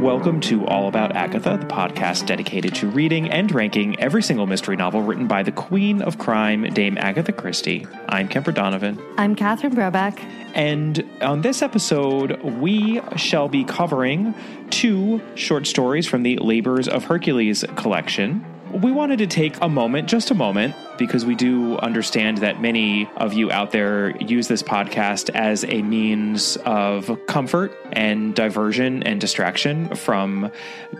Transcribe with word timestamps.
Welcome 0.00 0.40
to 0.42 0.64
All 0.66 0.88
About 0.88 1.14
Agatha, 1.14 1.58
the 1.60 1.66
podcast 1.66 2.24
dedicated 2.24 2.74
to 2.76 2.88
reading 2.88 3.30
and 3.30 3.52
ranking 3.52 4.00
every 4.00 4.22
single 4.22 4.46
mystery 4.46 4.74
novel 4.74 5.02
written 5.02 5.26
by 5.26 5.42
the 5.42 5.52
Queen 5.52 6.00
of 6.00 6.16
Crime, 6.16 6.62
Dame 6.72 6.96
Agatha 6.96 7.32
Christie. 7.32 7.86
I'm 8.08 8.26
Kemper 8.26 8.50
Donovan. 8.50 8.98
I'm 9.18 9.36
Catherine 9.36 9.76
Brobeck. 9.76 10.18
And 10.54 11.06
on 11.20 11.42
this 11.42 11.60
episode, 11.60 12.40
we 12.42 13.02
shall 13.16 13.50
be 13.50 13.62
covering 13.62 14.34
two 14.70 15.20
short 15.34 15.66
stories 15.66 16.06
from 16.06 16.22
the 16.22 16.38
Labors 16.38 16.88
of 16.88 17.04
Hercules 17.04 17.62
collection. 17.76 18.42
We 18.72 18.92
wanted 18.92 19.18
to 19.18 19.26
take 19.26 19.56
a 19.60 19.68
moment, 19.68 20.08
just 20.08 20.30
a 20.30 20.34
moment, 20.34 20.76
because 20.96 21.24
we 21.24 21.34
do 21.34 21.76
understand 21.78 22.38
that 22.38 22.60
many 22.60 23.10
of 23.16 23.32
you 23.32 23.50
out 23.50 23.72
there 23.72 24.16
use 24.18 24.46
this 24.46 24.62
podcast 24.62 25.28
as 25.30 25.64
a 25.64 25.82
means 25.82 26.56
of 26.58 27.18
comfort 27.26 27.76
and 27.90 28.32
diversion 28.32 29.02
and 29.02 29.20
distraction 29.20 29.94
from 29.96 30.52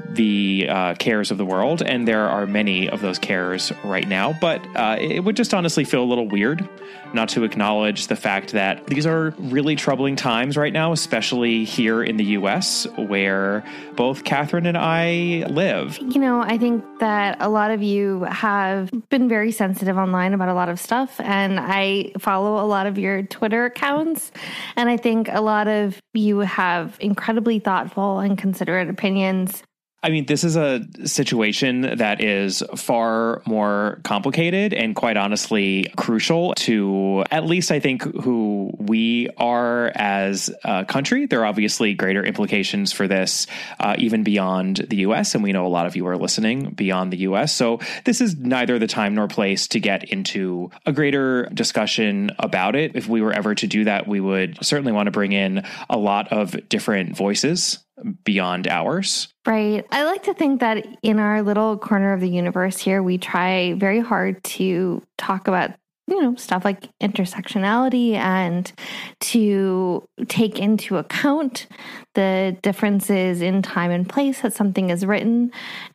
the 0.09 0.67
uh, 0.69 0.95
cares 0.95 1.31
of 1.31 1.39
the 1.39 1.45
world. 1.45 1.81
And 1.81 2.09
there 2.09 2.29
are 2.29 2.45
many 2.45 2.91
of 2.91 3.03
those 3.03 3.21
cares 3.21 3.73
right 3.85 4.09
now. 4.09 4.37
But 4.41 4.67
uh, 4.75 4.97
it 4.99 5.21
would 5.21 5.37
just 5.37 5.55
honestly 5.55 5.85
feel 5.85 6.03
a 6.03 6.09
little 6.09 6.27
weird 6.27 6.69
not 7.15 7.29
to 7.31 7.45
acknowledge 7.45 8.07
the 8.07 8.17
fact 8.17 8.53
that 8.53 8.87
these 8.87 9.07
are 9.07 9.35
really 9.39 9.77
troubling 9.77 10.17
times 10.17 10.57
right 10.57 10.73
now, 10.73 10.93
especially 10.93 11.65
here 11.65 12.03
in 12.03 12.17
the 12.17 12.25
US, 12.25 12.87
where 12.97 13.65
both 13.97 14.25
Catherine 14.25 14.67
and 14.67 14.79
I 14.79 15.45
live. 15.49 15.99
You 15.99 16.21
know, 16.21 16.41
I 16.41 16.59
think 16.59 16.85
that 17.01 17.37
a 17.41 17.49
lot 17.49 17.71
of 17.71 17.83
you 17.83 18.25
have 18.25 18.91
been 19.09 19.29
very 19.29 19.53
sensitive 19.53 19.97
online 19.97 20.35
about 20.35 20.49
a 20.49 20.55
lot 20.55 20.69
of 20.69 20.79
stuff, 20.79 21.21
and 21.21 21.59
I 21.61 22.13
follow 22.19 22.65
a 22.65 22.67
lot 22.67 22.87
of 22.87 22.99
your 22.99 23.23
Twitter 23.23 23.65
accounts, 23.65 24.33
and 24.77 24.89
I 24.89 24.97
think 24.97 25.29
a 25.31 25.41
lot 25.41 25.69
of 25.69 26.01
you 26.15 26.41
have 26.41 26.97
incredibly 27.01 27.59
thoughtful 27.59 28.19
and 28.19 28.37
considerate 28.37 28.89
opinions 28.89 29.63
I 30.03 30.09
mean, 30.09 30.25
this 30.25 30.45
is 30.45 30.57
a 30.57 30.87
situation 31.05 31.99
that 31.99 32.23
is 32.23 32.63
far 32.75 33.43
more 33.47 34.01
complicated 34.03 34.73
and 34.73 34.97
quite 34.97 35.19
honestly 35.19 35.93
crucial 35.97 36.55
to 36.55 37.25
at 37.31 37.45
least 37.45 37.71
I 37.71 37.81
think 37.81 38.03
who 38.03 38.73
we 38.79 39.29
are 39.37 39.93
as 39.95 40.51
a 40.65 40.87
country. 40.87 41.27
There 41.27 41.41
are 41.41 41.45
obviously 41.45 41.93
greater 41.93 42.25
implications 42.25 42.93
for 42.93 43.07
this 43.07 43.47
uh, 43.79 43.95
even 43.99 44.23
beyond 44.23 44.87
the 44.89 44.97
US. 44.97 45.35
And 45.35 45.45
we 45.45 45.53
know 45.53 45.67
a 45.67 45.69
lot 45.69 45.87
of 45.87 45.97
you 45.97 46.07
are 46.07 46.17
listening 46.17 46.71
beyond 46.71 47.13
the 47.13 47.19
US. 47.19 47.53
So 47.53 47.79
this 48.07 48.23
is 48.23 48.37
neither 48.37 48.79
the 48.79 48.87
time 48.87 49.15
nor 49.15 49.29
place 49.29 49.69
to 49.69 49.81
get 49.81 50.05
into 50.05 50.71
a 50.87 50.93
greater 50.93 51.45
discussion 51.53 52.31
about 52.39 52.75
it. 52.75 52.97
If 52.97 53.07
we 53.07 53.21
were 53.21 53.35
ever 53.35 53.55
to 53.55 53.67
do 53.67 53.85
that, 53.85 54.09
we 54.09 54.21
would 54.21 54.65
certainly 54.65 54.93
want 54.93 55.09
to 55.09 55.11
bring 55.11 55.33
in 55.33 55.63
a 55.91 55.99
lot 55.99 56.33
of 56.33 56.57
different 56.71 57.15
voices 57.15 57.81
beyond 58.25 58.69
ours. 58.69 59.29
Right. 59.47 59.85
I 59.91 60.05
like 60.05 60.23
to 60.25 60.35
think 60.35 60.61
that 60.61 60.87
in 61.03 61.19
our 61.19 61.43
little 61.43 61.79
corner 61.79 62.13
of 62.13 62.21
the 62.21 62.29
universe 62.29 62.79
here, 62.79 63.03
we 63.03 63.19
try 63.19 63.75
very 63.75 64.01
hard 64.01 64.43
to 64.45 65.03
talk 65.19 65.49
about 65.49 65.71
you 66.11 66.21
know 66.21 66.35
stuff 66.35 66.65
like 66.65 66.89
intersectionality 67.01 68.15
and 68.15 68.73
to 69.21 70.05
take 70.29 70.59
into 70.59 70.97
account 70.97 71.67
the 72.15 72.57
differences 72.63 73.41
in 73.41 73.63
time 73.63 73.91
and 73.91 74.09
place 74.09 74.41
that 74.43 74.53
something 74.53 74.91
is 74.91 75.07
written. 75.07 75.53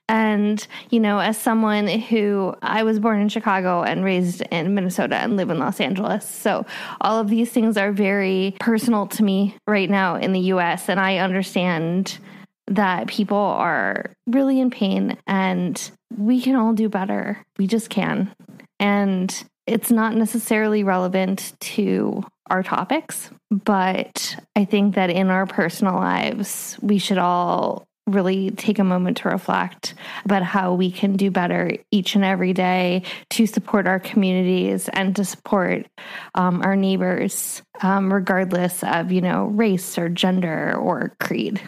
And 0.08 0.66
you 0.90 1.00
know 1.00 1.20
as 1.20 1.38
someone 1.38 1.88
who 1.88 2.56
i 2.62 2.84
was 2.84 3.00
born 3.00 3.20
in 3.20 3.30
chicago 3.30 3.84
and 3.84 4.04
raised 4.06 4.42
in 4.52 4.74
minnesota 4.76 5.16
and 5.16 5.36
live 5.36 5.50
in 5.50 5.60
los 5.60 5.80
angeles. 5.80 6.28
So 6.28 6.66
all 7.02 7.20
of 7.20 7.30
these 7.30 7.52
things 7.52 7.78
are 7.78 7.92
very 7.92 8.56
personal 8.60 9.08
to 9.08 9.24
me 9.24 9.56
right 9.68 9.90
now 9.90 10.16
in 10.16 10.32
the 10.32 10.42
us 10.42 10.90
and 10.90 11.00
i 11.00 11.18
understand 11.18 12.20
that 12.68 13.08
people 13.08 13.38
are 13.38 14.12
really 14.28 14.60
in 14.60 14.70
pain 14.70 15.18
and 15.28 15.92
we 16.18 16.42
can 16.42 16.56
all 16.56 16.74
do 16.74 16.90
better. 16.90 17.44
We 17.58 17.68
just 17.68 17.90
can. 17.90 18.34
And 18.80 19.44
it's 19.68 19.92
not 19.92 20.16
necessarily 20.16 20.84
relevant 20.84 21.54
to 21.60 22.24
our 22.50 22.62
topics, 22.62 23.30
but 23.50 24.38
I 24.56 24.66
think 24.66 24.96
that 24.96 25.10
in 25.10 25.30
our 25.30 25.46
personal 25.46 25.96
lives, 25.96 26.78
we 26.82 27.00
should 27.00 27.18
all 27.18 27.88
really 28.08 28.52
take 28.52 28.78
a 28.78 28.84
moment 28.84 29.18
to 29.18 29.30
reflect 29.30 29.96
about 30.26 30.44
how 30.44 30.76
we 30.76 30.92
can 30.92 31.16
do 31.16 31.32
better 31.32 31.72
each 31.90 32.14
and 32.14 32.24
every 32.24 32.54
day 32.54 33.02
to 33.32 33.48
support 33.48 33.88
our 33.88 34.00
communities 34.00 34.88
and 34.90 35.16
to 35.16 35.26
support 35.26 35.88
um, 36.36 36.62
our 36.62 36.76
neighbors, 36.76 37.64
um, 37.82 38.14
regardless 38.14 38.84
of, 38.84 39.12
you 39.12 39.22
know, 39.22 39.46
race 39.46 39.98
or 39.98 40.08
gender 40.08 40.76
or 40.76 41.16
creed. 41.20 41.60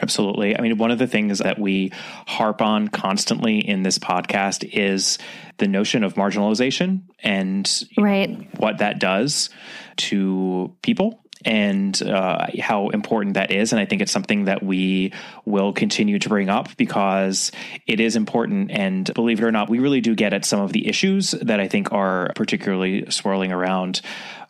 Absolutely. 0.00 0.58
I 0.58 0.60
mean, 0.60 0.76
one 0.76 0.90
of 0.90 0.98
the 0.98 1.06
things 1.06 1.38
that 1.38 1.58
we 1.58 1.92
harp 2.26 2.60
on 2.60 2.88
constantly 2.88 3.58
in 3.58 3.82
this 3.82 3.98
podcast 3.98 4.68
is 4.72 5.18
the 5.58 5.68
notion 5.68 6.02
of 6.02 6.14
marginalization 6.14 7.02
and 7.20 7.84
right. 7.96 8.48
what 8.58 8.78
that 8.78 8.98
does 8.98 9.50
to 9.96 10.74
people 10.82 11.20
and 11.44 12.00
uh, 12.02 12.46
how 12.60 12.88
important 12.88 13.34
that 13.34 13.50
is. 13.50 13.72
And 13.72 13.80
I 13.80 13.84
think 13.84 14.02
it's 14.02 14.12
something 14.12 14.44
that 14.44 14.62
we 14.62 15.12
will 15.44 15.72
continue 15.72 16.18
to 16.18 16.28
bring 16.28 16.48
up 16.48 16.76
because 16.76 17.52
it 17.86 18.00
is 18.00 18.16
important. 18.16 18.70
And 18.70 19.12
believe 19.14 19.40
it 19.40 19.44
or 19.44 19.52
not, 19.52 19.68
we 19.68 19.78
really 19.78 20.00
do 20.00 20.14
get 20.14 20.32
at 20.32 20.44
some 20.44 20.60
of 20.60 20.72
the 20.72 20.88
issues 20.88 21.32
that 21.32 21.60
I 21.60 21.68
think 21.68 21.92
are 21.92 22.32
particularly 22.34 23.10
swirling 23.10 23.52
around 23.52 24.00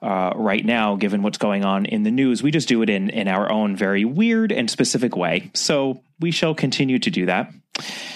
uh, 0.02 0.32
right 0.36 0.64
now, 0.64 0.96
given 0.96 1.22
what's 1.22 1.38
going 1.38 1.64
on 1.64 1.86
in 1.86 2.02
the 2.02 2.10
news. 2.10 2.42
We 2.42 2.50
just 2.50 2.68
do 2.68 2.82
it 2.82 2.90
in, 2.90 3.10
in 3.10 3.26
our 3.26 3.50
own 3.50 3.74
very 3.74 4.04
weird 4.04 4.52
and 4.52 4.70
specific 4.70 5.16
way. 5.16 5.50
So 5.54 6.02
we 6.20 6.30
shall 6.30 6.54
continue 6.54 6.98
to 6.98 7.10
do 7.10 7.26
that. 7.26 7.50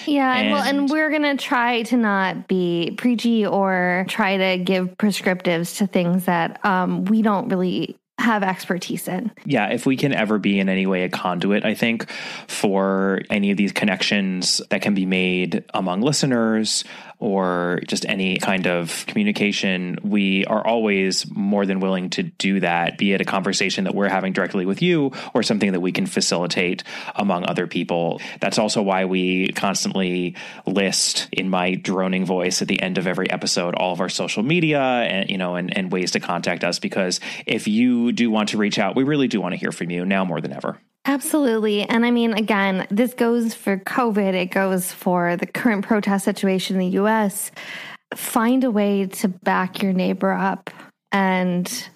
Yeah, 0.05 0.33
and, 0.37 0.51
well, 0.51 0.63
and 0.63 0.89
we're 0.89 1.09
gonna 1.09 1.35
try 1.35 1.83
to 1.83 1.97
not 1.97 2.47
be 2.47 2.95
preachy 2.97 3.45
or 3.45 4.05
try 4.07 4.37
to 4.37 4.63
give 4.63 4.97
prescriptives 4.97 5.77
to 5.77 5.87
things 5.87 6.25
that 6.25 6.63
um, 6.65 7.05
we 7.05 7.21
don't 7.21 7.49
really 7.49 7.97
have 8.19 8.43
expertise 8.43 9.07
in. 9.07 9.31
Yeah, 9.45 9.67
if 9.71 9.85
we 9.85 9.97
can 9.97 10.13
ever 10.13 10.37
be 10.37 10.59
in 10.59 10.69
any 10.69 10.85
way 10.85 11.03
a 11.03 11.09
conduit, 11.09 11.65
I 11.65 11.73
think, 11.73 12.09
for 12.47 13.21
any 13.29 13.51
of 13.51 13.57
these 13.57 13.71
connections 13.71 14.61
that 14.69 14.81
can 14.81 14.93
be 14.93 15.05
made 15.05 15.63
among 15.73 16.01
listeners, 16.01 16.83
or 17.19 17.81
just 17.87 18.05
any 18.05 18.37
kind 18.37 18.65
of 18.67 19.05
communication, 19.07 19.97
we 20.03 20.45
are 20.45 20.65
always 20.65 21.29
more 21.29 21.65
than 21.65 21.79
willing 21.79 22.09
to 22.11 22.23
do 22.23 22.61
that, 22.61 22.97
be 22.97 23.13
it 23.13 23.21
a 23.21 23.25
conversation 23.25 23.83
that 23.83 23.93
we're 23.93 24.07
having 24.07 24.33
directly 24.33 24.65
with 24.65 24.81
you 24.81 25.11
or 25.33 25.43
something 25.43 25.73
that 25.73 25.81
we 25.81 25.91
can 25.91 26.05
facilitate 26.05 26.83
among 27.15 27.45
other 27.45 27.67
people. 27.67 28.21
That's 28.39 28.57
also 28.57 28.81
why 28.81 29.05
we 29.05 29.49
constantly 29.49 30.35
list 30.65 31.27
in 31.31 31.49
my 31.49 31.75
droning 31.75 32.25
voice 32.25 32.61
at 32.61 32.67
the 32.67 32.81
end 32.81 32.97
of 32.97 33.07
every 33.07 33.29
episode 33.29 33.75
all 33.75 33.93
of 33.93 34.01
our 34.01 34.09
social 34.09 34.43
media 34.43 34.79
and 34.81 35.29
you 35.29 35.37
know 35.37 35.55
and, 35.55 35.75
and 35.75 35.91
ways 35.91 36.11
to 36.11 36.19
contact 36.19 36.63
us 36.63 36.79
because 36.79 37.19
if 37.45 37.67
you 37.67 38.11
do 38.11 38.29
want 38.29 38.49
to 38.49 38.57
reach 38.57 38.79
out, 38.79 38.95
we 38.95 39.03
really 39.03 39.27
do 39.27 39.41
want 39.41 39.53
to 39.53 39.57
hear 39.57 39.71
from 39.71 39.89
you 39.89 40.05
now 40.05 40.25
more 40.25 40.41
than 40.41 40.53
ever. 40.53 40.79
Absolutely. 41.09 41.81
And 41.81 42.05
I 42.05 42.11
mean, 42.11 42.33
again, 42.33 42.85
this 42.91 43.15
goes 43.15 43.55
for 43.55 43.77
COVID, 43.77 44.35
it 44.35 44.51
goes 44.51 44.91
for 44.91 45.35
the 45.37 45.47
current 45.47 45.83
protest 45.83 46.23
situation 46.23 46.75
in 46.75 46.79
the 46.81 46.99
US. 46.99 47.51
find 48.15 48.63
a 48.63 48.69
way 48.69 49.07
to 49.07 49.27
back 49.27 49.81
your 49.81 49.91
neighbor 49.91 50.31
up 50.31 50.69
and 51.11 51.89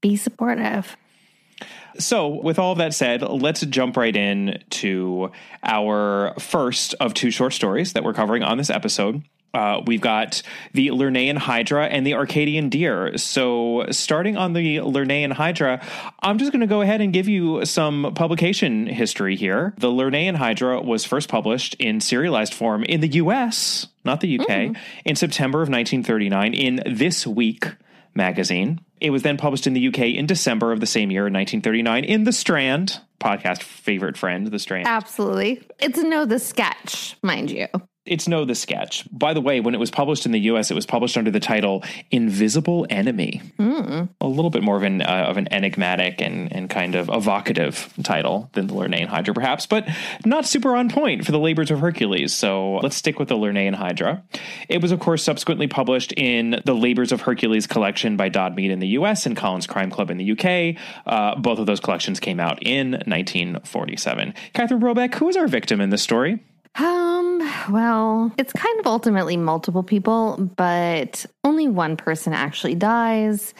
be 0.00 0.14
supportive. 0.14 0.96
So, 1.98 2.28
with 2.28 2.60
all 2.60 2.76
that 2.76 2.94
said, 2.94 3.22
let's 3.22 3.62
jump 3.62 3.96
right 3.96 4.14
in 4.14 4.62
to 4.70 5.32
our 5.64 6.34
first 6.38 6.94
of 7.00 7.12
two 7.12 7.32
short 7.32 7.52
stories 7.52 7.94
that 7.94 8.04
we're 8.04 8.14
covering 8.14 8.44
on 8.44 8.56
this 8.56 8.70
episode. 8.70 9.24
Uh, 9.52 9.82
we've 9.84 10.00
got 10.00 10.42
the 10.72 10.88
Lernaean 10.88 11.36
Hydra 11.36 11.86
and 11.86 12.06
the 12.06 12.14
Arcadian 12.14 12.68
Deer. 12.68 13.16
So, 13.18 13.86
starting 13.90 14.36
on 14.36 14.52
the 14.52 14.76
Lernaean 14.76 15.32
Hydra, 15.32 15.84
I'm 16.20 16.38
just 16.38 16.52
going 16.52 16.60
to 16.60 16.66
go 16.66 16.82
ahead 16.82 17.00
and 17.00 17.12
give 17.12 17.28
you 17.28 17.64
some 17.64 18.12
publication 18.14 18.86
history 18.86 19.34
here. 19.36 19.74
The 19.78 19.88
Lernaean 19.88 20.36
Hydra 20.36 20.80
was 20.80 21.04
first 21.04 21.28
published 21.28 21.74
in 21.74 22.00
serialized 22.00 22.54
form 22.54 22.84
in 22.84 23.00
the 23.00 23.08
US, 23.08 23.88
not 24.04 24.20
the 24.20 24.38
UK, 24.38 24.46
mm. 24.46 24.76
in 25.04 25.16
September 25.16 25.58
of 25.58 25.68
1939 25.68 26.54
in 26.54 26.82
This 26.86 27.26
Week 27.26 27.66
magazine. 28.14 28.80
It 29.00 29.10
was 29.10 29.22
then 29.22 29.36
published 29.36 29.66
in 29.66 29.72
the 29.72 29.88
UK 29.88 29.98
in 29.98 30.26
December 30.26 30.72
of 30.72 30.80
the 30.80 30.86
same 30.86 31.10
year, 31.10 31.22
1939, 31.22 32.04
in 32.04 32.24
The 32.24 32.32
Strand, 32.32 33.00
podcast 33.18 33.62
favorite 33.62 34.16
friend, 34.16 34.46
The 34.46 34.58
Strand. 34.58 34.86
Absolutely. 34.86 35.62
It's 35.80 35.98
no 35.98 36.26
the 36.26 36.38
sketch, 36.38 37.16
mind 37.22 37.50
you 37.50 37.66
it's 38.06 38.26
no 38.26 38.44
the 38.44 38.54
sketch. 38.54 39.06
By 39.12 39.34
the 39.34 39.40
way, 39.40 39.60
when 39.60 39.74
it 39.74 39.78
was 39.78 39.90
published 39.90 40.24
in 40.24 40.32
the 40.32 40.40
U.S., 40.40 40.70
it 40.70 40.74
was 40.74 40.86
published 40.86 41.16
under 41.16 41.30
the 41.30 41.40
title 41.40 41.84
"Invisible 42.10 42.86
Enemy." 42.88 43.42
Mm. 43.58 44.08
A 44.20 44.26
little 44.26 44.50
bit 44.50 44.62
more 44.62 44.76
of 44.76 44.82
an 44.82 45.02
uh, 45.02 45.26
of 45.28 45.36
an 45.36 45.48
enigmatic 45.52 46.20
and 46.20 46.52
and 46.52 46.70
kind 46.70 46.94
of 46.94 47.10
evocative 47.10 47.92
title 48.02 48.48
than 48.54 48.68
the 48.68 48.74
Lernaean 48.74 49.06
Hydra, 49.06 49.34
perhaps, 49.34 49.66
but 49.66 49.86
not 50.24 50.46
super 50.46 50.74
on 50.74 50.88
point 50.88 51.26
for 51.26 51.32
the 51.32 51.38
labors 51.38 51.70
of 51.70 51.80
Hercules. 51.80 52.32
So 52.32 52.76
let's 52.76 52.96
stick 52.96 53.18
with 53.18 53.28
the 53.28 53.36
Lernaean 53.36 53.74
Hydra. 53.74 54.22
It 54.68 54.80
was, 54.80 54.92
of 54.92 55.00
course, 55.00 55.22
subsequently 55.22 55.66
published 55.66 56.12
in 56.16 56.60
the 56.64 56.74
Labors 56.74 57.12
of 57.12 57.22
Hercules 57.22 57.66
collection 57.66 58.16
by 58.16 58.28
Dodd 58.28 58.56
Mead 58.56 58.70
in 58.70 58.78
the 58.78 58.88
U.S. 58.88 59.26
and 59.26 59.36
Collins 59.36 59.66
Crime 59.66 59.90
Club 59.90 60.10
in 60.10 60.16
the 60.16 60.24
U.K. 60.24 60.76
Uh, 61.06 61.36
both 61.36 61.58
of 61.58 61.66
those 61.66 61.80
collections 61.80 62.18
came 62.18 62.40
out 62.40 62.62
in 62.62 62.92
1947. 62.92 64.34
Catherine 64.54 64.80
Brobeck, 64.80 65.14
who 65.14 65.28
is 65.28 65.36
our 65.36 65.46
victim 65.48 65.80
in 65.80 65.90
this 65.90 66.02
story? 66.02 66.40
Um, 66.76 67.38
well, 67.70 68.32
it's 68.38 68.52
kind 68.52 68.80
of 68.80 68.86
ultimately 68.86 69.36
multiple 69.36 69.82
people, 69.82 70.50
but 70.56 71.26
only 71.44 71.68
one 71.68 71.96
person 71.96 72.32
actually 72.32 72.74
dies. 72.74 73.54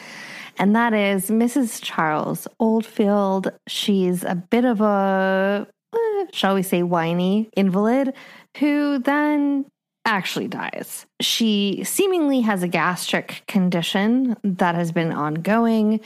And 0.57 0.75
that 0.75 0.93
is 0.93 1.29
Mrs. 1.29 1.79
Charles 1.81 2.47
Oldfield. 2.59 3.51
She's 3.67 4.23
a 4.23 4.35
bit 4.35 4.65
of 4.65 4.81
a, 4.81 5.67
eh, 5.93 6.25
shall 6.31 6.55
we 6.55 6.63
say, 6.63 6.83
whiny 6.83 7.49
invalid 7.55 8.13
who 8.57 8.99
then 8.99 9.65
actually 10.05 10.47
dies. 10.47 11.05
She 11.19 11.83
seemingly 11.83 12.41
has 12.41 12.63
a 12.63 12.67
gastric 12.67 13.43
condition 13.47 14.35
that 14.43 14.75
has 14.75 14.91
been 14.91 15.11
ongoing, 15.11 15.99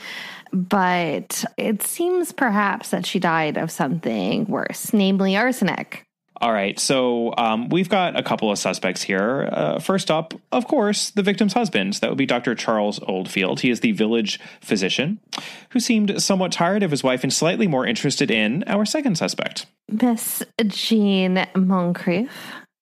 but 0.52 1.44
it 1.56 1.82
seems 1.82 2.32
perhaps 2.32 2.90
that 2.90 3.06
she 3.06 3.18
died 3.18 3.56
of 3.56 3.70
something 3.70 4.44
worse, 4.46 4.92
namely 4.92 5.36
arsenic. 5.36 6.05
All 6.40 6.52
right, 6.52 6.78
so 6.78 7.32
um, 7.38 7.68
we've 7.70 7.88
got 7.88 8.18
a 8.18 8.22
couple 8.22 8.50
of 8.50 8.58
suspects 8.58 9.02
here. 9.02 9.48
Uh, 9.50 9.78
first 9.78 10.10
up, 10.10 10.34
of 10.52 10.66
course, 10.66 11.10
the 11.10 11.22
victim's 11.22 11.54
husband. 11.54 11.94
That 11.94 12.10
would 12.10 12.18
be 12.18 12.26
Dr. 12.26 12.54
Charles 12.54 13.00
Oldfield. 13.06 13.60
He 13.60 13.70
is 13.70 13.80
the 13.80 13.92
village 13.92 14.38
physician 14.60 15.18
who 15.70 15.80
seemed 15.80 16.20
somewhat 16.22 16.52
tired 16.52 16.82
of 16.82 16.90
his 16.90 17.02
wife 17.02 17.22
and 17.22 17.32
slightly 17.32 17.66
more 17.66 17.86
interested 17.86 18.30
in 18.30 18.64
our 18.66 18.84
second 18.84 19.16
suspect. 19.16 19.66
Miss 19.88 20.42
Jean 20.66 21.46
Moncrief, 21.54 22.30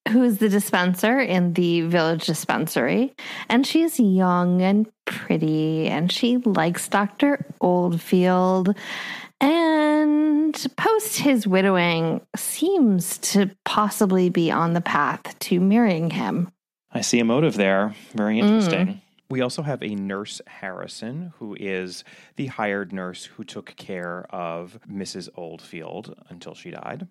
who 0.09 0.23
is 0.23 0.37
the 0.39 0.49
dispenser 0.49 1.19
in 1.19 1.53
the 1.53 1.81
village 1.81 2.25
dispensary. 2.25 3.13
And 3.49 3.65
she's 3.65 3.99
young 3.99 4.61
and 4.61 4.87
pretty, 5.05 5.87
and 5.87 6.11
she 6.11 6.37
likes 6.37 6.87
Dr. 6.87 7.45
Oldfield 7.61 8.75
and 9.41 10.65
post 10.77 11.17
his 11.17 11.47
widowing 11.47 12.21
seems 12.35 13.17
to 13.19 13.51
possibly 13.65 14.29
be 14.29 14.51
on 14.51 14.73
the 14.73 14.81
path 14.81 15.37
to 15.39 15.59
marrying 15.59 16.09
him. 16.09 16.49
I 16.91 17.01
see 17.01 17.19
a 17.19 17.25
motive 17.25 17.55
there. 17.55 17.93
Very 18.13 18.39
interesting. 18.39 18.87
Mm. 18.87 19.01
We 19.29 19.41
also 19.41 19.63
have 19.63 19.81
a 19.81 19.95
nurse 19.95 20.39
Harrison, 20.45 21.33
who 21.37 21.57
is 21.59 22.03
the 22.35 22.45
hired 22.45 22.93
nurse 22.93 23.25
who 23.25 23.43
took 23.43 23.75
care 23.75 24.25
of 24.29 24.79
Mrs. 24.89 25.29
Oldfield 25.35 26.15
until 26.29 26.53
she 26.53 26.71
died, 26.71 27.07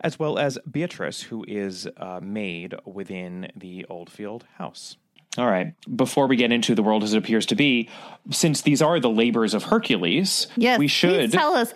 as 0.00 0.18
well 0.18 0.38
as 0.38 0.58
Beatrice, 0.68 1.22
who 1.22 1.44
is 1.46 1.86
a 1.98 2.20
maid 2.20 2.74
within 2.86 3.52
the 3.54 3.84
Oldfield 3.90 4.46
house. 4.54 4.96
All 5.38 5.46
right. 5.46 5.74
Before 5.94 6.26
we 6.26 6.36
get 6.36 6.52
into 6.52 6.74
the 6.74 6.82
world 6.82 7.02
as 7.02 7.14
it 7.14 7.18
appears 7.18 7.46
to 7.46 7.54
be, 7.54 7.88
since 8.30 8.60
these 8.60 8.82
are 8.82 9.00
the 9.00 9.08
labors 9.08 9.54
of 9.54 9.64
Hercules, 9.64 10.46
yes, 10.56 10.78
we 10.78 10.88
should 10.88 11.32
tell 11.32 11.54
us. 11.54 11.72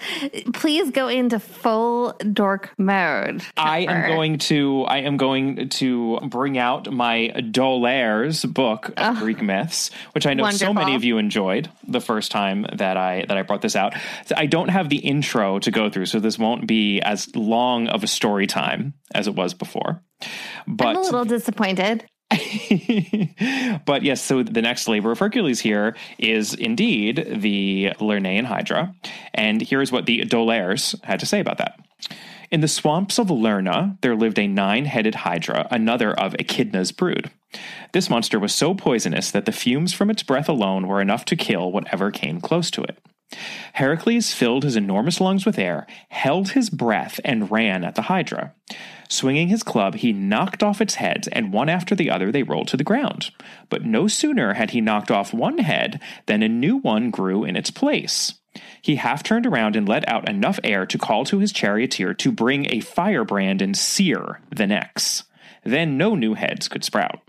Please 0.52 0.90
go 0.90 1.08
into 1.08 1.40
full 1.40 2.12
dork 2.32 2.74
mode. 2.76 3.42
I 3.56 3.80
am 3.80 4.08
going 4.08 4.38
to. 4.38 4.82
I 4.82 4.98
am 4.98 5.16
going 5.16 5.70
to 5.70 6.20
bring 6.28 6.58
out 6.58 6.92
my 6.92 7.28
D'Aulaires 7.28 8.44
book 8.44 8.88
of 8.90 9.16
oh, 9.16 9.20
Greek 9.20 9.40
myths, 9.40 9.90
which 10.12 10.26
I 10.26 10.34
know 10.34 10.42
wonderful. 10.42 10.66
so 10.66 10.74
many 10.74 10.94
of 10.94 11.02
you 11.02 11.16
enjoyed 11.16 11.70
the 11.88 12.00
first 12.00 12.30
time 12.30 12.66
that 12.74 12.98
I 12.98 13.24
that 13.26 13.38
I 13.38 13.42
brought 13.42 13.62
this 13.62 13.74
out. 13.74 13.94
I 14.36 14.44
don't 14.46 14.68
have 14.68 14.90
the 14.90 14.98
intro 14.98 15.58
to 15.60 15.70
go 15.70 15.88
through, 15.88 16.06
so 16.06 16.20
this 16.20 16.38
won't 16.38 16.66
be 16.66 17.00
as 17.00 17.34
long 17.34 17.88
of 17.88 18.04
a 18.04 18.06
story 18.06 18.46
time 18.46 18.92
as 19.14 19.26
it 19.26 19.34
was 19.34 19.54
before. 19.54 20.02
But 20.66 20.88
I'm 20.88 20.96
a 20.96 21.00
little 21.00 21.24
disappointed. 21.24 22.04
but 23.86 24.02
yes, 24.02 24.20
so 24.20 24.42
the 24.42 24.62
next 24.62 24.88
labor 24.88 25.12
of 25.12 25.18
Hercules 25.18 25.60
here 25.60 25.96
is 26.18 26.54
indeed 26.54 27.40
the 27.40 27.92
Lernaean 28.00 28.44
Hydra. 28.44 28.94
And 29.32 29.62
here's 29.62 29.92
what 29.92 30.06
the 30.06 30.24
D'Aulaires 30.24 30.96
had 31.04 31.20
to 31.20 31.26
say 31.26 31.40
about 31.40 31.58
that. 31.58 31.78
In 32.50 32.60
the 32.60 32.68
swamps 32.68 33.18
of 33.18 33.28
Lerna, 33.28 33.98
there 34.02 34.16
lived 34.16 34.38
a 34.38 34.46
nine 34.46 34.84
headed 34.84 35.16
Hydra, 35.16 35.66
another 35.70 36.12
of 36.14 36.34
Echidna's 36.38 36.92
brood. 36.92 37.30
This 37.92 38.10
monster 38.10 38.38
was 38.38 38.54
so 38.54 38.74
poisonous 38.74 39.30
that 39.30 39.46
the 39.46 39.52
fumes 39.52 39.92
from 39.92 40.10
its 40.10 40.22
breath 40.22 40.48
alone 40.48 40.86
were 40.86 41.00
enough 41.00 41.24
to 41.26 41.36
kill 41.36 41.72
whatever 41.72 42.10
came 42.10 42.40
close 42.40 42.70
to 42.72 42.82
it. 42.82 42.98
Heracles 43.74 44.32
filled 44.32 44.64
his 44.64 44.76
enormous 44.76 45.20
lungs 45.20 45.44
with 45.44 45.58
air, 45.58 45.86
held 46.08 46.50
his 46.50 46.70
breath, 46.70 47.20
and 47.24 47.50
ran 47.50 47.84
at 47.84 47.94
the 47.94 48.02
Hydra. 48.02 48.54
Swinging 49.08 49.48
his 49.48 49.62
club, 49.62 49.96
he 49.96 50.12
knocked 50.12 50.62
off 50.62 50.80
its 50.80 50.96
heads, 50.96 51.28
and 51.28 51.52
one 51.52 51.68
after 51.68 51.94
the 51.94 52.10
other 52.10 52.32
they 52.32 52.42
rolled 52.42 52.68
to 52.68 52.76
the 52.76 52.84
ground. 52.84 53.30
But 53.68 53.84
no 53.84 54.08
sooner 54.08 54.54
had 54.54 54.70
he 54.70 54.80
knocked 54.80 55.10
off 55.10 55.34
one 55.34 55.58
head 55.58 56.00
than 56.26 56.42
a 56.42 56.48
new 56.48 56.78
one 56.78 57.10
grew 57.10 57.44
in 57.44 57.56
its 57.56 57.70
place. 57.70 58.34
He 58.80 58.96
half 58.96 59.22
turned 59.22 59.46
around 59.46 59.76
and 59.76 59.88
let 59.88 60.08
out 60.08 60.28
enough 60.28 60.58
air 60.64 60.86
to 60.86 60.98
call 60.98 61.24
to 61.26 61.38
his 61.38 61.52
charioteer 61.52 62.14
to 62.14 62.32
bring 62.32 62.66
a 62.70 62.80
firebrand 62.80 63.60
and 63.60 63.76
sear 63.76 64.40
the 64.54 64.66
necks. 64.66 65.24
Then 65.64 65.98
no 65.98 66.14
new 66.14 66.34
heads 66.34 66.68
could 66.68 66.84
sprout. 66.84 67.20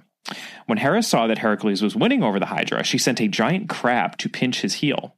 When 0.65 0.77
Hera 0.77 1.03
saw 1.03 1.27
that 1.27 1.39
Heracles 1.39 1.81
was 1.81 1.95
winning 1.95 2.23
over 2.23 2.39
the 2.39 2.47
Hydra, 2.47 2.83
she 2.83 2.97
sent 2.97 3.19
a 3.19 3.27
giant 3.27 3.67
crab 3.69 4.17
to 4.19 4.29
pinch 4.29 4.61
his 4.61 4.75
heel. 4.75 5.16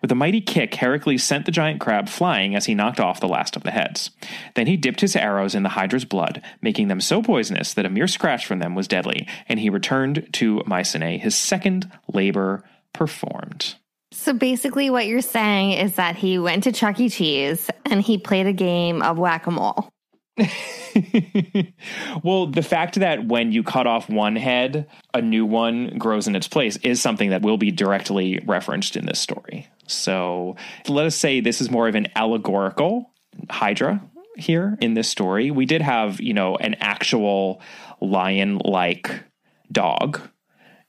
With 0.00 0.12
a 0.12 0.14
mighty 0.14 0.40
kick, 0.40 0.74
Heracles 0.74 1.22
sent 1.22 1.46
the 1.46 1.52
giant 1.52 1.80
crab 1.80 2.08
flying 2.08 2.54
as 2.54 2.66
he 2.66 2.74
knocked 2.74 3.00
off 3.00 3.20
the 3.20 3.28
last 3.28 3.56
of 3.56 3.62
the 3.62 3.70
heads. 3.70 4.10
Then 4.54 4.66
he 4.66 4.76
dipped 4.76 5.00
his 5.00 5.16
arrows 5.16 5.54
in 5.54 5.62
the 5.62 5.70
Hydra's 5.70 6.04
blood, 6.04 6.42
making 6.62 6.88
them 6.88 7.00
so 7.00 7.22
poisonous 7.22 7.74
that 7.74 7.86
a 7.86 7.90
mere 7.90 8.08
scratch 8.08 8.46
from 8.46 8.58
them 8.58 8.74
was 8.74 8.88
deadly, 8.88 9.26
and 9.48 9.60
he 9.60 9.70
returned 9.70 10.28
to 10.34 10.62
Mycenae, 10.66 11.18
his 11.18 11.36
second 11.36 11.90
labor 12.12 12.64
performed. 12.92 13.76
So 14.10 14.32
basically, 14.32 14.90
what 14.90 15.06
you're 15.06 15.20
saying 15.20 15.72
is 15.72 15.96
that 15.96 16.16
he 16.16 16.38
went 16.38 16.64
to 16.64 16.72
Chuck 16.72 16.98
E. 16.98 17.08
Cheese 17.08 17.70
and 17.84 18.00
he 18.00 18.18
played 18.18 18.46
a 18.46 18.52
game 18.52 19.02
of 19.02 19.18
whack 19.18 19.46
a 19.46 19.50
mole. 19.50 19.90
well, 22.22 22.46
the 22.46 22.62
fact 22.62 22.96
that 22.96 23.26
when 23.26 23.52
you 23.52 23.62
cut 23.62 23.86
off 23.86 24.08
one 24.08 24.36
head, 24.36 24.88
a 25.14 25.20
new 25.20 25.44
one 25.44 25.98
grows 25.98 26.26
in 26.26 26.36
its 26.36 26.48
place 26.48 26.76
is 26.78 27.00
something 27.00 27.30
that 27.30 27.42
will 27.42 27.58
be 27.58 27.70
directly 27.70 28.40
referenced 28.46 28.96
in 28.96 29.06
this 29.06 29.18
story. 29.18 29.68
So 29.86 30.56
let 30.86 31.06
us 31.06 31.16
say 31.16 31.40
this 31.40 31.60
is 31.60 31.70
more 31.70 31.88
of 31.88 31.94
an 31.94 32.08
allegorical 32.14 33.10
Hydra 33.50 34.02
here 34.36 34.76
in 34.80 34.94
this 34.94 35.08
story. 35.08 35.50
We 35.50 35.66
did 35.66 35.82
have, 35.82 36.20
you 36.20 36.34
know, 36.34 36.56
an 36.56 36.74
actual 36.80 37.60
lion 38.00 38.58
like 38.58 39.10
dog 39.70 40.20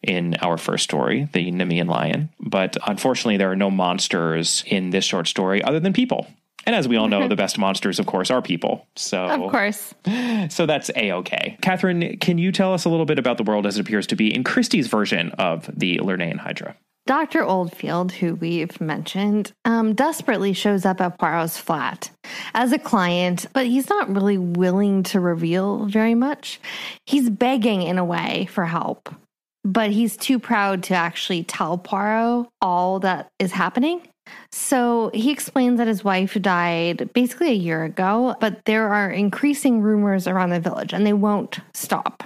in 0.01 0.35
our 0.35 0.57
first 0.57 0.83
story, 0.83 1.27
the 1.33 1.51
Nemean 1.51 1.87
lion. 1.87 2.29
But 2.39 2.77
unfortunately, 2.87 3.37
there 3.37 3.51
are 3.51 3.55
no 3.55 3.69
monsters 3.69 4.63
in 4.65 4.91
this 4.91 5.03
short 5.03 5.27
story 5.27 5.61
other 5.61 5.79
than 5.79 5.93
people. 5.93 6.27
And 6.69 6.75
as 6.75 6.87
we 6.87 6.97
all 6.97 7.07
know, 7.07 7.27
the 7.27 7.35
best 7.35 7.57
monsters, 7.57 7.97
of 7.97 8.05
course, 8.05 8.29
are 8.29 8.43
people. 8.43 8.85
So, 8.95 9.25
of 9.25 9.51
course. 9.51 9.95
So 10.49 10.67
that's 10.67 10.91
a 10.95 11.11
okay. 11.13 11.57
Catherine, 11.63 12.17
can 12.19 12.37
you 12.37 12.51
tell 12.51 12.75
us 12.75 12.85
a 12.85 12.89
little 12.89 13.07
bit 13.07 13.17
about 13.17 13.37
the 13.37 13.43
world 13.43 13.65
as 13.65 13.77
it 13.79 13.81
appears 13.81 14.05
to 14.05 14.15
be 14.15 14.31
in 14.33 14.43
Christie's 14.43 14.85
version 14.85 15.31
of 15.39 15.67
the 15.75 15.97
Lernaean 15.97 16.37
Hydra? 16.37 16.75
Dr. 17.07 17.43
Oldfield, 17.43 18.11
who 18.11 18.35
we've 18.35 18.79
mentioned, 18.79 19.51
um, 19.65 19.95
desperately 19.95 20.53
shows 20.53 20.85
up 20.85 21.01
at 21.01 21.17
Poirot's 21.17 21.57
flat 21.57 22.11
as 22.53 22.71
a 22.71 22.77
client, 22.77 23.47
but 23.51 23.65
he's 23.65 23.89
not 23.89 24.13
really 24.13 24.37
willing 24.37 25.01
to 25.03 25.19
reveal 25.19 25.85
very 25.85 26.13
much. 26.13 26.59
He's 27.07 27.31
begging, 27.31 27.81
in 27.81 27.97
a 27.97 28.05
way, 28.05 28.47
for 28.51 28.65
help. 28.65 29.09
but 29.65 29.89
he's 29.89 30.15
too 30.15 30.37
proud 30.37 30.83
to 30.83 30.93
actually 30.93 31.43
tell 31.43 31.79
Poirot 31.79 32.47
all 32.61 32.99
that 32.99 33.27
is 33.39 33.51
happening. 33.51 34.01
So 34.51 35.11
he 35.13 35.31
explains 35.31 35.77
that 35.77 35.87
his 35.87 36.03
wife 36.03 36.33
died 36.41 37.09
basically 37.13 37.49
a 37.49 37.53
year 37.53 37.83
ago, 37.83 38.35
but 38.39 38.65
there 38.65 38.87
are 38.87 39.09
increasing 39.09 39.81
rumors 39.81 40.27
around 40.27 40.49
the 40.49 40.59
village 40.59 40.93
and 40.93 41.05
they 41.05 41.13
won't 41.13 41.59
stop. 41.73 42.23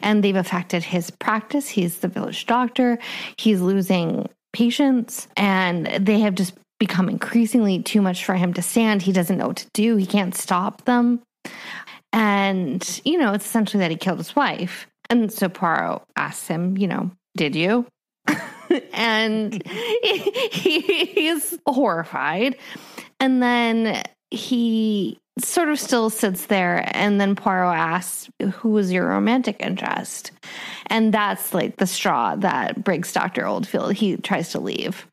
And 0.00 0.22
they've 0.22 0.36
affected 0.36 0.84
his 0.84 1.10
practice. 1.10 1.68
He's 1.68 1.98
the 1.98 2.08
village 2.08 2.46
doctor. 2.46 2.98
He's 3.36 3.60
losing 3.60 4.28
patients, 4.52 5.28
and 5.36 5.86
they 5.86 6.20
have 6.20 6.34
just 6.34 6.54
become 6.78 7.10
increasingly 7.10 7.82
too 7.82 8.00
much 8.00 8.24
for 8.24 8.34
him 8.34 8.54
to 8.54 8.62
stand. 8.62 9.02
He 9.02 9.12
doesn't 9.12 9.36
know 9.36 9.48
what 9.48 9.58
to 9.58 9.68
do, 9.74 9.96
he 9.96 10.06
can't 10.06 10.34
stop 10.34 10.84
them. 10.86 11.20
And, 12.12 13.00
you 13.04 13.18
know, 13.18 13.34
it's 13.34 13.44
essentially 13.44 13.80
that 13.80 13.90
he 13.90 13.96
killed 13.98 14.18
his 14.18 14.34
wife. 14.34 14.86
And 15.10 15.30
so 15.30 15.50
Poirot 15.50 16.02
asks 16.16 16.48
him, 16.48 16.78
you 16.78 16.88
know, 16.88 17.10
did 17.36 17.54
you? 17.54 17.86
and 18.92 19.62
he, 19.66 20.80
he's 20.80 21.58
horrified. 21.66 22.56
And 23.20 23.42
then 23.42 24.02
he 24.30 25.18
sort 25.38 25.68
of 25.68 25.78
still 25.78 26.10
sits 26.10 26.46
there. 26.46 26.88
And 26.94 27.20
then 27.20 27.36
Poirot 27.36 27.76
asks, 27.76 28.28
Who 28.54 28.70
was 28.70 28.92
your 28.92 29.08
romantic 29.08 29.56
interest? 29.60 30.32
And 30.86 31.12
that's 31.12 31.52
like 31.52 31.76
the 31.76 31.86
straw 31.86 32.36
that 32.36 32.82
breaks 32.82 33.12
Dr. 33.12 33.46
Oldfield. 33.46 33.94
He 33.94 34.16
tries 34.16 34.50
to 34.52 34.60
leave. 34.60 35.06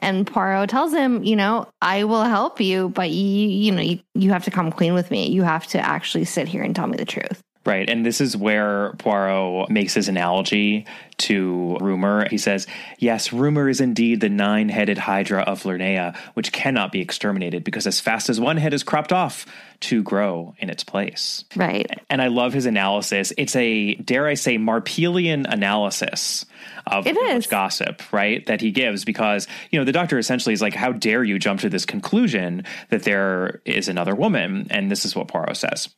And 0.00 0.26
Poirot 0.26 0.70
tells 0.70 0.92
him, 0.92 1.22
you 1.24 1.36
know, 1.36 1.68
I 1.82 2.04
will 2.04 2.24
help 2.24 2.58
you, 2.58 2.88
but 2.88 3.10
you, 3.10 3.48
you 3.48 3.72
know, 3.72 3.82
you, 3.82 4.00
you 4.14 4.30
have 4.30 4.44
to 4.44 4.50
come 4.50 4.72
clean 4.72 4.94
with 4.94 5.10
me. 5.10 5.28
You 5.28 5.42
have 5.42 5.66
to 5.68 5.78
actually 5.78 6.24
sit 6.24 6.48
here 6.48 6.62
and 6.62 6.74
tell 6.74 6.86
me 6.86 6.96
the 6.96 7.04
truth. 7.04 7.42
Right. 7.64 7.88
And 7.90 8.06
this 8.06 8.22
is 8.22 8.36
where 8.36 8.94
Poirot 8.94 9.68
makes 9.68 9.92
his 9.92 10.08
analogy 10.08 10.86
to 11.18 11.76
rumor. 11.78 12.26
He 12.28 12.38
says, 12.38 12.66
Yes, 12.98 13.34
rumor 13.34 13.68
is 13.68 13.82
indeed 13.82 14.20
the 14.20 14.30
nine 14.30 14.70
headed 14.70 14.96
hydra 14.96 15.42
of 15.42 15.64
Lernea, 15.64 16.16
which 16.32 16.52
cannot 16.52 16.90
be 16.90 17.02
exterminated 17.02 17.62
because 17.62 17.86
as 17.86 18.00
fast 18.00 18.30
as 18.30 18.40
one 18.40 18.56
head 18.56 18.72
is 18.72 18.82
cropped 18.82 19.12
off, 19.12 19.44
two 19.80 20.02
grow 20.02 20.54
in 20.58 20.70
its 20.70 20.84
place. 20.84 21.44
Right. 21.54 21.86
And 22.08 22.22
I 22.22 22.28
love 22.28 22.54
his 22.54 22.64
analysis. 22.64 23.30
It's 23.36 23.54
a, 23.56 23.94
dare 23.96 24.26
I 24.26 24.34
say, 24.34 24.56
Marpelian 24.56 25.44
analysis 25.46 26.46
of 26.86 27.06
it 27.06 27.16
is. 27.16 27.46
gossip, 27.46 28.02
right? 28.12 28.44
That 28.46 28.60
he 28.60 28.70
gives 28.70 29.04
because, 29.04 29.46
you 29.70 29.78
know, 29.78 29.84
the 29.84 29.92
doctor 29.92 30.18
essentially 30.18 30.52
is 30.52 30.62
like, 30.62 30.74
How 30.74 30.92
dare 30.92 31.24
you 31.24 31.38
jump 31.38 31.60
to 31.60 31.68
this 31.68 31.86
conclusion 31.86 32.64
that 32.88 33.04
there 33.04 33.60
is 33.64 33.88
another 33.88 34.14
woman? 34.14 34.66
And 34.70 34.90
this 34.90 35.04
is 35.04 35.14
what 35.14 35.28
Poirot 35.28 35.56
says. 35.56 35.88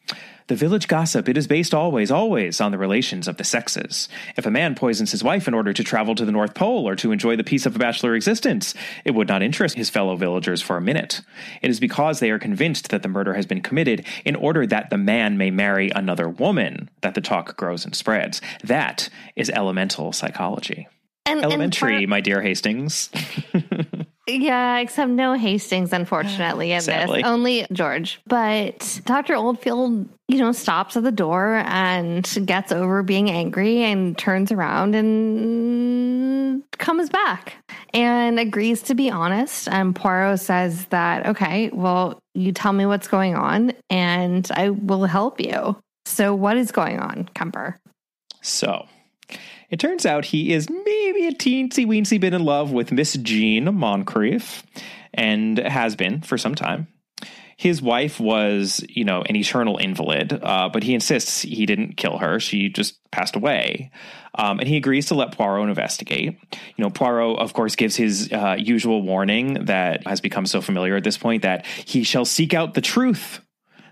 The 0.48 0.56
village 0.56 0.88
gossip, 0.88 1.28
it 1.28 1.38
is 1.38 1.46
based 1.46 1.72
always, 1.72 2.10
always 2.10 2.60
on 2.60 2.72
the 2.72 2.78
relations 2.78 3.28
of 3.28 3.36
the 3.36 3.44
sexes. 3.44 4.08
If 4.36 4.44
a 4.44 4.50
man 4.50 4.74
poisons 4.74 5.12
his 5.12 5.22
wife 5.22 5.46
in 5.46 5.54
order 5.54 5.72
to 5.72 5.84
travel 5.84 6.14
to 6.16 6.24
the 6.24 6.32
North 6.32 6.54
Pole 6.54 6.86
or 6.86 6.96
to 6.96 7.12
enjoy 7.12 7.36
the 7.36 7.44
peace 7.44 7.64
of 7.64 7.76
a 7.76 7.78
bachelor 7.78 8.14
existence, 8.14 8.74
it 9.04 9.12
would 9.12 9.28
not 9.28 9.42
interest 9.42 9.76
his 9.76 9.88
fellow 9.88 10.16
villagers 10.16 10.60
for 10.60 10.76
a 10.76 10.80
minute. 10.82 11.22
It 11.62 11.70
is 11.70 11.80
because 11.80 12.20
they 12.20 12.30
are 12.30 12.38
convinced 12.38 12.90
that 12.90 13.02
the 13.02 13.08
murder 13.08 13.34
has 13.34 13.46
been 13.46 13.62
committed 13.62 14.04
in 14.24 14.36
order 14.36 14.66
that 14.66 14.90
the 14.90 14.98
man 14.98 15.38
may 15.38 15.50
marry 15.50 15.90
another 15.94 16.28
woman 16.28 16.90
that 17.02 17.14
the 17.14 17.20
talk 17.20 17.56
grows 17.56 17.84
and 17.84 17.94
spreads. 17.94 18.40
That 18.64 19.08
is 19.36 19.48
elemental 19.48 20.12
psychology. 20.12 20.51
And, 21.24 21.42
Elementary, 21.42 21.98
and 21.98 22.08
my 22.08 22.20
dear 22.20 22.42
Hastings. 22.42 23.10
Yeah, 24.28 24.78
except 24.78 25.10
no 25.10 25.34
Hastings, 25.34 25.92
unfortunately, 25.92 26.70
in 26.72 26.80
Sadly. 26.80 27.22
this. 27.22 27.28
Only 27.28 27.66
George. 27.72 28.20
But 28.26 29.00
Dr. 29.04 29.34
Oldfield, 29.34 30.08
you 30.28 30.38
know, 30.38 30.52
stops 30.52 30.96
at 30.96 31.02
the 31.02 31.10
door 31.10 31.56
and 31.66 32.24
gets 32.44 32.70
over 32.70 33.02
being 33.02 33.30
angry 33.30 33.82
and 33.82 34.16
turns 34.16 34.52
around 34.52 34.94
and 34.94 36.62
comes 36.78 37.10
back 37.10 37.56
and 37.92 38.38
agrees 38.38 38.82
to 38.82 38.94
be 38.94 39.10
honest. 39.10 39.66
And 39.68 39.94
Poirot 39.94 40.38
says 40.38 40.86
that, 40.86 41.26
okay, 41.26 41.70
well, 41.70 42.20
you 42.34 42.52
tell 42.52 42.72
me 42.72 42.86
what's 42.86 43.08
going 43.08 43.34
on 43.34 43.72
and 43.90 44.48
I 44.54 44.70
will 44.70 45.04
help 45.04 45.40
you. 45.40 45.76
So, 46.04 46.34
what 46.34 46.56
is 46.56 46.70
going 46.70 47.00
on, 47.00 47.28
Kemper? 47.34 47.76
So, 48.40 48.86
it 49.72 49.80
turns 49.80 50.04
out 50.04 50.26
he 50.26 50.52
is 50.52 50.68
maybe 50.68 51.26
a 51.26 51.32
teensy 51.32 51.86
weensy 51.86 52.20
bit 52.20 52.34
in 52.34 52.44
love 52.44 52.72
with 52.72 52.92
Miss 52.92 53.14
Jean 53.14 53.74
Moncrief 53.74 54.62
and 55.14 55.56
has 55.58 55.96
been 55.96 56.20
for 56.20 56.36
some 56.36 56.54
time. 56.54 56.88
His 57.56 57.80
wife 57.80 58.20
was, 58.20 58.84
you 58.88 59.04
know, 59.04 59.22
an 59.22 59.34
eternal 59.34 59.78
invalid, 59.78 60.32
uh, 60.42 60.68
but 60.70 60.82
he 60.82 60.94
insists 60.94 61.40
he 61.40 61.64
didn't 61.64 61.96
kill 61.96 62.18
her. 62.18 62.38
She 62.38 62.68
just 62.68 62.98
passed 63.12 63.34
away. 63.34 63.90
Um, 64.34 64.58
and 64.58 64.68
he 64.68 64.76
agrees 64.76 65.06
to 65.06 65.14
let 65.14 65.32
Poirot 65.32 65.68
investigate. 65.68 66.38
You 66.76 66.84
know, 66.84 66.90
Poirot, 66.90 67.38
of 67.38 67.54
course, 67.54 67.74
gives 67.74 67.96
his 67.96 68.30
uh, 68.30 68.56
usual 68.58 69.00
warning 69.02 69.64
that 69.66 70.06
has 70.06 70.20
become 70.20 70.44
so 70.44 70.60
familiar 70.60 70.96
at 70.96 71.04
this 71.04 71.16
point 71.16 71.42
that 71.42 71.64
he 71.64 72.02
shall 72.02 72.24
seek 72.26 72.52
out 72.52 72.74
the 72.74 72.80
truth. 72.82 73.40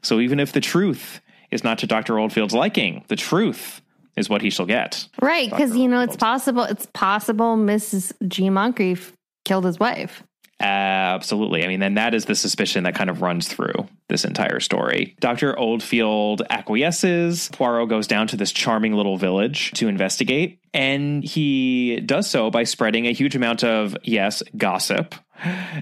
So 0.03 0.21
even 0.21 0.41
if 0.41 0.53
the 0.53 0.61
truth 0.61 1.21
is 1.51 1.65
not 1.65 1.79
to 1.79 1.87
Dr. 1.87 2.19
Oldfield's 2.19 2.55
liking, 2.55 3.05
the 3.09 3.17
truth 3.17 3.81
is 4.21 4.29
what 4.29 4.43
he 4.43 4.51
shall 4.51 4.67
get. 4.67 5.09
Right, 5.21 5.51
because, 5.51 5.75
you 5.75 5.89
know, 5.89 6.01
it's 6.01 6.17
possible, 6.17 6.63
it's 6.63 6.87
possible 6.95 7.57
Mrs. 7.57 8.13
G. 8.29 8.51
Moncrief 8.51 9.13
killed 9.45 9.65
his 9.65 9.81
wife. 9.81 10.23
Absolutely. 10.61 11.65
I 11.65 11.69
mean, 11.69 11.81
then 11.81 11.95
that 11.95 12.15
is 12.15 12.27
the 12.27 12.35
suspicion 12.35 12.85
that 12.85 12.95
kind 12.95 13.09
of 13.09 13.23
runs 13.23 13.49
through 13.49 13.89
this 14.09 14.27
entire 14.27 14.61
story. 14.61 15.17
Dr. 15.19 15.59
Oldfield 15.59 16.43
acquiesces. 16.51 17.49
Poirot 17.53 17.89
goes 17.89 18.07
down 18.07 18.27
to 18.29 18.37
this 18.37 18.53
charming 18.53 18.93
little 18.93 19.17
village 19.17 19.73
to 19.73 19.89
investigate, 19.89 20.59
and 20.73 21.25
he 21.25 22.01
does 22.01 22.29
so 22.31 22.51
by 22.51 22.65
spreading 22.65 23.07
a 23.07 23.13
huge 23.13 23.35
amount 23.37 23.65
of, 23.65 23.97
yes, 24.03 24.43
gossip. 24.57 25.15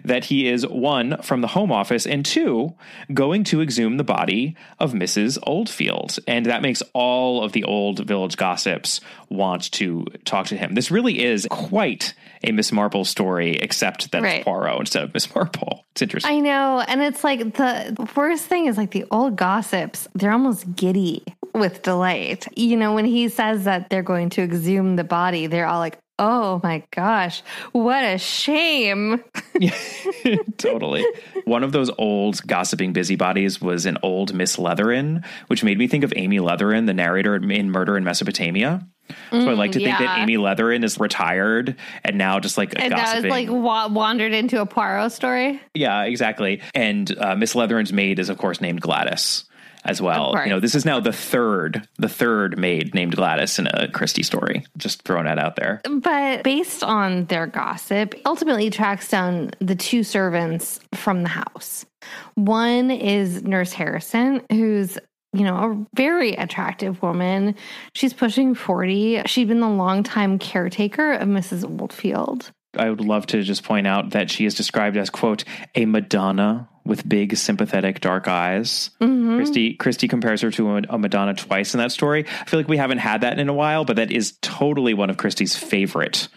That 0.05 0.27
he 0.27 0.47
is 0.47 0.65
one 0.65 1.21
from 1.23 1.41
the 1.41 1.49
home 1.49 1.73
office 1.73 2.07
and 2.07 2.25
two 2.25 2.75
going 3.13 3.43
to 3.45 3.61
exhume 3.61 3.97
the 3.97 4.05
body 4.05 4.55
of 4.79 4.93
Mrs. 4.93 5.37
Oldfield. 5.43 6.17
And 6.29 6.47
that 6.47 6.63
makes 6.63 6.81
all 6.93 7.43
of 7.43 7.51
the 7.51 7.65
old 7.65 8.07
village 8.07 8.37
gossips 8.37 9.01
want 9.31 9.73
to 9.73 10.05
talk 10.25 10.47
to 10.47 10.57
him. 10.57 10.75
This 10.75 10.93
really 10.93 11.25
is 11.25 11.49
quite 11.51 12.15
a 12.45 12.53
Miss 12.53 12.71
Marple 12.71 13.05
story, 13.05 13.57
except 13.57 14.13
that 14.13 14.23
Right. 14.23 14.37
it's 14.37 14.45
Poirot 14.45 14.79
instead 14.79 15.03
of 15.03 15.13
Miss 15.13 15.35
Marple. 15.35 15.85
It's 15.91 16.03
interesting. 16.03 16.37
I 16.37 16.39
know. 16.39 16.85
And 16.87 17.03
it's 17.03 17.25
like 17.25 17.41
the 17.41 17.97
the 17.97 18.09
worst 18.15 18.45
thing 18.45 18.67
is 18.67 18.77
like 18.77 18.93
the 18.93 19.07
old 19.11 19.35
gossips, 19.35 20.07
they're 20.15 20.31
almost 20.31 20.77
giddy 20.77 21.25
with 21.55 21.83
delight. 21.83 22.47
You 22.57 22.77
know, 22.77 22.95
when 22.95 23.05
he 23.05 23.29
says 23.29 23.65
that 23.65 23.91
they're 23.91 24.03
going 24.03 24.31
to 24.31 24.43
exhume 24.43 24.97
the 24.97 25.05
body, 25.05 25.47
they're 25.47 25.67
all 25.67 25.79
like, 25.79 25.99
oh 26.19 26.61
my 26.65 26.83
gosh, 26.91 27.43
what 27.73 28.03
a 28.05 28.19
shame. 28.19 29.23
totally. 30.59 31.05
One 31.45 31.63
of 31.63 31.73
those 31.73 31.91
old 31.99 32.45
gossiping 32.47 32.93
busybodies 32.93 33.61
was 33.61 33.87
an 33.87 33.99
old 34.03 34.35
Miss 34.35 34.57
Leatheran, 34.57 35.25
which 35.47 35.63
made 35.63 35.79
me 35.79 35.87
think 35.87 36.05
of 36.05 36.13
Amy 36.17 36.39
Leatheran, 36.39 36.87
the 36.87 36.95
narrator 36.95 37.37
in 37.37 37.71
Murder 37.71 37.97
in 37.97 38.05
Mesopotamia. 38.05 38.87
So 39.31 39.49
I 39.49 39.55
like 39.55 39.73
to 39.73 39.79
think 39.79 39.97
that. 39.99 40.19
Amy 40.19 40.37
Leatheran 40.37 40.85
is 40.85 41.01
retired 41.01 41.77
and 42.05 42.19
now 42.19 42.41
just 42.41 42.59
like 42.59 42.75
And 42.79 42.93
that 42.93 43.17
was 43.17 43.25
like 43.25 43.49
wa- 43.49 43.89
wandered 43.89 44.33
into 44.33 44.61
a 44.61 44.67
Poirot 44.67 45.13
story. 45.13 45.61
yeah, 45.73 46.03
exactly. 46.03 46.61
And 46.75 47.17
uh, 47.17 47.35
Miss 47.35 47.55
Leatheran's 47.55 47.93
maid 47.93 48.19
is 48.19 48.29
of 48.29 48.37
course 48.37 48.61
named 48.61 48.83
Gladys 48.83 49.45
as 49.89 50.03
well. 50.03 50.35
You 50.45 50.51
know, 50.51 50.61
this 50.61 50.75
is 50.75 50.85
now 50.85 51.01
the 51.01 51.13
third, 51.13 51.89
the 51.97 52.09
third 52.09 52.59
maid 52.59 52.95
named 52.95 53.17
Gladys 53.17 53.59
in 53.59 53.67
a 53.69 53.89
Christie 53.89 54.23
story. 54.23 54.65
Just 54.77 55.03
throwing 55.03 55.25
that 55.25 55.39
out 55.39 55.57
there. 55.57 55.81
But 55.85 56.45
based 56.45 56.85
on 56.85 57.25
their 57.25 57.47
gossip, 57.47 58.15
ultimately 58.27 58.69
tracks 58.71 59.09
down 59.09 59.51
the 59.61 59.75
two 59.75 60.03
servants 60.03 60.79
from 60.95 61.23
the 61.23 61.31
house. 61.31 61.87
One 62.35 62.91
is 62.91 63.43
Nurse 63.43 63.73
Harrison, 63.73 64.43
who's 64.51 64.99
you 65.35 65.45
know, 65.45 65.57
a 65.57 65.87
very 65.95 66.33
attractive 66.33 67.03
woman. 67.03 67.55
She's 67.95 68.15
pushing 68.15 68.55
40. 68.55 69.23
She'd 69.27 69.49
been 69.49 69.61
the 69.61 69.69
longtime 69.69 70.39
caretaker 70.39 71.13
of 71.13 71.29
Mrs. 71.29 71.81
Oldfield. 71.81 72.51
I 72.79 72.91
would 72.91 73.01
love 73.01 73.27
to 73.29 73.43
just 73.43 73.65
point 73.65 73.87
out 73.87 74.11
that 74.11 74.31
she 74.31 74.45
is 74.45 74.55
described 74.55 74.97
as 74.97 75.11
quote 75.11 75.45
a 75.75 75.85
Madonna 75.87 76.69
with 76.85 77.07
big 77.07 77.37
sympathetic 77.37 78.01
dark 78.01 78.29
eyes. 78.29 78.91
Mm-hmm. 79.01 79.37
Christie 79.37 79.75
Christie 79.75 80.09
compares 80.09 80.41
her 80.41 80.51
to 80.53 80.77
a, 80.89 80.99
Madonna 80.99 81.35
twice 81.35 81.75
in 81.75 81.79
that 81.79 81.93
story. 81.93 82.25
I 82.27 82.45
feel 82.45 82.59
like 82.59 82.69
we 82.69 82.79
haven't 82.79 82.99
had 82.99 83.21
that 83.21 83.39
in 83.39 83.49
a 83.49 83.55
while, 83.55 83.85
but 83.85 83.97
that 83.97 84.11
is 84.11 84.39
totally 84.41 84.95
one 84.95 85.11
of 85.11 85.17
Christie's 85.19 85.55
favorite 85.55 86.29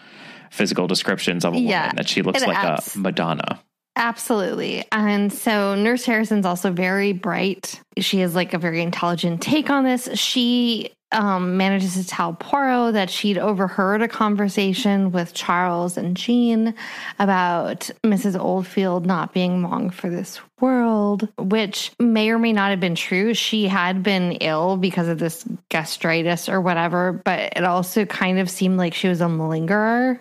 physical 0.50 0.86
descriptions 0.86 1.44
of 1.44 1.54
a 1.54 1.58
Yeah, 1.58 1.84
woman 1.84 1.96
that 1.96 2.08
she 2.08 2.22
looks 2.22 2.44
like 2.46 2.56
abs- 2.56 2.94
a 2.94 2.98
Madonna. 2.98 3.60
Absolutely. 3.96 4.84
And 4.90 5.32
so 5.32 5.74
Nurse 5.74 6.04
Harrison's 6.04 6.46
also 6.46 6.72
very 6.72 7.12
bright. 7.12 7.80
She 7.98 8.20
has 8.20 8.34
like 8.34 8.54
a 8.54 8.58
very 8.58 8.82
intelligent 8.82 9.42
take 9.42 9.70
on 9.70 9.84
this. 9.84 10.08
She 10.14 10.92
um, 11.12 11.56
manages 11.56 11.94
to 11.94 12.06
tell 12.06 12.34
Poirot 12.34 12.94
that 12.94 13.10
she'd 13.10 13.38
overheard 13.38 14.02
a 14.02 14.08
conversation 14.08 15.12
with 15.12 15.34
Charles 15.34 15.96
and 15.96 16.16
Jean 16.16 16.74
about 17.18 17.90
Mrs. 18.04 18.38
Oldfield 18.38 19.06
not 19.06 19.32
being 19.32 19.62
long 19.62 19.90
for 19.90 20.10
this 20.10 20.40
world, 20.60 21.28
which 21.38 21.92
may 21.98 22.30
or 22.30 22.38
may 22.38 22.52
not 22.52 22.70
have 22.70 22.80
been 22.80 22.94
true. 22.94 23.34
She 23.34 23.68
had 23.68 24.02
been 24.02 24.32
ill 24.32 24.76
because 24.76 25.08
of 25.08 25.18
this 25.18 25.44
gastritis 25.68 26.48
or 26.48 26.60
whatever, 26.60 27.12
but 27.12 27.52
it 27.56 27.64
also 27.64 28.04
kind 28.04 28.38
of 28.38 28.50
seemed 28.50 28.78
like 28.78 28.94
she 28.94 29.08
was 29.08 29.20
a 29.20 29.26
malingerer 29.26 30.20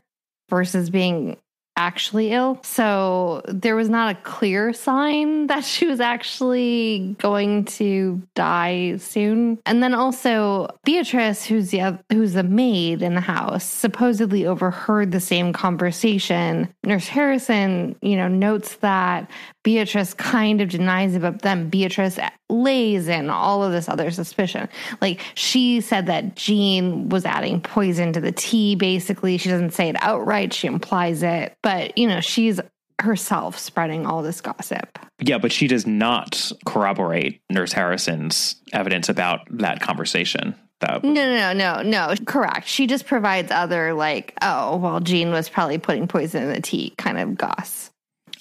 versus 0.50 0.90
being 0.90 1.38
actually 1.86 2.32
ill. 2.32 2.60
So 2.64 3.42
there 3.48 3.76
was 3.76 3.90
not 3.90 4.16
a 4.16 4.20
clear 4.22 4.74
sign 4.74 5.48
that 5.52 5.64
she 5.64 5.86
was 5.86 6.00
actually 6.00 7.16
going 7.20 7.66
to 7.66 8.22
die 8.36 8.98
soon. 8.98 9.60
And 9.66 9.82
then 9.82 9.94
also 9.94 10.68
Beatrice, 10.84 11.46
who's 11.46 11.72
the 11.72 12.00
who's 12.12 12.34
the 12.34 12.44
maid 12.44 13.02
in 13.02 13.16
the 13.16 13.22
house, 13.22 13.66
supposedly 13.66 14.46
overheard 14.46 15.12
the 15.12 15.20
same 15.20 15.54
conversation. 15.54 16.74
Nurse 16.84 17.08
Harrison, 17.08 17.96
you 18.02 18.16
know, 18.16 18.28
notes 18.28 18.76
that 18.78 19.30
Beatrice 19.64 20.14
kind 20.14 20.62
of 20.62 20.70
denies 20.70 21.16
it, 21.16 21.22
but 21.22 21.42
then 21.42 21.70
Beatrice 21.70 22.18
lays 22.52 23.08
in 23.08 23.30
all 23.30 23.64
of 23.64 23.72
this 23.72 23.90
other 23.90 24.12
suspicion. 24.12 24.70
Like 25.02 25.22
she 25.36 25.82
said 25.82 26.08
that 26.08 26.36
Jean 26.36 27.10
was 27.10 27.26
adding 27.26 27.62
poison 27.62 28.14
to 28.14 28.22
the 28.22 28.32
tea, 28.32 28.76
basically. 28.76 29.38
She 29.38 29.50
doesn't 29.50 29.74
say 29.74 29.90
it 29.90 29.96
outright, 30.00 30.54
she 30.54 30.68
implies 30.68 31.24
it. 31.24 31.54
But, 31.64 31.98
you 31.98 32.08
know, 32.08 32.20
she's 32.20 32.60
herself 33.00 33.58
spreading 33.58 34.06
all 34.06 34.22
this 34.22 34.42
gossip. 34.42 35.00
Yeah, 35.20 35.38
but 35.38 35.52
she 35.52 35.68
does 35.68 35.88
not 35.88 36.52
corroborate 36.66 37.42
Nurse 37.50 37.74
Harrison's 37.74 38.56
evidence 38.74 39.10
about 39.10 39.42
that 39.58 39.82
conversation. 39.82 40.56
That 40.82 41.04
no, 41.04 41.12
no, 41.12 41.54
no, 41.54 41.82
no, 41.82 41.82
no. 41.84 42.16
Correct. 42.26 42.68
She 42.68 42.88
just 42.88 43.06
provides 43.06 43.52
other 43.52 43.94
like, 43.94 44.34
oh, 44.42 44.78
well, 44.78 45.00
Jean 45.00 45.32
was 45.32 45.48
probably 45.48 45.78
putting 45.78 46.08
poison 46.08 46.44
in 46.44 46.50
the 46.50 46.62
tea 46.62 46.94
kind 46.98 47.20
of 47.20 47.38
goss. 47.38 47.92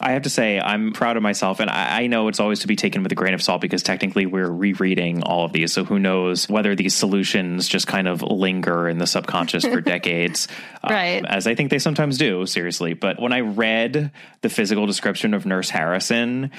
I 0.01 0.13
have 0.13 0.23
to 0.23 0.31
say, 0.31 0.59
I'm 0.59 0.93
proud 0.93 1.17
of 1.17 1.23
myself. 1.23 1.61
And 1.61 1.71
I, 1.71 2.03
I, 2.03 2.07
know 2.07 2.29
it's 2.29 2.41
always 2.41 2.61
to 2.61 2.67
be 2.67 2.77
taken 2.77 3.03
with 3.03 3.13
a 3.13 3.15
grain 3.15 3.35
of 3.35 3.43
salt 3.43 3.61
because 3.61 3.83
technically 3.83 4.27
we're 4.27 4.51
rereading 4.51 5.23
all 5.23 5.45
of 5.45 5.53
these. 5.53 5.73
So 5.73 5.85
who 5.85 5.99
knows 5.99 6.49
whether 6.49 6.75
these 6.75 6.95
solutions 6.95 7.69
just 7.69 7.87
kind 7.87 8.09
of 8.09 8.23
linger 8.23 8.89
in 8.89 8.99
the 8.99 9.07
subconscious 9.07 9.65
for 9.65 9.81
decades. 9.83 10.49
right. 10.83 11.19
Um, 11.19 11.27
as 11.27 11.47
I 11.47 11.55
think 11.55 11.71
they 11.71 11.79
sometimes 11.79 12.19
do, 12.19 12.47
seriously. 12.47 12.95
But 12.95 13.21
when 13.21 13.33
I 13.33 13.41
read 13.41 14.11
the 14.41 14.49
physical 14.49 14.87
description 14.87 15.35
of 15.35 15.45
Nurse 15.45 15.71
Harrison 15.71 16.51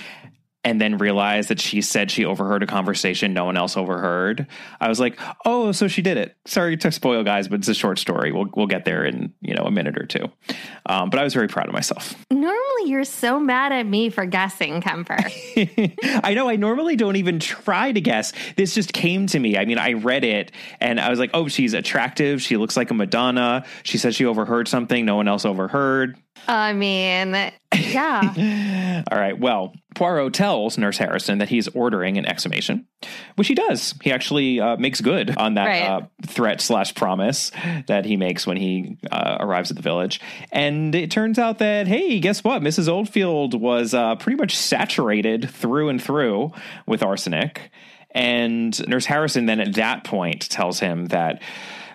and 0.64 0.80
then 0.80 0.98
realized 0.98 1.50
that 1.50 1.60
she 1.60 1.82
said 1.82 2.12
she 2.12 2.24
overheard 2.24 2.62
a 2.62 2.68
conversation 2.68 3.34
no 3.34 3.46
one 3.46 3.58
else 3.58 3.76
overheard. 3.76 4.48
I 4.80 4.90
was 4.90 5.00
like, 5.00 5.20
"Oh, 5.46 5.72
so 5.72 5.88
she 5.88 6.02
did 6.02 6.18
it." 6.18 6.36
Sorry 6.46 6.78
to 6.78 6.92
spoil, 6.92 7.24
guys, 7.24 7.48
but 7.48 7.60
it's 7.60 7.68
a 7.68 7.74
short 7.74 7.98
story. 7.98 8.32
We'll 8.32 8.48
we'll 8.56 8.68
get 8.68 8.86
there 8.86 9.04
in 9.04 9.34
you 9.42 9.56
know 9.56 9.64
a 9.64 9.72
minute 9.72 9.98
or 9.98 10.06
two. 10.06 10.30
Um, 10.86 11.10
but 11.10 11.20
I 11.20 11.24
was 11.24 11.34
very 11.34 11.48
proud 11.48 11.68
of 11.68 11.74
myself. 11.74 12.16
Normally, 12.30 12.86
you're 12.86 13.04
so 13.04 13.40
mad 13.40 13.72
at 13.72 13.86
me 13.86 14.10
for 14.10 14.26
guessing, 14.26 14.82
Kemper. 14.82 15.18
I 16.24 16.34
know. 16.34 16.50
I 16.50 16.56
normally 16.58 16.96
don't 16.96 17.16
even 17.16 17.40
try 17.40 17.92
to 17.92 18.02
guess. 18.02 18.34
This 18.56 18.76
just 18.76 18.94
came 18.94 19.28
to 19.28 19.40
me. 19.40 19.58
I 19.58 19.66
mean, 19.66 19.80
I 19.80 19.94
read 19.94 20.24
it 20.24 20.52
and 20.80 21.00
I 21.00 21.10
was 21.10 21.20
like, 21.20 21.32
"Oh, 21.34 21.48
she's 21.48 21.74
attractive. 21.74 22.42
She 22.42 22.58
looks 22.58 22.78
like 22.78 22.92
a 22.92 22.94
Madonna." 22.94 23.66
She 23.84 23.98
said 23.98 24.14
she 24.14 24.26
overheard 24.26 24.68
something 24.68 25.06
no 25.06 25.16
one 25.16 25.28
else 25.28 25.46
overheard. 25.46 26.18
I 26.48 26.74
mean, 26.74 27.52
yeah. 27.74 29.04
All 29.12 29.18
right. 29.18 29.40
Well, 29.40 29.74
Poirot 29.96 30.34
tells 30.34 30.78
Nurse 30.78 30.98
Harrison 30.98 31.38
that 31.38 31.50
he's 31.50 31.68
ordering 31.70 32.18
an 32.18 32.26
exhumation, 32.26 32.88
which 33.36 33.48
he 33.48 33.56
does. 33.56 33.94
He 34.02 34.12
actually 34.12 34.60
uh, 34.60 34.78
makes 34.78 35.02
good 35.02 35.38
on 35.38 35.56
that 35.56 35.66
right. 35.66 35.82
uh, 35.84 36.02
threat 36.26 36.62
slash 36.62 36.96
promise 36.96 37.52
that 37.88 38.06
he 38.06 38.18
makes 38.18 38.46
when 38.48 38.58
he 38.58 38.98
uh, 39.12 39.38
arrives 39.40 39.72
at 39.72 39.78
the 39.78 39.84
village. 39.84 40.20
And 40.52 40.94
it 40.96 41.12
turns 41.12 41.40
out 41.40 41.60
that, 41.60 41.88
hey, 41.88 42.20
guess 42.20 42.44
what? 42.44 42.62
Mrs. 42.62 42.88
Oldfield 42.88 43.60
was 43.60 43.94
uh, 43.94 44.16
pretty 44.16 44.38
much 44.38 44.56
saturated 44.56 45.50
through 45.50 45.90
and 45.90 46.02
through 46.02 46.52
with 46.86 47.04
arsenic. 47.04 47.72
And 48.12 48.88
Nurse 48.88 49.06
Harrison 49.06 49.46
then 49.46 49.60
at 49.62 49.76
that 49.76 50.04
point 50.04 50.50
tells 50.50 50.80
him 50.80 51.06
that 51.08 51.42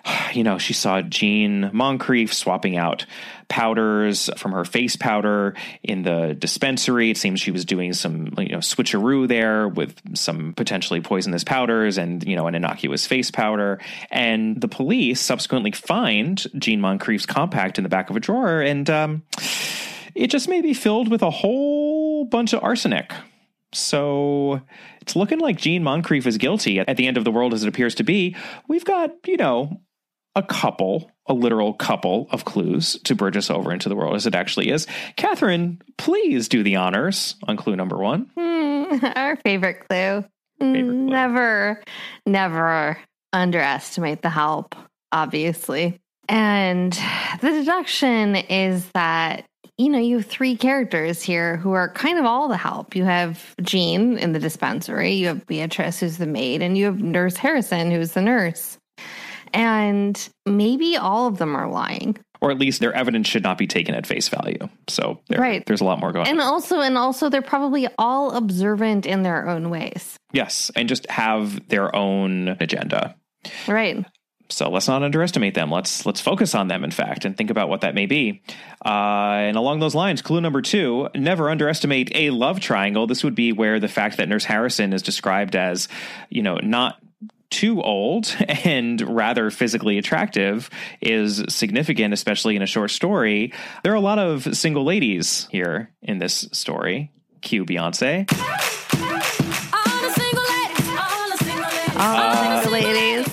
you 0.33 0.43
know, 0.43 0.57
she 0.57 0.73
saw 0.73 1.01
Jean 1.01 1.69
Moncrief 1.73 2.33
swapping 2.33 2.77
out 2.77 3.05
powders 3.49 4.29
from 4.37 4.51
her 4.51 4.65
face 4.65 4.95
powder 4.95 5.55
in 5.81 6.03
the 6.03 6.35
dispensary. 6.37 7.09
It 7.09 7.17
seems 7.17 7.39
she 7.39 7.51
was 7.51 7.65
doing 7.65 7.93
some, 7.93 8.33
you 8.37 8.49
know, 8.49 8.59
switcheroo 8.59 9.27
there 9.27 9.67
with 9.67 9.95
some 10.17 10.53
potentially 10.53 11.01
poisonous 11.01 11.43
powders 11.43 11.97
and, 11.97 12.23
you 12.27 12.35
know, 12.35 12.47
an 12.47 12.55
innocuous 12.55 13.07
face 13.07 13.31
powder. 13.31 13.79
And 14.11 14.59
the 14.59 14.67
police 14.67 15.21
subsequently 15.21 15.71
find 15.71 16.43
Jean 16.59 16.81
Moncrief's 16.81 17.25
compact 17.25 17.77
in 17.77 17.83
the 17.83 17.89
back 17.89 18.09
of 18.09 18.15
a 18.15 18.19
drawer, 18.19 18.61
and 18.61 18.89
um, 18.89 19.23
it 20.15 20.27
just 20.27 20.49
may 20.49 20.61
be 20.61 20.73
filled 20.73 21.09
with 21.09 21.21
a 21.21 21.29
whole 21.29 22.25
bunch 22.25 22.53
of 22.53 22.63
arsenic. 22.63 23.13
So 23.73 24.61
it's 25.01 25.15
looking 25.15 25.39
like 25.39 25.57
Jean 25.57 25.83
Moncrief 25.83 26.25
is 26.25 26.37
guilty 26.37 26.79
at 26.79 26.97
the 26.97 27.07
end 27.07 27.17
of 27.17 27.23
the 27.23 27.31
world 27.31 27.53
as 27.53 27.63
it 27.63 27.69
appears 27.69 27.95
to 27.95 28.03
be. 28.03 28.35
We've 28.67 28.85
got, 28.85 29.11
you 29.25 29.37
know, 29.37 29.81
a 30.37 30.43
couple, 30.43 31.11
a 31.25 31.33
literal 31.33 31.73
couple 31.73 32.27
of 32.31 32.45
clues 32.45 32.99
to 33.03 33.15
bridge 33.15 33.35
us 33.35 33.49
over 33.49 33.73
into 33.73 33.89
the 33.89 33.95
world 33.95 34.15
as 34.15 34.27
it 34.27 34.35
actually 34.35 34.69
is. 34.69 34.85
Catherine, 35.15 35.81
please 35.97 36.47
do 36.47 36.61
the 36.61 36.75
honors 36.75 37.35
on 37.47 37.57
clue 37.57 37.75
number 37.75 37.97
one. 37.97 38.29
Mm, 38.37 39.13
our 39.17 39.35
favorite 39.37 39.79
clue. 39.89 40.23
favorite 40.59 40.83
clue. 40.83 40.93
Never, 40.93 41.83
never 42.27 42.99
underestimate 43.33 44.21
the 44.21 44.29
help, 44.29 44.75
obviously. 45.11 45.99
And 46.29 46.93
the 47.41 47.49
deduction 47.49 48.35
is 48.35 48.87
that 48.91 49.45
you 49.79 49.89
know, 49.89 49.99
you 49.99 50.17
have 50.17 50.25
three 50.25 50.55
characters 50.55 51.21
here 51.21 51.57
who 51.57 51.73
are 51.73 51.89
kind 51.89 52.17
of 52.17 52.25
all 52.25 52.47
the 52.47 52.57
help. 52.57 52.95
You 52.95 53.03
have 53.03 53.53
Jean 53.61 54.17
in 54.17 54.33
the 54.33 54.39
dispensary, 54.39 55.13
you 55.13 55.27
have 55.27 55.45
Beatrice, 55.45 55.99
who's 55.99 56.17
the 56.17 56.25
maid, 56.25 56.63
and 56.63 56.75
you 56.75 56.85
have 56.85 56.99
Nurse 56.99 57.37
Harrison, 57.37 57.91
who's 57.91 58.13
the 58.13 58.21
nurse. 58.23 58.76
And 59.53 60.29
maybe 60.45 60.97
all 60.97 61.27
of 61.27 61.37
them 61.37 61.55
are 61.55 61.69
lying. 61.69 62.17
Or 62.39 62.51
at 62.51 62.59
least 62.59 62.79
their 62.79 62.93
evidence 62.93 63.27
should 63.27 63.43
not 63.43 63.57
be 63.57 63.65
taken 63.65 63.95
at 63.95 64.05
face 64.05 64.29
value. 64.29 64.69
So 64.87 65.19
there, 65.27 65.39
right. 65.39 65.65
there's 65.65 65.81
a 65.81 65.85
lot 65.85 65.99
more 65.99 66.11
going 66.11 66.27
and 66.27 66.39
on. 66.39 66.45
And 66.45 66.53
also, 66.53 66.81
and 66.81 66.97
also 66.97 67.29
they're 67.29 67.41
probably 67.41 67.87
all 67.97 68.35
observant 68.35 69.05
in 69.05 69.23
their 69.23 69.47
own 69.49 69.69
ways. 69.69 70.17
Yes. 70.33 70.69
And 70.75 70.87
just 70.87 71.09
have 71.09 71.67
their 71.69 71.95
own 71.95 72.49
agenda. 72.59 73.15
Right. 73.67 74.05
So 74.49 74.69
let's 74.69 74.87
not 74.87 75.03
underestimate 75.03 75.55
them. 75.55 75.71
Let's 75.71 76.05
let's 76.05 76.21
focus 76.21 76.55
on 76.55 76.69
them, 76.69 76.83
in 76.83 76.91
fact, 76.91 77.25
and 77.25 77.35
think 77.35 77.49
about 77.49 77.67
what 77.69 77.81
that 77.81 77.95
may 77.95 78.05
be. 78.05 78.41
Uh, 78.85 79.43
and 79.43 79.57
along 79.57 79.79
those 79.79 79.93
lines, 79.93 80.21
clue 80.21 80.39
number 80.39 80.61
two: 80.61 81.09
never 81.15 81.49
underestimate 81.49 82.11
a 82.15 82.29
love 82.29 82.59
triangle. 82.59 83.07
This 83.07 83.23
would 83.23 83.35
be 83.35 83.51
where 83.51 83.79
the 83.79 83.89
fact 83.89 84.17
that 84.17 84.29
Nurse 84.29 84.45
Harrison 84.45 84.93
is 84.93 85.01
described 85.01 85.55
as, 85.55 85.89
you 86.29 86.43
know, 86.43 86.55
not 86.63 86.97
too 87.49 87.81
old 87.81 88.35
and 88.47 89.01
rather 89.01 89.49
physically 89.49 89.97
attractive 89.97 90.69
is 91.01 91.43
significant, 91.49 92.13
especially 92.13 92.55
in 92.55 92.61
a 92.61 92.67
short 92.67 92.91
story. 92.91 93.53
There 93.83 93.91
are 93.91 93.95
a 93.95 94.01
lot 94.01 94.19
of 94.19 94.55
single 94.55 94.83
ladies 94.83 95.47
here 95.51 95.91
in 96.01 96.19
this 96.19 96.47
story. 96.51 97.11
Cue 97.41 97.65
Beyonce. 97.65 98.29
All 99.73 100.01
the 100.01 100.11
single 100.13 100.43
ladies. 100.43 100.89
All 100.99 101.29
the 101.29 102.61
single 102.61 102.71
ladies. 102.71 103.27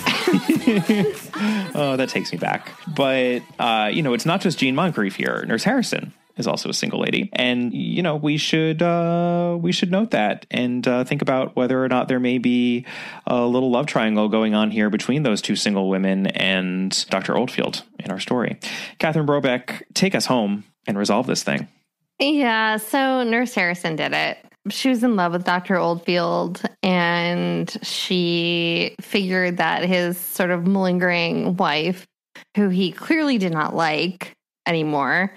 oh, 1.75 1.97
that 1.97 2.09
takes 2.09 2.33
me 2.33 2.39
back. 2.39 2.71
But, 2.87 3.43
uh, 3.59 3.91
you 3.93 4.03
know, 4.03 4.15
it's 4.15 4.27
not 4.27 4.41
just 4.41 4.59
Jean 4.59 4.75
Moncrief 4.75 5.17
here. 5.17 5.45
Nurse 5.47 5.65
Harrison 5.65 6.13
is 6.37 6.47
also 6.47 6.69
a 6.69 6.75
single 6.75 7.01
lady, 7.01 7.31
and 7.33 7.73
you 7.73 8.03
know 8.03 8.17
we 8.17 8.37
should 8.37 8.83
uh, 8.83 9.57
we 9.61 9.73
should 9.73 9.91
note 9.91 10.11
that 10.11 10.47
and 10.51 10.87
uh, 10.87 11.05
think 11.05 11.23
about 11.23 11.55
whether 11.57 11.83
or 11.83 11.89
not 11.89 12.09
there 12.09 12.21
may 12.21 12.39
be 12.39 12.85
a 13.27 13.45
little 13.45 13.71
love 13.71 13.87
triangle 13.87 14.29
going 14.29 14.55
on 14.55 14.71
here 14.71 14.91
between 14.91 15.23
those 15.23 15.41
two 15.41 15.57
single 15.57 15.89
women 15.89 16.27
and 16.29 17.07
Dr. 17.11 17.37
Oldfield 17.37 17.83
in 17.99 18.11
our 18.11 18.21
story. 18.21 18.59
Catherine 18.99 19.27
Brobeck, 19.27 19.83
take 19.95 20.15
us 20.15 20.27
home 20.27 20.65
and 20.87 20.99
resolve 20.99 21.27
this 21.27 21.43
thing. 21.43 21.69
Yeah, 22.19 22.77
so 22.77 23.23
Nurse 23.25 23.55
Harrison 23.55 23.97
did 23.97 24.13
it. 24.13 24.39
She 24.71 24.89
was 24.89 25.05
in 25.05 25.17
love 25.17 25.33
with 25.33 25.45
Dr. 25.45 25.77
Oldfield 25.77 26.63
and 26.83 27.71
she 27.83 28.95
figured 29.01 29.59
that 29.59 29.85
his 29.85 30.17
sort 30.19 30.51
of 30.51 30.67
malingering 30.67 31.57
wife, 31.57 32.07
who 32.57 32.69
he 32.71 32.91
clearly 32.93 33.37
did 33.37 33.53
not 33.53 33.75
like 33.75 34.33
anymore, 34.67 35.35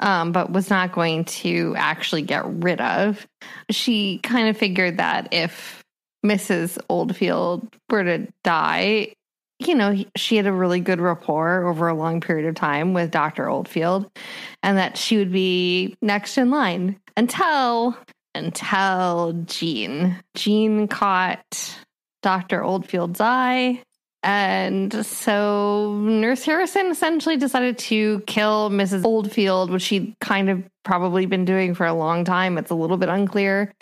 um, 0.00 0.32
but 0.32 0.50
was 0.50 0.70
not 0.70 0.92
going 0.92 1.24
to 1.26 1.74
actually 1.76 2.22
get 2.22 2.44
rid 2.46 2.80
of. 2.80 3.26
She 3.70 4.18
kind 4.18 4.48
of 4.48 4.56
figured 4.56 4.96
that 4.96 5.28
if 5.32 5.84
Mrs. 6.24 6.78
Oldfield 6.88 7.68
were 7.88 8.04
to 8.04 8.26
die, 8.42 9.12
you 9.58 9.74
know, 9.74 9.94
she 10.16 10.36
had 10.36 10.46
a 10.46 10.52
really 10.52 10.80
good 10.80 11.00
rapport 11.00 11.66
over 11.66 11.88
a 11.88 11.94
long 11.94 12.20
period 12.20 12.48
of 12.48 12.54
time 12.54 12.94
with 12.94 13.10
Dr. 13.10 13.48
Oldfield, 13.48 14.10
and 14.62 14.78
that 14.78 14.96
she 14.96 15.18
would 15.18 15.32
be 15.32 15.96
next 16.00 16.38
in 16.38 16.50
line 16.50 16.98
until 17.16 17.96
until 18.34 19.32
Jean. 19.46 20.16
Jean 20.34 20.88
caught 20.88 21.76
Dr. 22.22 22.62
Oldfield's 22.62 23.20
eye 23.20 23.82
And 24.22 25.04
so 25.06 25.94
Nurse 26.02 26.44
Harrison 26.44 26.86
essentially 26.90 27.36
decided 27.38 27.78
to 27.78 28.20
kill 28.20 28.70
Mrs. 28.70 29.04
Oldfield, 29.04 29.70
which 29.70 29.82
she'd 29.82 30.14
kind 30.20 30.50
of 30.50 30.62
probably 30.82 31.24
been 31.26 31.44
doing 31.44 31.74
for 31.74 31.86
a 31.86 31.94
long 31.94 32.24
time. 32.24 32.58
It's 32.58 32.70
a 32.70 32.74
little 32.74 32.98
bit 32.98 33.08
unclear 33.08 33.72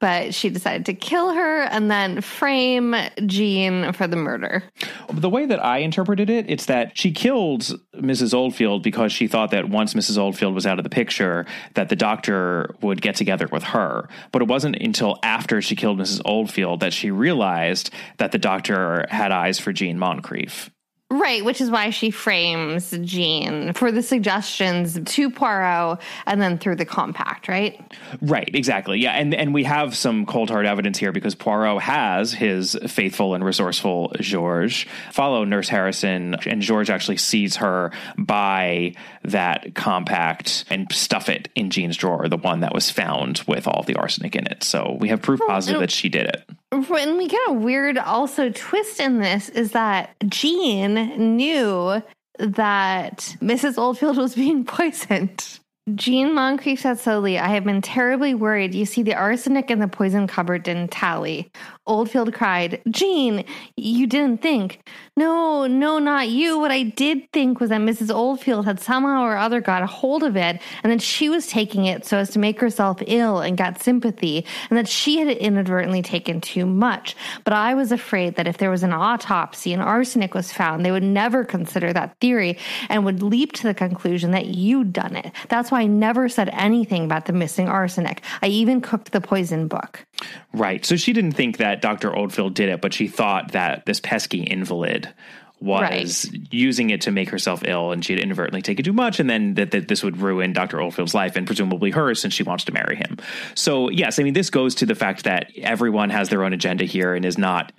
but 0.00 0.34
she 0.34 0.50
decided 0.50 0.86
to 0.86 0.94
kill 0.94 1.34
her 1.34 1.62
and 1.62 1.90
then 1.90 2.20
frame 2.20 2.94
Jean 3.26 3.92
for 3.92 4.06
the 4.06 4.16
murder. 4.16 4.64
The 5.12 5.30
way 5.30 5.46
that 5.46 5.64
I 5.64 5.78
interpreted 5.78 6.30
it, 6.30 6.48
it's 6.48 6.66
that 6.66 6.96
she 6.96 7.12
killed 7.12 7.78
Mrs. 7.94 8.34
Oldfield 8.34 8.82
because 8.82 9.12
she 9.12 9.26
thought 9.26 9.50
that 9.50 9.68
once 9.68 9.94
Mrs. 9.94 10.18
Oldfield 10.18 10.54
was 10.54 10.66
out 10.66 10.78
of 10.78 10.84
the 10.84 10.90
picture, 10.90 11.46
that 11.74 11.88
the 11.88 11.96
doctor 11.96 12.74
would 12.80 13.02
get 13.02 13.16
together 13.16 13.48
with 13.50 13.64
her. 13.64 14.08
But 14.32 14.42
it 14.42 14.48
wasn't 14.48 14.76
until 14.76 15.18
after 15.22 15.60
she 15.60 15.76
killed 15.76 15.98
Mrs. 15.98 16.20
Oldfield 16.24 16.80
that 16.80 16.92
she 16.92 17.10
realized 17.10 17.90
that 18.18 18.32
the 18.32 18.38
doctor 18.38 19.06
had 19.10 19.32
eyes 19.32 19.58
for 19.58 19.72
Jean 19.72 19.98
Moncrief. 19.98 20.70
Right, 21.10 21.42
which 21.42 21.62
is 21.62 21.70
why 21.70 21.88
she 21.88 22.10
frames 22.10 22.90
Jean 22.90 23.72
for 23.72 23.90
the 23.90 24.02
suggestions 24.02 25.00
to 25.02 25.30
Poirot 25.30 26.00
and 26.26 26.38
then 26.38 26.58
through 26.58 26.76
the 26.76 26.84
compact, 26.84 27.48
right? 27.48 27.80
Right, 28.20 28.50
exactly. 28.54 29.00
Yeah, 29.00 29.12
and 29.12 29.34
and 29.34 29.54
we 29.54 29.64
have 29.64 29.96
some 29.96 30.26
cold 30.26 30.50
hard 30.50 30.66
evidence 30.66 30.98
here 30.98 31.10
because 31.10 31.34
Poirot 31.34 31.80
has 31.80 32.34
his 32.34 32.76
faithful 32.88 33.34
and 33.34 33.42
resourceful 33.42 34.12
Georges 34.20 34.84
follow 35.10 35.44
Nurse 35.44 35.70
Harrison, 35.70 36.34
and 36.46 36.60
George 36.60 36.90
actually 36.90 37.16
sees 37.16 37.56
her 37.56 37.90
buy 38.18 38.92
that 39.22 39.74
compact 39.74 40.66
and 40.68 40.92
stuff 40.92 41.30
it 41.30 41.48
in 41.54 41.70
Jean's 41.70 41.96
drawer, 41.96 42.28
the 42.28 42.36
one 42.36 42.60
that 42.60 42.74
was 42.74 42.90
found 42.90 43.42
with 43.46 43.66
all 43.66 43.82
the 43.82 43.94
arsenic 43.94 44.36
in 44.36 44.46
it. 44.46 44.62
So 44.62 44.98
we 45.00 45.08
have 45.08 45.22
proof 45.22 45.40
oh, 45.42 45.46
positive 45.46 45.80
that 45.80 45.90
she 45.90 46.10
did 46.10 46.26
it. 46.26 46.50
When 46.70 47.16
we 47.16 47.28
get 47.28 47.40
a 47.48 47.52
weird 47.52 47.96
also 47.96 48.50
twist 48.50 49.00
in 49.00 49.20
this 49.20 49.48
is 49.48 49.72
that 49.72 50.14
Jean 50.28 51.36
knew 51.36 52.02
that 52.38 53.36
Mrs. 53.40 53.78
Oldfield 53.78 54.18
was 54.18 54.34
being 54.34 54.64
poisoned. 54.66 55.58
Jean 55.94 56.34
Moncrief 56.34 56.80
said 56.80 56.98
slowly, 56.98 57.38
I 57.38 57.48
have 57.48 57.64
been 57.64 57.80
terribly 57.80 58.34
worried. 58.34 58.74
You 58.74 58.84
see, 58.84 59.02
the 59.02 59.14
arsenic 59.14 59.70
in 59.70 59.78
the 59.78 59.88
poison 59.88 60.26
cupboard 60.26 60.62
didn't 60.62 60.90
tally. 60.90 61.50
Oldfield 61.88 62.32
cried, 62.32 62.80
Jean, 62.90 63.44
you 63.76 64.06
didn't 64.06 64.42
think. 64.42 64.80
No, 65.16 65.66
no, 65.66 65.98
not 65.98 66.28
you. 66.28 66.58
What 66.60 66.70
I 66.70 66.84
did 66.84 67.32
think 67.32 67.58
was 67.58 67.70
that 67.70 67.80
Mrs. 67.80 68.14
Oldfield 68.14 68.66
had 68.66 68.78
somehow 68.78 69.24
or 69.24 69.36
other 69.36 69.60
got 69.60 69.82
a 69.82 69.86
hold 69.86 70.22
of 70.22 70.36
it, 70.36 70.60
and 70.82 70.92
that 70.92 71.02
she 71.02 71.28
was 71.28 71.48
taking 71.48 71.86
it 71.86 72.04
so 72.04 72.18
as 72.18 72.30
to 72.30 72.38
make 72.38 72.60
herself 72.60 73.02
ill 73.06 73.40
and 73.40 73.58
got 73.58 73.82
sympathy, 73.82 74.44
and 74.70 74.78
that 74.78 74.86
she 74.86 75.18
had 75.18 75.28
inadvertently 75.28 76.02
taken 76.02 76.40
too 76.40 76.66
much. 76.66 77.16
But 77.42 77.54
I 77.54 77.74
was 77.74 77.90
afraid 77.90 78.36
that 78.36 78.46
if 78.46 78.58
there 78.58 78.70
was 78.70 78.84
an 78.84 78.92
autopsy 78.92 79.72
and 79.72 79.82
arsenic 79.82 80.34
was 80.34 80.52
found, 80.52 80.84
they 80.84 80.92
would 80.92 81.02
never 81.02 81.44
consider 81.44 81.92
that 81.92 82.16
theory 82.20 82.58
and 82.88 83.04
would 83.04 83.22
leap 83.22 83.52
to 83.54 83.64
the 83.64 83.74
conclusion 83.74 84.30
that 84.32 84.46
you'd 84.46 84.92
done 84.92 85.16
it. 85.16 85.32
That's 85.48 85.70
why 85.70 85.80
I 85.80 85.86
never 85.86 86.28
said 86.28 86.50
anything 86.52 87.04
about 87.04 87.26
the 87.26 87.32
missing 87.32 87.68
arsenic. 87.68 88.22
I 88.42 88.46
even 88.46 88.80
cooked 88.80 89.12
the 89.12 89.20
poison 89.20 89.66
book. 89.68 90.06
Right. 90.52 90.84
So 90.84 90.96
she 90.96 91.12
didn't 91.12 91.32
think 91.32 91.56
that 91.56 91.77
Dr. 91.80 92.14
Oldfield 92.14 92.54
did 92.54 92.68
it, 92.68 92.80
but 92.80 92.94
she 92.94 93.08
thought 93.08 93.52
that 93.52 93.86
this 93.86 94.00
pesky 94.00 94.42
invalid 94.42 95.12
was 95.60 96.30
right. 96.30 96.52
using 96.52 96.90
it 96.90 97.00
to 97.02 97.10
make 97.10 97.30
herself 97.30 97.62
ill 97.64 97.90
and 97.90 98.04
she 98.04 98.12
had 98.12 98.22
inadvertently 98.22 98.62
taken 98.62 98.84
too 98.84 98.92
much 98.92 99.18
and 99.18 99.28
then 99.28 99.54
that, 99.54 99.72
that 99.72 99.88
this 99.88 100.04
would 100.04 100.18
ruin 100.18 100.52
Dr. 100.52 100.80
Oldfield's 100.80 101.14
life 101.14 101.34
and 101.34 101.46
presumably 101.46 101.90
hers 101.90 102.20
since 102.20 102.32
she 102.32 102.44
wants 102.44 102.64
to 102.64 102.72
marry 102.72 102.94
him. 102.94 103.16
So 103.56 103.90
yes, 103.90 104.18
I 104.18 104.22
mean 104.22 104.34
this 104.34 104.50
goes 104.50 104.76
to 104.76 104.86
the 104.86 104.94
fact 104.94 105.24
that 105.24 105.50
everyone 105.56 106.10
has 106.10 106.28
their 106.28 106.44
own 106.44 106.52
agenda 106.52 106.84
here 106.84 107.14
and 107.14 107.24
is 107.24 107.38
not 107.38 107.72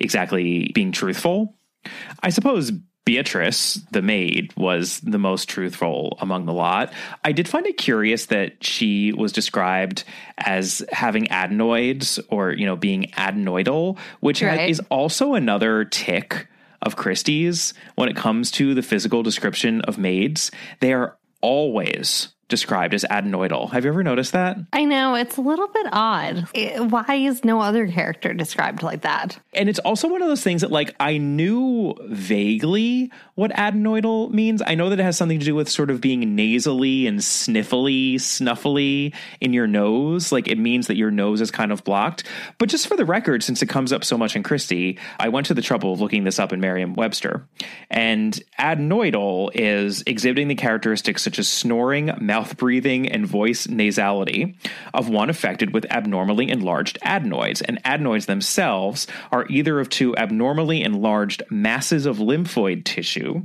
exactly 0.00 0.70
being 0.74 0.92
truthful. 0.92 1.54
I 2.22 2.30
suppose 2.30 2.72
Beatrice, 3.06 3.74
the 3.92 4.02
maid, 4.02 4.52
was 4.56 4.98
the 5.00 5.18
most 5.18 5.48
truthful 5.48 6.18
among 6.20 6.44
the 6.44 6.52
lot. 6.52 6.92
I 7.24 7.30
did 7.30 7.48
find 7.48 7.64
it 7.64 7.78
curious 7.78 8.26
that 8.26 8.64
she 8.64 9.12
was 9.12 9.32
described 9.32 10.02
as 10.38 10.84
having 10.90 11.30
adenoids 11.30 12.18
or, 12.30 12.52
you 12.52 12.66
know, 12.66 12.74
being 12.74 13.04
adenoidal, 13.12 13.96
which 14.18 14.42
right. 14.42 14.68
is 14.68 14.80
also 14.90 15.34
another 15.34 15.84
tick 15.84 16.48
of 16.82 16.96
Christie's 16.96 17.74
when 17.94 18.08
it 18.08 18.16
comes 18.16 18.50
to 18.52 18.74
the 18.74 18.82
physical 18.82 19.22
description 19.22 19.82
of 19.82 19.98
maids. 19.98 20.50
They 20.80 20.92
are 20.92 21.16
always 21.40 22.34
described 22.48 22.94
as 22.94 23.04
adenoidal. 23.10 23.72
Have 23.72 23.84
you 23.84 23.90
ever 23.90 24.02
noticed 24.02 24.32
that? 24.32 24.56
I 24.72 24.84
know 24.84 25.14
it's 25.14 25.36
a 25.36 25.40
little 25.40 25.68
bit 25.68 25.86
odd. 25.92 26.48
why 26.90 27.14
is 27.14 27.44
no 27.44 27.60
other 27.60 27.88
character 27.88 28.32
described 28.32 28.82
like 28.82 29.02
that? 29.02 29.38
And 29.52 29.68
it's 29.68 29.80
also 29.80 30.08
one 30.08 30.22
of 30.22 30.28
those 30.28 30.42
things 30.42 30.60
that 30.60 30.70
like 30.70 30.94
I 31.00 31.18
knew 31.18 31.94
vaguely 32.04 33.10
what 33.34 33.50
adenoidal 33.52 34.30
means. 34.30 34.62
I 34.64 34.76
know 34.76 34.90
that 34.90 35.00
it 35.00 35.02
has 35.02 35.16
something 35.16 35.40
to 35.40 35.44
do 35.44 35.54
with 35.54 35.68
sort 35.68 35.90
of 35.90 36.00
being 36.00 36.36
nasally 36.36 37.06
and 37.06 37.18
sniffly, 37.18 38.14
snuffly 38.14 39.14
in 39.40 39.52
your 39.52 39.66
nose. 39.66 40.30
Like 40.30 40.46
it 40.46 40.58
means 40.58 40.86
that 40.86 40.96
your 40.96 41.10
nose 41.10 41.40
is 41.40 41.50
kind 41.50 41.72
of 41.72 41.82
blocked. 41.82 42.24
But 42.58 42.68
just 42.68 42.86
for 42.86 42.96
the 42.96 43.04
record, 43.04 43.42
since 43.42 43.60
it 43.60 43.68
comes 43.68 43.92
up 43.92 44.04
so 44.04 44.16
much 44.16 44.36
in 44.36 44.42
Christie, 44.42 44.98
I 45.18 45.28
went 45.30 45.46
to 45.46 45.54
the 45.54 45.62
trouble 45.62 45.92
of 45.92 46.00
looking 46.00 46.24
this 46.24 46.38
up 46.38 46.52
in 46.52 46.60
Merriam-Webster. 46.60 47.44
And 47.90 48.40
adenoidal 48.58 49.50
is 49.54 50.02
exhibiting 50.06 50.48
the 50.48 50.54
characteristics 50.54 51.22
such 51.22 51.38
as 51.38 51.48
snoring, 51.48 52.12
mouth 52.20 52.35
breathing, 52.56 53.08
and 53.08 53.26
voice 53.26 53.66
nasality 53.66 54.56
of 54.92 55.08
one 55.08 55.30
affected 55.30 55.72
with 55.72 55.86
abnormally 55.90 56.50
enlarged 56.50 56.98
adenoids. 57.02 57.62
And 57.62 57.80
adenoids 57.84 58.26
themselves 58.26 59.06
are 59.32 59.46
either 59.48 59.80
of 59.80 59.88
two 59.88 60.16
abnormally 60.16 60.82
enlarged 60.82 61.42
masses 61.50 62.06
of 62.06 62.18
lymphoid 62.18 62.84
tissue 62.84 63.42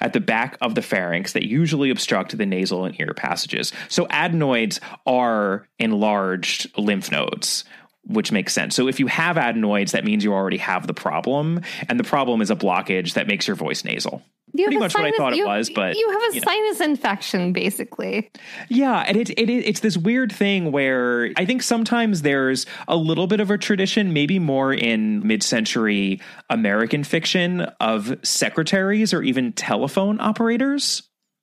at 0.00 0.12
the 0.12 0.20
back 0.20 0.56
of 0.60 0.74
the 0.74 0.82
pharynx 0.82 1.32
that 1.32 1.46
usually 1.46 1.90
obstruct 1.90 2.36
the 2.36 2.46
nasal 2.46 2.84
and 2.84 2.98
ear 3.00 3.14
passages. 3.14 3.72
So 3.88 4.06
adenoids 4.10 4.80
are 5.06 5.66
enlarged 5.78 6.76
lymph 6.78 7.10
nodes 7.10 7.64
which 8.06 8.32
makes 8.32 8.52
sense. 8.52 8.74
So 8.74 8.88
if 8.88 9.00
you 9.00 9.06
have 9.06 9.36
adenoids, 9.36 9.92
that 9.92 10.04
means 10.04 10.24
you 10.24 10.32
already 10.32 10.58
have 10.58 10.86
the 10.86 10.94
problem, 10.94 11.62
and 11.88 11.98
the 11.98 12.04
problem 12.04 12.40
is 12.40 12.50
a 12.50 12.56
blockage 12.56 13.14
that 13.14 13.26
makes 13.26 13.46
your 13.46 13.56
voice 13.56 13.84
nasal. 13.84 14.22
You 14.56 14.66
Pretty 14.66 14.78
much 14.78 14.92
sinus, 14.92 15.10
what 15.10 15.14
I 15.14 15.16
thought 15.16 15.36
you, 15.36 15.44
it 15.44 15.48
was, 15.48 15.70
but 15.70 15.96
you 15.96 16.10
have 16.10 16.30
a 16.30 16.34
you 16.34 16.40
know. 16.40 16.44
sinus 16.44 16.80
infection, 16.80 17.52
basically. 17.52 18.30
Yeah, 18.68 19.00
and 19.00 19.16
it, 19.16 19.30
it 19.30 19.50
it's 19.50 19.80
this 19.80 19.96
weird 19.96 20.30
thing 20.30 20.70
where 20.70 21.32
I 21.36 21.44
think 21.44 21.60
sometimes 21.60 22.22
there's 22.22 22.64
a 22.86 22.94
little 22.94 23.26
bit 23.26 23.40
of 23.40 23.50
a 23.50 23.58
tradition, 23.58 24.12
maybe 24.12 24.38
more 24.38 24.72
in 24.72 25.26
mid-century 25.26 26.20
American 26.50 27.02
fiction, 27.02 27.62
of 27.80 28.16
secretaries 28.22 29.12
or 29.12 29.24
even 29.24 29.52
telephone 29.54 30.20
operators 30.20 31.02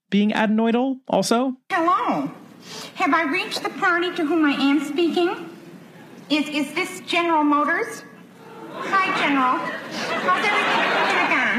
being 0.10 0.32
adenoidal. 0.32 1.00
Also, 1.10 1.58
hello. 1.70 2.32
Have 2.96 3.14
I 3.14 3.24
reached 3.24 3.64
the 3.64 3.72
party 3.72 4.16
to 4.16 4.26
whom 4.26 4.46
I 4.46 4.52
am 4.52 4.86
speaking? 4.86 5.51
Is 6.32 6.48
is 6.48 6.74
this 6.74 7.02
General 7.02 7.44
Motors? 7.44 8.06
Hi, 8.72 9.08
General. 9.20 9.58
How's 9.58 10.46
everything 10.46 10.80
in 10.80 11.04
Pentagon? 11.12 11.58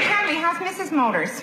Tell 0.00 0.26
me, 0.28 0.36
how's 0.40 0.58
Mrs. 0.58 0.92
Motors? 0.92 1.42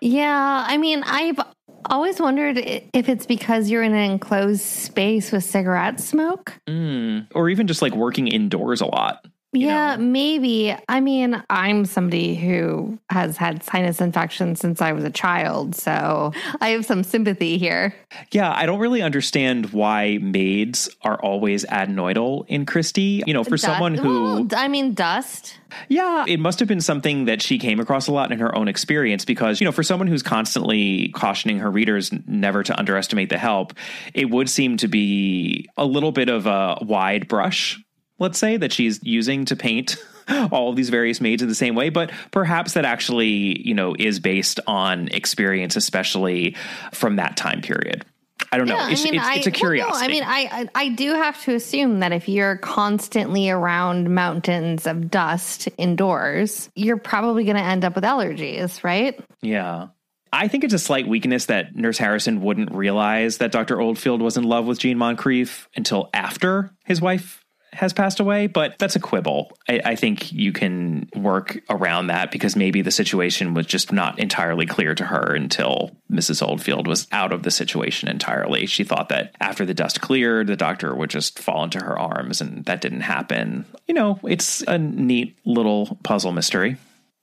Yeah, 0.00 0.64
I 0.66 0.76
mean, 0.76 1.04
I've 1.06 1.38
always 1.84 2.20
wondered 2.20 2.58
if 2.58 3.08
it's 3.08 3.26
because 3.26 3.70
you're 3.70 3.84
in 3.84 3.94
an 3.94 4.10
enclosed 4.10 4.62
space 4.62 5.30
with 5.30 5.44
cigarette 5.44 6.00
smoke. 6.00 6.54
Mm. 6.66 7.28
Or 7.32 7.48
even 7.48 7.68
just 7.68 7.80
like 7.80 7.94
working 7.94 8.26
indoors 8.26 8.80
a 8.80 8.86
lot. 8.86 9.24
Yeah, 9.52 9.96
know? 9.96 10.04
maybe. 10.04 10.76
I 10.88 11.00
mean, 11.00 11.42
I'm 11.48 11.86
somebody 11.86 12.34
who 12.34 12.98
has 13.10 13.38
had 13.38 13.62
sinus 13.62 14.00
infection 14.00 14.56
since 14.56 14.82
I 14.82 14.92
was 14.92 15.04
a 15.04 15.10
child, 15.10 15.74
so 15.74 16.32
I 16.60 16.70
have 16.70 16.84
some 16.84 17.02
sympathy 17.02 17.56
here. 17.56 17.94
Yeah, 18.30 18.52
I 18.52 18.66
don't 18.66 18.78
really 18.78 19.00
understand 19.00 19.72
why 19.72 20.18
maids 20.20 20.90
are 21.02 21.18
always 21.22 21.64
adenoidal 21.64 22.44
in 22.48 22.66
Christie. 22.66 23.22
You 23.26 23.32
know, 23.32 23.42
for 23.42 23.50
dust, 23.50 23.64
someone 23.64 23.94
who. 23.94 24.08
Well, 24.08 24.48
I 24.54 24.68
mean, 24.68 24.92
dust. 24.92 25.58
Yeah, 25.88 26.24
it 26.28 26.40
must 26.40 26.58
have 26.58 26.68
been 26.68 26.80
something 26.80 27.24
that 27.24 27.40
she 27.40 27.58
came 27.58 27.80
across 27.80 28.06
a 28.06 28.12
lot 28.12 28.32
in 28.32 28.38
her 28.40 28.54
own 28.54 28.68
experience 28.68 29.24
because, 29.24 29.60
you 29.60 29.64
know, 29.64 29.72
for 29.72 29.82
someone 29.82 30.08
who's 30.08 30.22
constantly 30.22 31.08
cautioning 31.10 31.58
her 31.58 31.70
readers 31.70 32.10
never 32.26 32.62
to 32.62 32.78
underestimate 32.78 33.30
the 33.30 33.38
help, 33.38 33.72
it 34.12 34.30
would 34.30 34.50
seem 34.50 34.76
to 34.78 34.88
be 34.88 35.68
a 35.76 35.84
little 35.84 36.12
bit 36.12 36.28
of 36.28 36.46
a 36.46 36.78
wide 36.82 37.28
brush 37.28 37.78
let's 38.18 38.38
say, 38.38 38.56
that 38.56 38.72
she's 38.72 39.00
using 39.02 39.44
to 39.46 39.56
paint 39.56 39.96
all 40.50 40.70
of 40.70 40.76
these 40.76 40.90
various 40.90 41.20
maids 41.20 41.42
in 41.42 41.48
the 41.48 41.54
same 41.54 41.74
way, 41.74 41.88
but 41.88 42.10
perhaps 42.30 42.74
that 42.74 42.84
actually, 42.84 43.60
you 43.66 43.74
know, 43.74 43.94
is 43.98 44.20
based 44.20 44.60
on 44.66 45.08
experience, 45.08 45.76
especially 45.76 46.56
from 46.92 47.16
that 47.16 47.36
time 47.36 47.60
period. 47.60 48.04
I 48.50 48.56
don't 48.56 48.66
know. 48.66 48.76
Yeah, 48.76 48.90
it's, 48.90 49.02
I 49.02 49.04
mean, 49.04 49.14
it's, 49.16 49.36
it's, 49.38 49.46
a 49.46 49.50
curiosity. 49.50 49.92
Well, 49.92 50.00
no, 50.00 50.06
I 50.06 50.08
mean, 50.08 50.22
I, 50.24 50.68
I 50.74 50.88
do 50.90 51.12
have 51.14 51.42
to 51.44 51.54
assume 51.54 52.00
that 52.00 52.12
if 52.12 52.28
you're 52.28 52.56
constantly 52.56 53.50
around 53.50 54.14
mountains 54.14 54.86
of 54.86 55.10
dust 55.10 55.68
indoors, 55.76 56.70
you're 56.74 56.96
probably 56.96 57.44
going 57.44 57.56
to 57.56 57.62
end 57.62 57.84
up 57.84 57.94
with 57.94 58.04
allergies, 58.04 58.82
right? 58.82 59.20
Yeah. 59.42 59.88
I 60.32 60.48
think 60.48 60.64
it's 60.64 60.74
a 60.74 60.78
slight 60.78 61.08
weakness 61.08 61.46
that 61.46 61.74
Nurse 61.74 61.98
Harrison 61.98 62.40
wouldn't 62.40 62.72
realize 62.72 63.38
that 63.38 63.52
Dr. 63.52 63.80
Oldfield 63.80 64.22
was 64.22 64.36
in 64.36 64.44
love 64.44 64.66
with 64.66 64.78
Jean 64.78 64.98
Moncrief 64.98 65.68
until 65.74 66.10
after 66.12 66.70
his 66.84 67.00
wife 67.00 67.37
has 67.78 67.92
passed 67.92 68.18
away, 68.18 68.48
but 68.48 68.76
that's 68.78 68.96
a 68.96 69.00
quibble. 69.00 69.52
I, 69.68 69.80
I, 69.84 69.94
think 69.94 70.32
you 70.32 70.52
can 70.52 71.08
work 71.14 71.62
around 71.70 72.08
that 72.08 72.32
because 72.32 72.56
maybe 72.56 72.82
the 72.82 72.90
situation 72.90 73.54
was 73.54 73.66
just 73.66 73.92
not 73.92 74.18
entirely 74.18 74.66
clear 74.66 74.96
to 74.96 75.04
her 75.04 75.32
until 75.32 75.92
Mrs. 76.10 76.46
Oldfield 76.46 76.88
was 76.88 77.06
out 77.12 77.32
of 77.32 77.44
the 77.44 77.52
situation 77.52 78.08
entirely. 78.08 78.66
She 78.66 78.82
thought 78.82 79.10
that 79.10 79.34
after 79.40 79.64
the 79.64 79.74
dust 79.74 80.00
cleared, 80.00 80.48
the 80.48 80.56
doctor 80.56 80.92
would 80.92 81.10
just 81.10 81.38
fall 81.38 81.62
into 81.62 81.78
her 81.78 81.96
arms, 81.96 82.40
and 82.40 82.64
that 82.64 82.80
didn't 82.80 83.02
happen. 83.02 83.64
You 83.86 83.94
know, 83.94 84.18
it's 84.24 84.62
a 84.62 84.76
neat 84.76 85.38
little 85.44 85.98
puzzle 86.02 86.32
mystery. 86.32 86.78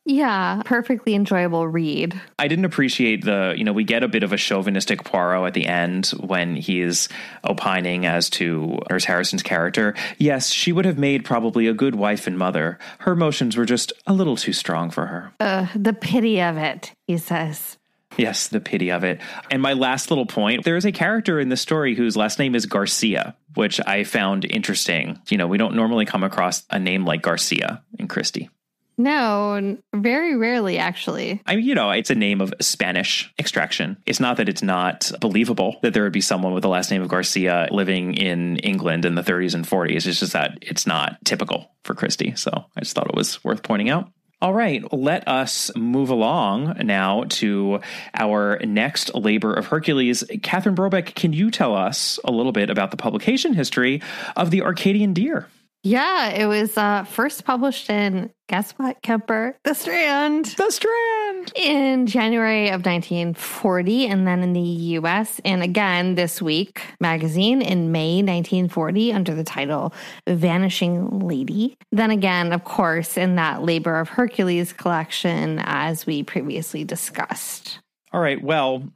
Yeah, 0.06 0.62
perfectly 0.66 1.16
enjoyable 1.16 1.68
read. 1.68 2.20
I 2.38 2.48
didn't 2.48 2.66
appreciate 2.66 3.26
the, 3.26 3.56
you 3.58 3.64
know, 3.64 3.74
we 3.74 3.84
get 3.84 4.04
a 4.04 4.08
bit 4.08 4.22
of 4.22 4.32
a 4.32 4.38
chauvinistic 4.38 5.04
Poirot 5.04 5.48
at 5.48 5.54
the 5.56 5.66
end 5.66 6.08
when 6.20 6.56
he's 6.56 7.10
opining 7.44 8.06
as 8.06 8.30
to 8.32 8.80
Nurse 8.90 9.06
Harrison's 9.06 9.42
character. 9.42 9.96
Yes, 10.20 10.50
she 10.50 10.72
would 10.72 10.86
have 10.86 11.00
made 11.00 11.26
probably 11.26 11.66
a 11.66 11.74
good 11.74 11.96
wife 11.96 12.28
and 12.28 12.38
mother. 12.38 12.78
Her 13.00 13.14
emotions 13.14 13.58
were 13.58 13.66
just 13.66 13.94
a 14.06 14.14
little 14.14 14.36
too 14.36 14.54
strong 14.54 14.92
for 14.92 15.08
her. 15.08 15.34
Uh, 15.40 15.68
the 15.76 15.94
pity 15.94 16.40
of 16.40 16.58
it, 16.58 16.94
he 17.08 17.18
says. 17.18 17.78
Yes, 18.16 18.48
the 18.48 18.62
pity 18.62 18.92
of 18.92 19.04
it. 19.04 19.20
And 19.50 19.62
my 19.62 19.74
last 19.74 20.12
little 20.12 20.28
point 20.28 20.64
there 20.64 20.78
is 20.78 20.86
a 20.86 20.92
character 20.92 21.40
in 21.40 21.50
the 21.50 21.58
story 21.58 21.96
whose 21.96 22.16
last 22.16 22.38
name 22.38 22.54
is 22.54 22.68
Garcia, 22.68 23.36
which 23.56 23.82
I 23.86 24.04
found 24.04 24.46
interesting. 24.46 25.20
You 25.30 25.38
know, 25.38 25.48
we 25.48 25.58
don't 25.58 25.76
normally 25.76 26.06
come 26.06 26.24
across 26.24 26.64
a 26.70 26.80
name 26.80 27.06
like 27.06 27.24
Garcia 27.24 27.84
in 27.98 28.08
Christie. 28.08 28.50
No, 28.98 29.78
very 29.94 30.36
rarely, 30.36 30.78
actually. 30.78 31.42
I 31.46 31.58
mean, 31.58 31.66
you 31.66 31.76
know, 31.76 31.92
it's 31.92 32.10
a 32.10 32.16
name 32.16 32.42
of 32.42 32.54
Spanish 32.62 33.34
extraction. 33.38 33.98
It's 34.06 34.20
not 34.20 34.38
that 34.38 34.48
it's 34.48 34.64
not 34.64 35.12
believable 35.20 35.78
that 35.82 35.94
there 35.94 36.04
would 36.04 36.14
be 36.14 36.22
someone 36.22 36.54
with 36.54 36.64
the 36.64 36.70
last 36.70 36.92
name 36.92 37.02
of 37.02 37.10
Garcia 37.10 37.68
living 37.72 38.14
in 38.14 38.58
England 38.58 39.06
in 39.06 39.16
the 39.16 39.22
30s 39.22 39.54
and 39.54 39.66
40s. 39.66 40.08
It's 40.08 40.20
just 40.20 40.34
that 40.34 40.58
it's 40.62 40.88
not 40.88 41.18
typical 41.26 41.72
for 41.84 41.94
Christie. 41.94 42.36
So 42.36 42.52
I 42.76 42.80
just 42.80 42.96
thought 42.96 43.08
it 43.08 43.16
was 43.16 43.44
worth 43.44 43.64
pointing 43.64 43.90
out. 43.90 44.10
All 44.42 44.54
right, 44.54 44.84
let 44.94 45.28
us 45.28 45.72
move 45.76 46.10
along 46.10 46.76
now 46.86 47.24
to 47.30 47.80
our 48.14 48.60
next 48.60 49.16
labor 49.16 49.54
of 49.54 49.68
Hercules. 49.68 50.24
Catherine 50.44 50.76
Brobeck, 50.76 51.16
can 51.16 51.34
you 51.34 51.50
tell 51.50 51.74
us 51.74 52.20
a 52.24 52.32
little 52.32 52.52
bit 52.52 52.70
about 52.70 52.92
the 52.92 52.98
publication 52.98 53.54
history 53.54 54.02
of 54.36 54.52
the 54.52 54.62
Arcadian 54.62 55.14
Deer? 55.14 55.48
Yeah, 55.86 56.30
it 56.30 56.48
was 56.48 56.80
uh, 56.80 57.04
first 57.04 57.46
published 57.46 57.92
in, 57.92 58.32
guess 58.50 58.72
what, 58.72 59.04
Kemper? 59.04 59.56
The 59.66 59.76
Strand. 59.76 60.46
The 60.58 60.72
Strand. 60.72 61.54
In 61.56 62.08
January 62.08 62.70
of 62.70 62.84
1940, 62.84 64.08
and 64.08 64.26
then 64.26 64.42
in 64.42 64.54
the 64.54 64.60
US, 64.62 65.40
and 65.46 65.62
again 65.62 66.16
this 66.16 66.42
week 66.42 66.82
magazine 67.00 67.62
in 67.62 67.92
May 67.92 68.16
1940 68.24 69.14
under 69.14 69.36
the 69.36 69.44
title 69.44 69.94
Vanishing 70.28 71.20
Lady. 71.20 71.78
Then 71.92 72.10
again, 72.10 72.52
of 72.52 72.64
course, 72.64 73.16
in 73.16 73.36
that 73.36 73.62
Labor 73.62 74.00
of 74.00 74.10
Hercules 74.10 74.74
collection, 74.74 75.62
as 75.66 76.08
we 76.08 76.24
previously 76.24 76.84
discussed. 76.84 77.78
All 78.12 78.22
right, 78.22 78.44
well, 78.44 78.90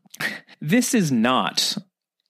this 0.60 0.96
is 0.96 1.12
not 1.12 1.78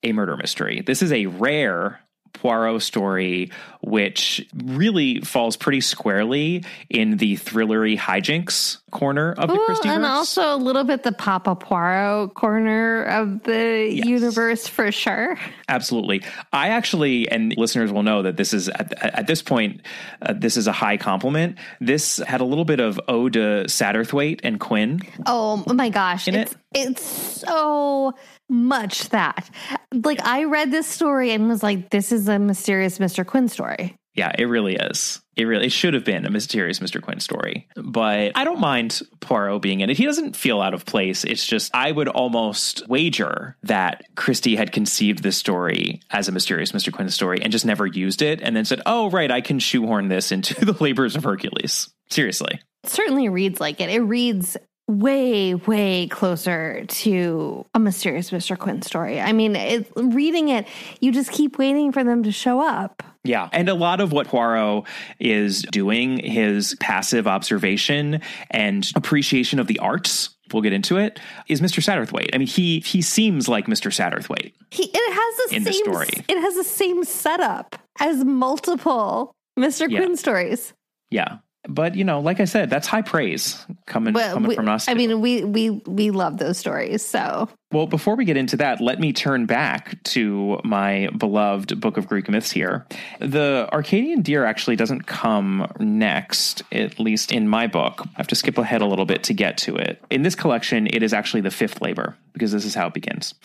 a 0.04 0.12
murder 0.12 0.36
mystery. 0.36 0.82
This 0.82 1.02
is 1.02 1.14
a 1.14 1.28
rare 1.28 2.02
Poirot 2.34 2.82
story, 2.82 3.52
which 3.82 4.46
really 4.56 5.22
falls 5.22 5.56
pretty 5.56 5.82
squarely 5.82 6.64
in 6.90 7.18
the 7.18 7.38
thrillery 7.38 7.98
hijinks 7.98 8.78
corner 8.92 9.34
of 9.34 9.48
the 9.48 9.56
Ooh, 9.56 9.66
Christie 9.66 9.90
and 9.90 10.06
also 10.06 10.56
a 10.56 10.58
little 10.58 10.84
bit 10.84 11.04
the 11.04 11.12
Papa 11.12 11.56
Poirot 11.56 12.34
corner 12.34 13.04
of 13.04 13.44
the 13.44 13.90
yes. 13.92 14.06
universe 14.06 14.68
for 14.68 14.92
sure. 14.92 15.38
Absolutely, 15.70 16.24
I 16.52 16.70
actually, 16.70 17.30
and 17.30 17.56
listeners 17.56 17.92
will 17.92 18.04
know 18.04 18.24
that 18.24 18.36
this 18.36 18.54
is 18.54 18.68
at, 18.70 18.94
at 19.02 19.28
this 19.28 19.42
point, 19.42 19.82
uh, 20.22 20.34
this 20.34 20.58
is 20.58 20.68
a 20.68 20.74
high 20.74 20.98
compliment. 20.98 21.58
This 21.80 22.18
had 22.18 22.42
a 22.42 22.46
little 22.46 22.66
bit 22.66 22.80
of 22.80 23.00
ode 23.08 23.34
to 23.34 23.66
Satterthwaite 23.68 24.42
and 24.44 24.60
Quin. 24.60 25.02
Oh 25.26 25.64
my 25.74 25.90
gosh, 25.90 26.28
it's, 26.28 26.52
it? 26.52 26.58
it's 26.74 27.04
so 27.04 28.14
much 28.50 29.10
that. 29.10 29.50
Like 29.94 30.24
I 30.26 30.46
read 30.46 30.72
this 30.72 30.88
story 30.88 31.32
and 31.32 31.48
was 31.48 31.64
like, 31.64 31.92
this 31.92 32.12
is 32.12 32.28
a 32.28 32.40
mysterious 32.40 32.98
Mr. 32.98 33.26
Quin 33.26 33.48
story. 33.48 33.69
Yeah, 34.16 34.32
it 34.38 34.46
really 34.46 34.76
is. 34.76 35.22
It 35.38 35.46
really 35.46 35.68
it 35.68 35.72
should 35.72 35.94
have 35.94 36.04
been 36.04 36.26
a 36.26 36.30
mysterious 36.30 36.80
Mr. 36.80 37.02
Quin 37.02 37.22
story. 37.22 37.70
But 37.76 38.34
I 38.36 38.44
don't 38.44 38.60
mind 38.60 39.02
Poirot 39.22 39.62
being 39.62 39.80
in 39.80 39.90
it. 39.90 39.98
He 39.98 40.06
doesn't 40.06 40.36
feel 40.36 40.62
out 40.62 40.74
of 40.74 40.86
place. 40.86 41.24
It's 41.24 41.46
just 41.46 41.74
I 41.74 41.92
would 41.92 42.10
almost 42.10 42.86
wager 42.90 43.56
that 43.64 44.04
Christie 44.16 44.58
had 44.58 44.74
conceived 44.74 45.24
this 45.24 45.38
story 45.38 46.02
as 46.10 46.28
a 46.28 46.34
mysterious 46.34 46.74
Mr. 46.74 46.92
Quin 46.92 47.10
story 47.10 47.42
and 47.42 47.52
just 47.52 47.66
never 47.66 47.86
used 47.86 48.22
it 48.22 48.42
and 48.42 48.56
then 48.56 48.66
said, 48.66 48.82
"Oh, 48.86 49.10
right, 49.10 49.32
I 49.32 49.42
can 49.42 49.60
shoehorn 49.60 50.10
this 50.10 50.32
into 50.34 50.54
the 50.66 50.76
labors 50.84 51.16
of 51.16 51.24
Hercules." 51.24 51.90
Seriously. 52.10 52.60
It 52.84 52.90
certainly 52.90 53.30
reads 53.30 53.62
like 53.62 53.80
it. 53.80 53.90
It 53.90 54.02
reads 54.02 54.58
way, 54.90 55.54
way 55.54 56.08
closer 56.08 56.84
to 56.88 57.66
a 57.76 57.80
mysterious 57.80 58.32
Mr. 58.32 58.58
Quin 58.58 58.82
story. 58.82 59.22
I 59.22 59.34
mean, 59.34 59.56
it, 59.56 59.88
reading 59.96 60.50
it, 60.50 60.68
you 61.00 61.12
just 61.12 61.32
keep 61.32 61.60
waiting 61.60 61.92
for 61.92 62.04
them 62.04 62.24
to 62.24 62.32
show 62.32 62.60
up. 62.60 63.04
Yeah. 63.24 63.50
And 63.52 63.70
a 63.70 63.74
lot 63.74 64.00
of 64.00 64.12
what 64.12 64.28
Poirot 64.28 64.86
is 65.20 65.62
doing, 65.64 66.20
his 66.20 66.76
passive 66.80 67.28
observation 67.28 68.22
and 68.50 68.90
appreciation 68.96 69.60
of 69.60 69.68
the 69.68 69.80
arts, 69.80 70.30
we'll 70.54 70.64
get 70.64 70.74
into 70.74 70.98
it, 70.98 71.20
is 71.48 71.62
Mr. 71.62 71.84
Satterthwaite. 71.84 72.30
I 72.34 72.38
mean, 72.38 72.48
he 72.48 72.80
he 72.80 73.02
seems 73.02 73.50
like 73.50 73.66
Mr. 73.68 73.92
Satterthwaite. 73.92 74.54
He 74.72 74.84
it 74.84 75.14
has 75.14 75.50
the 75.50 75.56
in 75.58 75.64
same 75.64 75.74
the 75.74 75.74
story. 75.74 76.26
It 76.28 76.42
has 76.42 76.56
the 76.56 76.64
same 76.64 77.04
setup 77.04 77.76
as 78.00 78.24
multiple 78.24 79.34
Mr. 79.58 79.90
Yeah. 79.90 80.00
Quin 80.00 80.16
stories. 80.16 80.74
Yeah. 81.12 81.40
But 81.68 81.96
you 81.96 82.06
know, 82.06 82.22
like 82.22 82.40
I 82.40 82.46
said, 82.46 82.70
that's 82.70 82.88
high 82.88 83.02
praise 83.02 83.66
coming 83.86 84.14
well, 84.14 84.34
coming 84.34 84.50
we, 84.50 84.56
from 84.56 84.70
us. 84.70 84.88
I 84.88 84.94
mean, 84.94 85.20
we 85.20 85.44
we 85.44 85.70
we 85.70 86.10
love 86.12 86.38
those 86.38 86.58
stories. 86.58 87.06
So 87.06 87.50
well, 87.72 87.86
before 87.86 88.16
we 88.16 88.26
get 88.26 88.36
into 88.36 88.58
that, 88.58 88.82
let 88.82 89.00
me 89.00 89.14
turn 89.14 89.46
back 89.46 90.02
to 90.04 90.60
my 90.64 91.10
beloved 91.16 91.80
Book 91.80 91.98
of 91.98 92.08
Greek 92.08 92.28
Myths 92.28 92.50
here. 92.52 92.88
The 93.20 93.70
Arcadian 93.72 94.24
deer 94.24 94.44
actually 94.44 94.76
doesn't 94.76 95.06
come 95.06 95.72
next, 95.80 96.64
at 96.72 97.00
least 97.00 97.32
in 97.32 97.48
my 97.48 97.68
book. 97.68 98.02
I 98.06 98.18
have 98.18 98.28
to 98.28 98.36
skip 98.36 98.58
ahead 98.58 98.82
a 98.82 98.88
little 98.88 99.06
bit 99.06 99.22
to 99.24 99.34
get 99.36 99.58
to 99.60 99.76
it. 99.76 100.04
In 100.10 100.24
this 100.24 100.34
collection, 100.34 100.88
it 100.88 101.04
is 101.04 101.14
actually 101.14 101.42
the 101.42 101.52
fifth 101.52 101.80
labor, 101.80 102.18
because 102.34 102.52
this 102.52 102.66
is 102.66 102.74
how 102.74 102.88
it 102.88 102.94
begins. 102.96 103.36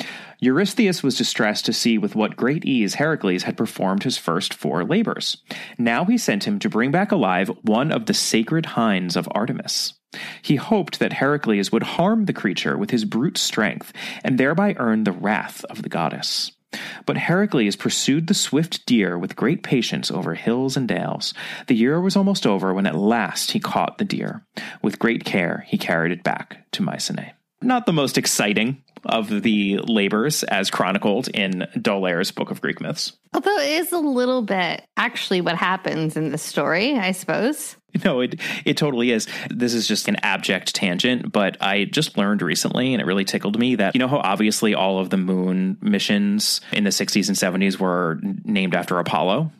Eurystheus 0.41 1.03
was 1.03 1.19
distressed 1.19 1.67
to 1.67 1.75
see 1.75 1.99
with 1.99 2.15
what 2.15 2.35
great 2.35 2.65
ease 2.65 2.95
Heracles 2.95 3.43
had 3.43 3.59
performed 3.59 4.05
his 4.05 4.17
first 4.17 4.55
four 4.55 4.85
labors. 4.85 5.37
Now 5.77 6.07
he 6.07 6.17
sent 6.17 6.45
him 6.45 6.59
to 6.61 6.71
bring 6.71 6.91
back 6.91 7.13
alive 7.13 7.51
one 7.63 7.93
of 7.93 8.07
the 8.07 8.15
sacred 8.15 8.65
hinds 8.67 9.17
of 9.17 9.29
Artemis. 9.33 9.93
He 10.43 10.57
hoped 10.57 10.99
that 10.99 11.15
Heracles 11.15 11.73
would 11.73 11.83
harm 11.83 12.25
the 12.25 12.33
creature 12.33 12.77
with 12.77 12.91
his 12.91 13.05
brute 13.05 13.39
strength 13.39 13.93
and 14.23 14.39
thereby 14.39 14.75
earn 14.79 15.05
the 15.05 15.13
wrath 15.13 15.65
of 15.67 15.83
the 15.83 15.89
goddess. 15.89 16.53
But 17.07 17.17
Heracles 17.17 17.77
pursued 17.77 18.27
the 18.27 18.35
swift 18.35 18.85
deer 18.87 19.19
with 19.19 19.37
great 19.37 19.63
patience 19.63 20.11
over 20.11 20.35
hills 20.35 20.77
and 20.77 20.89
dales. 20.89 21.35
The 21.67 21.77
year 21.77 22.01
was 22.01 22.17
almost 22.17 22.47
over 22.47 22.75
when 22.75 22.87
at 22.87 22.97
last 22.97 23.53
he 23.53 23.61
caught 23.61 23.99
the 23.99 24.05
deer. 24.05 24.45
With 24.83 24.99
great 24.99 25.25
care, 25.25 25.65
he 25.69 25.79
carried 25.79 26.13
it 26.13 26.25
back 26.25 26.71
to 26.73 26.83
Mycenae. 26.83 27.35
Not 27.63 27.87
the 27.87 27.93
most 27.93 28.19
exciting 28.19 28.83
of 29.07 29.43
the 29.43 29.79
labors 29.85 30.43
as 30.45 30.71
chronicled 30.71 31.29
in 31.29 31.67
D'Aulaire's 31.81 32.31
Book 32.31 32.51
of 32.51 32.61
Greek 32.61 32.81
Myths. 32.81 33.13
Although 33.33 33.59
it 33.59 33.71
is 33.71 33.93
a 33.93 33.99
little 33.99 34.43
bit 34.43 34.83
actually 34.97 35.41
what 35.41 35.57
happens 35.57 36.17
in 36.17 36.31
the 36.31 36.39
story, 36.39 36.95
I 36.95 37.13
suppose. 37.13 37.77
No, 38.05 38.21
it 38.21 38.41
it 38.65 38.77
totally 38.77 39.13
is. 39.13 39.29
This 39.51 39.73
is 39.73 39.87
just 39.87 40.09
an 40.09 40.17
abject 40.17 40.75
tangent, 40.75 41.33
but 41.33 41.57
I 41.61 41.85
just 41.85 42.19
learned 42.19 42.43
recently, 42.43 42.93
and 42.93 43.01
it 43.01 43.07
really 43.07 43.25
tickled 43.25 43.59
me 43.59 43.77
that 43.77 43.95
you 43.95 43.99
know 43.99 44.09
how 44.09 44.19
obviously 44.19 44.75
all 44.75 44.99
of 44.99 45.11
the 45.11 45.17
moon 45.17 45.79
missions 45.81 46.61
in 46.73 46.85
the 46.85 46.91
60s 46.91 47.29
and 47.29 47.63
70s 47.63 47.79
were 47.79 48.19
named 48.45 48.75
after 48.75 48.99
Apollo. 48.99 49.53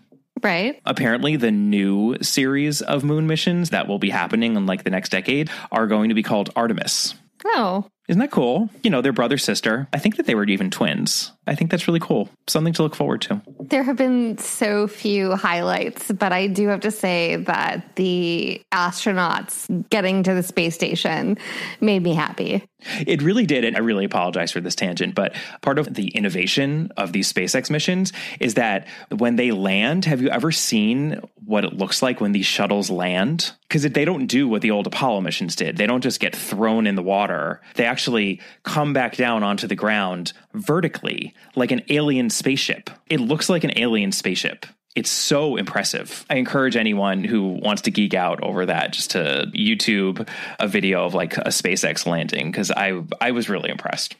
Right. 0.43 0.81
Apparently, 0.85 1.37
the 1.37 1.53
new 1.53 2.17
series 2.21 2.83
of 2.83 3.05
moon 3.05 3.27
missions 3.27 3.71
that 3.71 3.87
will 3.89 3.99
be 3.99 4.11
happening 4.11 4.57
in 4.57 4.67
like 4.67 4.85
the 4.85 4.91
next 4.91 5.11
decade 5.11 5.49
are 5.71 5.87
going 5.87 6.09
to 6.09 6.15
be 6.15 6.23
called 6.23 6.51
Artemis. 6.57 7.15
Oh. 7.47 7.87
Isn't 8.09 8.21
that 8.21 8.31
cool? 8.31 8.69
You 8.83 8.91
know, 8.91 9.01
they're 9.01 9.13
brother 9.13 9.39
sister. 9.39 9.89
I 9.93 9.99
think 9.99 10.17
that 10.17 10.27
they 10.27 10.35
were 10.35 10.45
even 10.45 10.71
twins. 10.71 11.33
I 11.47 11.55
think 11.55 11.71
that's 11.71 11.87
really 11.87 12.01
cool. 12.01 12.29
Something 12.47 12.73
to 12.75 12.83
look 12.83 12.95
forward 12.95 13.21
to. 13.23 13.43
There 13.61 13.83
have 13.83 13.97
been 13.97 14.39
so 14.39 14.89
few 14.89 15.37
highlights, 15.37 16.11
but 16.11 16.33
I 16.33 16.47
do 16.47 16.69
have 16.69 16.81
to 16.81 16.91
say 16.91 17.37
that 17.37 17.97
the 17.97 18.63
astronauts 18.73 19.89
getting 19.91 20.23
to 20.23 20.35
the 20.35 20.43
space 20.43 20.75
station 20.75 21.37
made 21.81 22.03
me 22.03 22.15
happy. 22.15 22.65
It 23.07 23.23
really 23.23 23.47
did. 23.47 23.65
And 23.65 23.77
I 23.77 23.81
really 23.81 24.05
apologize 24.05 24.53
for 24.53 24.61
this 24.61 24.75
tangent, 24.75 25.15
but 25.15 25.35
part 25.63 25.79
of 25.79 25.93
the 25.95 26.09
innovation 26.09 26.91
of 26.97 27.13
these 27.13 27.33
SpaceX 27.33 27.71
missions 27.71 28.13
is 28.41 28.55
that 28.55 28.87
when 29.11 29.37
they 29.37 29.53
land, 29.53 30.05
have 30.05 30.21
you 30.21 30.29
ever 30.29 30.53
seen 30.53 31.21
what 31.45 31.65
it 31.65 31.75
looks 31.75 32.03
like 32.03 32.21
when 32.21 32.33
these 32.33 32.47
shuttles 32.47 32.91
land? 32.91 33.53
Because 33.69 33.83
they 33.83 34.05
don't 34.05 34.27
do 34.27 34.49
what 34.49 34.63
the 34.63 34.71
old 34.71 34.87
Apollo 34.87 35.23
missions 35.23 35.57
did. 35.57 35.77
They 35.77 35.87
don't 35.87 36.03
just 36.03 36.21
get 36.21 36.37
thrown 36.37 36.87
in 36.87 36.95
the 36.95 37.03
water, 37.03 37.61
they 37.75 37.85
actually 37.85 38.41
come 38.63 38.93
back 38.93 39.17
down 39.17 39.43
onto 39.43 39.67
the 39.67 39.75
ground 39.75 40.33
vertically 40.53 41.34
like 41.57 41.71
an 41.71 41.83
alien 41.89 42.31
spaceship. 42.31 42.91
It 43.09 43.21
looks 43.21 43.49
like 43.49 43.65
an 43.65 43.73
alien 43.77 44.13
spaceship 44.13 44.67
it's 44.95 45.11
so 45.11 45.57
impressive. 45.57 46.25
I 46.31 46.37
encourage 46.37 46.77
anyone 46.77 47.25
who 47.25 47.59
wants 47.63 47.83
to 47.83 47.91
geek 47.91 48.15
out 48.15 48.43
over 48.43 48.67
that 48.67 48.93
just 48.93 49.11
to 49.13 49.51
YouTube 49.53 50.29
a 50.61 50.69
video 50.69 51.05
of 51.05 51.15
like 51.15 51.37
a 51.37 51.49
SpaceX 51.49 52.07
landing 52.07 52.51
because 52.51 52.71
I 52.71 53.03
I 53.21 53.33
was 53.33 53.49
really 53.49 53.71
impressed. 53.71 54.15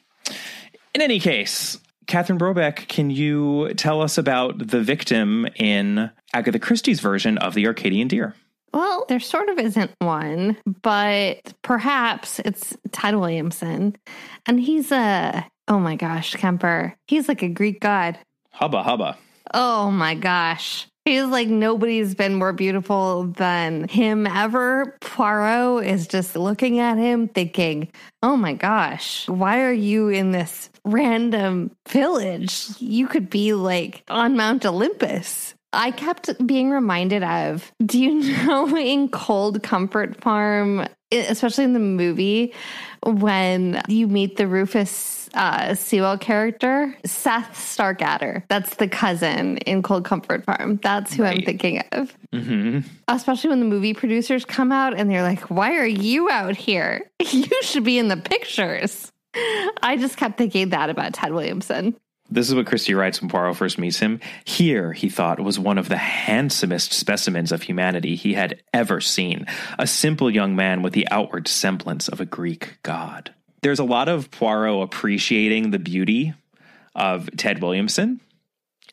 In 0.95 1.01
any 1.01 1.21
case, 1.21 1.79
Catherine 2.07 2.39
Brobeck, 2.39 2.89
can 2.89 3.11
you 3.11 3.73
tell 3.75 4.03
us 4.03 4.19
about 4.19 4.67
the 4.67 4.81
victim 4.81 5.47
in 5.57 6.11
Agatha 6.33 6.59
Christie's 6.59 7.01
version 7.01 7.39
of 7.39 7.55
the 7.55 7.67
Arcadian 7.67 8.09
Deer? 8.09 8.35
Well, 8.73 9.07
there 9.09 9.21
sort 9.21 9.49
of 9.49 9.59
isn't 9.59 9.93
one, 10.01 10.57
but 10.83 11.55
perhaps 11.63 12.41
it's 12.41 12.77
Ted 12.91 13.15
Williamson. 13.15 13.95
And 14.47 14.59
he's 14.59 14.91
a, 14.91 15.47
oh 15.69 15.79
my 15.79 15.97
gosh, 15.97 16.35
Kemper. 16.35 16.95
He's 17.07 17.29
like 17.29 17.43
a 17.43 17.49
Greek 17.49 17.81
god. 17.81 18.19
Hubba 18.51 18.83
hubba. 18.83 19.19
Oh 19.53 19.91
my 19.91 20.15
gosh. 20.15 20.87
He's 21.05 21.27
like 21.27 21.49
nobody's 21.49 22.15
been 22.15 22.35
more 22.35 22.55
beautiful 22.55 23.25
than 23.25 23.89
him 23.89 24.27
ever. 24.27 24.97
Poirot 25.03 25.85
is 25.85 26.07
just 26.07 26.35
looking 26.35 26.79
at 26.79 26.97
him 26.97 27.29
thinking, 27.29 27.89
oh 28.23 28.37
my 28.37 28.55
gosh, 28.55 29.29
why 29.29 29.61
are 29.61 29.73
you 29.73 30.09
in 30.09 30.33
this 30.33 30.71
random 30.85 31.73
village? 31.89 32.69
You 32.79 33.07
could 33.07 33.29
be 33.29 33.53
like 33.53 34.03
on 34.09 34.37
Mount 34.37 34.65
Olympus. 34.65 35.55
I 35.75 35.91
kept 35.91 36.47
being 36.47 36.71
reminded 36.71 37.23
of 37.23 37.71
do 37.85 38.01
you 38.01 38.15
know 38.47 38.75
in 38.75 39.09
Cold 39.11 39.63
Comfort 39.63 40.23
Farm, 40.23 40.87
especially 41.13 41.65
in 41.65 41.75
the 41.75 41.81
movie, 41.81 42.55
when 43.05 43.83
you 43.89 44.09
meet 44.09 44.37
the 44.37 44.47
Rufus 44.47 45.24
uh, 45.35 45.75
Sewell 45.75 46.19
character, 46.19 46.97
Seth 47.05 47.55
Starkadder. 47.55 48.43
That's 48.49 48.77
the 48.77 48.89
cousin 48.89 49.59
in 49.59 49.83
Cold 49.83 50.05
Comfort 50.05 50.45
Farm. 50.45 50.79
That's 50.83 51.15
who 51.15 51.23
right. 51.23 51.39
I'm 51.39 51.45
thinking 51.45 51.83
of. 51.93 52.17
Mm-hmm. 52.33 52.81
Especially 53.09 53.51
when 53.51 53.61
the 53.61 53.67
movie 53.67 53.95
producers 53.95 54.45
come 54.45 54.73
out 54.73 54.97
and 54.97 55.11
they're 55.11 55.23
like, 55.23 55.51
why 55.51 55.77
are 55.77 55.87
you 55.87 56.31
out 56.31 56.57
here? 56.57 57.11
You 57.35 57.49
should 57.63 57.85
be 57.85 57.99
in 57.99 58.09
the 58.09 58.17
pictures. 58.17 59.11
I 59.83 59.97
just 59.99 60.17
kept 60.17 60.39
thinking 60.39 60.69
that 60.69 60.91
about 60.91 61.15
Ted 61.15 61.33
Williamson. 61.33 61.97
This 62.31 62.49
is 62.49 62.55
what 62.55 62.67
Christie 62.67 62.95
writes 62.95 63.21
when 63.21 63.29
Poirot 63.29 63.57
first 63.57 63.79
meets 63.79 63.99
him. 63.99 64.21
Here, 64.45 64.93
he 64.93 65.11
thought, 65.11 65.41
was 65.41 65.59
one 65.59 65.77
of 65.77 65.89
the 65.89 65.97
handsomest 65.97 66.93
specimens 66.93 67.53
of 67.53 67.63
humanity 67.63 68.17
he 68.17 68.35
had 68.35 68.63
ever 68.73 69.01
seen. 69.01 69.47
A 69.79 69.87
simple 69.87 70.31
young 70.31 70.57
man 70.57 70.83
with 70.83 70.95
the 70.95 71.07
outward 71.11 71.49
semblance 71.49 72.09
of 72.09 72.21
a 72.21 72.27
Greek 72.27 72.79
god. 72.83 73.35
There's 73.65 73.79
a 73.79 73.85
lot 73.85 74.11
of 74.11 74.31
Poirot 74.31 74.83
appreciating 74.83 75.71
the 75.71 75.79
beauty 75.79 76.35
of 76.95 77.31
Ted 77.39 77.63
Williamson 77.63 78.21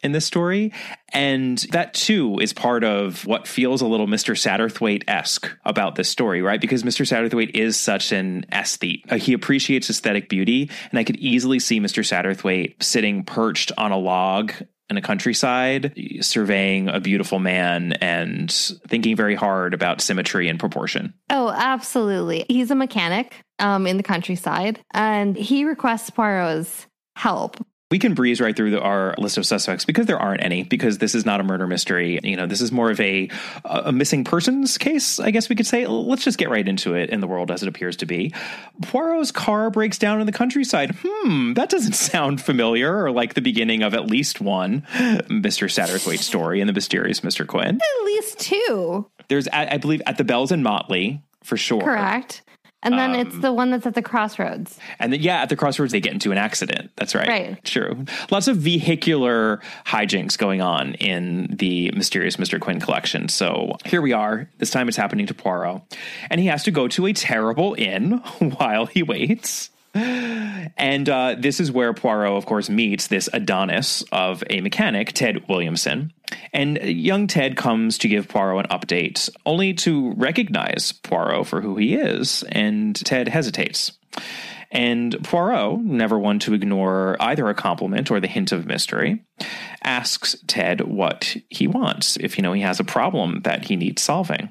in 0.02 0.14
this 0.14 0.24
story. 0.26 0.72
And 1.12 1.58
that 1.74 1.94
too 1.94 2.40
is 2.40 2.54
part 2.54 2.86
of 2.86 3.26
what 3.26 3.50
feels 3.50 3.82
a 3.82 3.86
little 3.86 4.08
Mr. 4.08 4.34
Satterthwaite 4.34 5.04
esque 5.10 5.52
about 5.66 5.96
this 5.96 6.08
story, 6.08 6.42
right? 6.42 6.62
Because 6.62 6.84
Mr. 6.84 7.06
Satterthwaite 7.06 7.54
is 7.54 7.78
such 7.78 8.14
an 8.14 8.46
aesthete. 8.54 9.04
Uh, 9.12 9.18
he 9.18 9.34
appreciates 9.34 9.90
aesthetic 9.90 10.30
beauty. 10.30 10.70
And 10.90 10.98
I 10.98 11.04
could 11.04 11.18
easily 11.18 11.60
see 11.60 11.82
Mr. 11.82 12.02
Satterthwaite 12.02 12.82
sitting 12.82 13.26
perched 13.26 13.74
on 13.78 13.92
a 13.92 13.98
log 13.98 14.54
in 14.92 14.98
a 14.98 15.02
countryside, 15.02 15.94
surveying 16.20 16.90
a 16.90 17.00
beautiful 17.00 17.40
man 17.40 17.94
and 17.94 18.52
thinking 18.88 19.16
very 19.16 19.36
hard 19.36 19.74
about 19.74 20.02
symmetry 20.02 20.48
and 20.50 20.60
proportion. 20.60 21.14
Oh, 21.30 21.50
absolutely. 21.50 22.46
He's 22.48 22.70
a 22.70 22.76
mechanic 22.76 23.34
um, 23.58 23.88
in 23.88 23.98
the 23.98 24.04
countryside, 24.04 24.84
and 24.94 25.36
he 25.36 25.64
requests 25.64 26.10
Poirot's 26.12 26.86
help 27.16 27.58
we 27.92 28.00
can 28.00 28.14
breeze 28.14 28.40
right 28.40 28.56
through 28.56 28.72
the, 28.72 28.82
our 28.82 29.14
list 29.18 29.38
of 29.38 29.46
suspects 29.46 29.86
because 29.86 30.06
there 30.06 30.18
aren't 30.18 30.44
any 30.44 30.64
because 30.64 30.98
this 30.98 31.14
is 31.14 31.26
not 31.26 31.42
a 31.42 31.44
murder 31.44 31.68
mystery. 31.68 32.20
You 32.24 32.38
know 32.38 32.48
this 32.48 32.62
is 32.62 32.72
more 32.72 32.90
of 32.90 33.00
a 33.00 33.30
a 33.66 33.92
missing 33.92 34.24
persons 34.24 34.78
case 34.78 35.20
i 35.20 35.30
guess 35.30 35.50
we 35.50 35.56
could 35.56 35.68
say. 35.68 35.86
Let's 35.86 36.24
just 36.24 36.38
get 36.38 36.50
right 36.50 36.68
into 36.68 36.96
it 36.96 37.10
in 37.10 37.20
the 37.20 37.28
world 37.28 37.52
as 37.52 37.62
it 37.62 37.68
appears 37.68 37.98
to 37.98 38.06
be. 38.06 38.34
Poirot's 38.82 39.32
car 39.32 39.70
breaks 39.70 39.98
down 39.98 40.20
in 40.22 40.26
the 40.26 40.32
countryside. 40.32 40.96
Hmm 41.04 41.54
that 41.54 41.70
doesn't 41.70 41.94
sound 42.12 42.42
familiar 42.42 43.04
or 43.04 43.12
like 43.12 43.34
the 43.34 43.42
beginning 43.42 43.84
of 43.84 43.94
at 43.94 44.08
least 44.08 44.40
one 44.42 44.82
mr 44.94 45.68
satterthwaite 45.68 46.20
story 46.20 46.62
in 46.62 46.68
the 46.68 46.74
mysterious 46.74 47.20
mr 47.20 47.46
Quin. 47.46 47.76
at 47.76 48.06
least 48.06 48.40
two. 48.40 49.10
There's 49.28 49.48
i 49.50 49.78
believe 49.78 50.02
at 50.08 50.18
the 50.18 50.24
bells 50.24 50.52
and 50.52 50.64
motley 50.64 51.22
for 51.44 51.58
sure. 51.58 51.82
Correct 51.82 52.42
and 52.84 52.94
then 52.96 53.12
um, 53.12 53.16
it's 53.16 53.38
the 53.40 53.52
one 53.52 53.72
that's 53.72 53.86
at 53.86 53.96
the 53.96 54.02
crossroads. 54.02 54.78
And 55.00 55.14
then, 55.14 55.22
yeah, 55.22 55.42
at 55.42 55.50
the 55.50 55.56
crossroads, 55.56 55.92
they 55.92 56.00
get 56.00 56.14
into 56.14 56.32
an 56.32 56.38
accident. 56.38 56.92
That's 56.96 57.16
right. 57.16 57.28
Right. 57.28 57.64
True. 57.64 58.06
Lots 58.30 58.48
of 58.48 58.58
vehicular 58.58 59.62
hijinks 59.86 60.38
going 60.38 60.62
on 60.62 60.94
in 60.96 61.56
the 61.58 61.92
Mysterious 61.92 62.38
Mr. 62.38 62.60
Quin 62.60 62.80
collection. 62.80 63.30
So 63.30 63.78
here 63.86 64.02
we 64.02 64.14
are. 64.14 64.50
This 64.60 64.70
time 64.70 64.88
it's 64.88 64.98
happening 64.98 65.28
to 65.28 65.34
Poirot. 65.34 65.82
And 66.30 66.40
he 66.40 66.48
has 66.48 66.64
to 66.64 66.72
go 66.72 66.88
to 66.90 67.08
a 67.08 67.14
terrible 67.14 67.76
inn 67.78 68.12
while 68.58 68.86
he 68.86 69.04
waits. 69.04 69.71
And 69.94 71.10
uh, 71.10 71.36
this 71.38 71.60
is 71.60 71.72
where 71.72 71.94
Poirot, 71.94 72.32
of 72.32 72.46
course, 72.46 72.70
meets 72.70 73.08
this 73.08 73.30
Adonis 73.34 74.04
of 74.12 74.44
a 74.50 74.62
mechanic, 74.62 75.14
Ted 75.14 75.48
Williamson. 75.50 76.14
And 76.54 76.78
young 76.78 77.28
Ted 77.28 77.58
comes 77.58 77.98
to 78.00 78.08
give 78.08 78.28
Poirot 78.28 78.66
an 78.66 78.80
update, 78.80 79.30
only 79.46 79.74
to 79.76 80.14
recognize 80.14 80.92
Poirot 80.92 81.48
for 81.48 81.62
who 81.62 81.76
he 81.76 81.96
is, 81.96 82.44
and 82.50 82.96
Ted 82.96 83.28
hesitates. 83.28 83.92
And 84.72 85.22
Poirot, 85.24 85.82
never 85.82 86.18
one 86.18 86.40
to 86.40 86.54
ignore 86.54 87.18
either 87.20 87.50
a 87.50 87.54
compliment 87.54 88.10
or 88.10 88.22
the 88.22 88.28
hint 88.28 88.54
of 88.54 88.66
mystery, 88.66 89.26
asks 89.84 90.38
Ted 90.48 90.82
what 90.82 91.36
he 91.50 91.68
wants, 91.68 92.16
if 92.18 92.38
you 92.38 92.44
know 92.44 92.54
he 92.54 92.62
has 92.62 92.80
a 92.80 92.86
problem 92.86 93.42
that 93.44 93.66
he 93.66 93.76
needs 93.76 94.02
solving. 94.02 94.50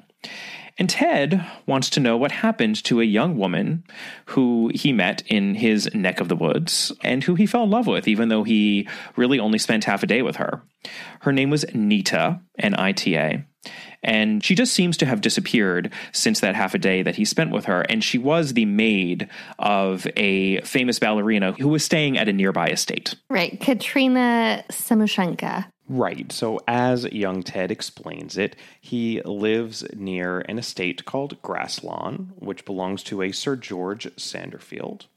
And 0.77 0.89
Ted 0.89 1.45
wants 1.65 1.89
to 1.91 1.99
know 1.99 2.17
what 2.17 2.31
happened 2.31 2.83
to 2.85 3.01
a 3.01 3.05
young 3.05 3.37
woman 3.37 3.83
who 4.25 4.71
he 4.73 4.93
met 4.93 5.23
in 5.27 5.55
his 5.55 5.93
neck 5.93 6.19
of 6.19 6.27
the 6.27 6.35
woods 6.35 6.91
and 7.03 7.23
who 7.23 7.35
he 7.35 7.45
fell 7.45 7.63
in 7.63 7.69
love 7.69 7.87
with, 7.87 8.07
even 8.07 8.29
though 8.29 8.43
he 8.43 8.87
really 9.15 9.39
only 9.39 9.59
spent 9.59 9.83
half 9.83 10.03
a 10.03 10.07
day 10.07 10.21
with 10.21 10.37
her. 10.37 10.61
Her 11.21 11.31
name 11.31 11.49
was 11.49 11.65
Nita, 11.73 12.39
N 12.57 12.75
I 12.77 12.91
T 12.91 13.15
A. 13.15 13.45
And 14.03 14.43
she 14.43 14.55
just 14.55 14.73
seems 14.73 14.97
to 14.97 15.05
have 15.05 15.21
disappeared 15.21 15.93
since 16.11 16.39
that 16.39 16.55
half 16.55 16.73
a 16.73 16.79
day 16.79 17.03
that 17.03 17.15
he 17.15 17.25
spent 17.25 17.51
with 17.51 17.65
her. 17.65 17.81
And 17.81 18.03
she 18.03 18.17
was 18.17 18.53
the 18.53 18.65
maid 18.65 19.29
of 19.59 20.07
a 20.17 20.61
famous 20.61 20.97
ballerina 20.97 21.51
who 21.51 21.67
was 21.67 21.85
staying 21.85 22.17
at 22.17 22.27
a 22.27 22.33
nearby 22.33 22.69
estate. 22.69 23.13
Right. 23.29 23.59
Katrina 23.59 24.63
Samoushenka. 24.71 25.67
Right. 25.91 26.31
So, 26.31 26.61
as 26.69 27.03
young 27.11 27.43
Ted 27.43 27.69
explains 27.69 28.37
it, 28.37 28.55
he 28.79 29.21
lives 29.25 29.83
near 29.93 30.39
an 30.39 30.57
estate 30.57 31.03
called 31.03 31.41
Grasslawn, 31.41 32.29
which 32.37 32.63
belongs 32.63 33.03
to 33.03 33.21
a 33.21 33.33
Sir 33.33 33.57
George 33.57 34.07
Sanderfield. 34.15 35.07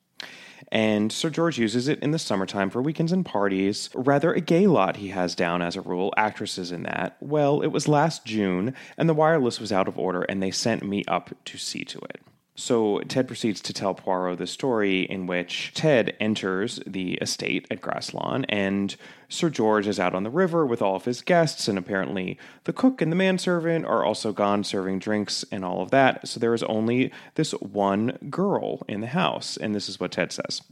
And 0.72 1.12
Sir 1.12 1.30
George 1.30 1.60
uses 1.60 1.87
it 1.87 2.00
in 2.00 2.10
the 2.10 2.18
summertime 2.18 2.70
for 2.70 2.82
weekends 2.82 3.12
and 3.12 3.24
parties. 3.24 3.88
Rather 3.94 4.32
a 4.32 4.40
gay 4.40 4.66
lot 4.66 4.96
he 4.96 5.10
has 5.10 5.37
down 5.37 5.62
as 5.62 5.76
a 5.76 5.80
rule, 5.80 6.12
actresses 6.16 6.72
in 6.72 6.82
that. 6.82 7.16
Well, 7.20 7.60
it 7.60 7.68
was 7.68 7.87
last 7.87 8.24
June, 8.24 8.74
and 8.98 9.08
the 9.08 9.14
wireless 9.14 9.60
was 9.60 9.70
out 9.70 9.87
of 9.87 9.96
order, 9.96 10.22
and 10.22 10.42
they 10.42 10.50
sent 10.50 10.82
me 10.82 11.04
up 11.06 11.30
to 11.44 11.56
see 11.56 11.84
to 11.84 12.00
it. 12.00 12.20
So 12.56 13.00
Ted 13.00 13.26
proceeds 13.26 13.60
to 13.62 13.72
tell 13.72 13.94
Poirot 13.94 14.38
the 14.38 14.46
story 14.46 15.02
in 15.02 15.26
which 15.26 15.72
Ted 15.74 16.16
enters 16.20 16.78
the 16.87 17.14
estate 17.14 17.66
at 17.70 17.80
Grasslawn 17.80 18.44
and 18.48 18.94
Sir 19.28 19.50
George 19.50 19.87
is 19.87 20.00
out 20.00 20.14
on 20.14 20.22
the 20.22 20.30
river 20.30 20.64
with 20.66 20.82
all 20.82 20.96
of 20.96 21.04
his 21.04 21.22
guests, 21.22 21.68
and 21.68 21.78
apparently 21.78 22.38
the 22.64 22.72
cook 22.72 23.00
and 23.00 23.10
the 23.10 23.16
manservant 23.16 23.84
are 23.84 24.04
also 24.04 24.32
gone 24.32 24.64
serving 24.64 24.98
drinks 24.98 25.44
and 25.50 25.64
all 25.64 25.82
of 25.82 25.90
that. 25.90 26.26
So 26.28 26.40
there 26.40 26.54
is 26.54 26.62
only 26.64 27.12
this 27.34 27.52
one 27.52 28.18
girl 28.30 28.82
in 28.88 29.00
the 29.00 29.08
house, 29.08 29.56
and 29.56 29.74
this 29.74 29.88
is 29.88 29.98
what 29.98 30.12
Ted 30.12 30.32
says. 30.32 30.62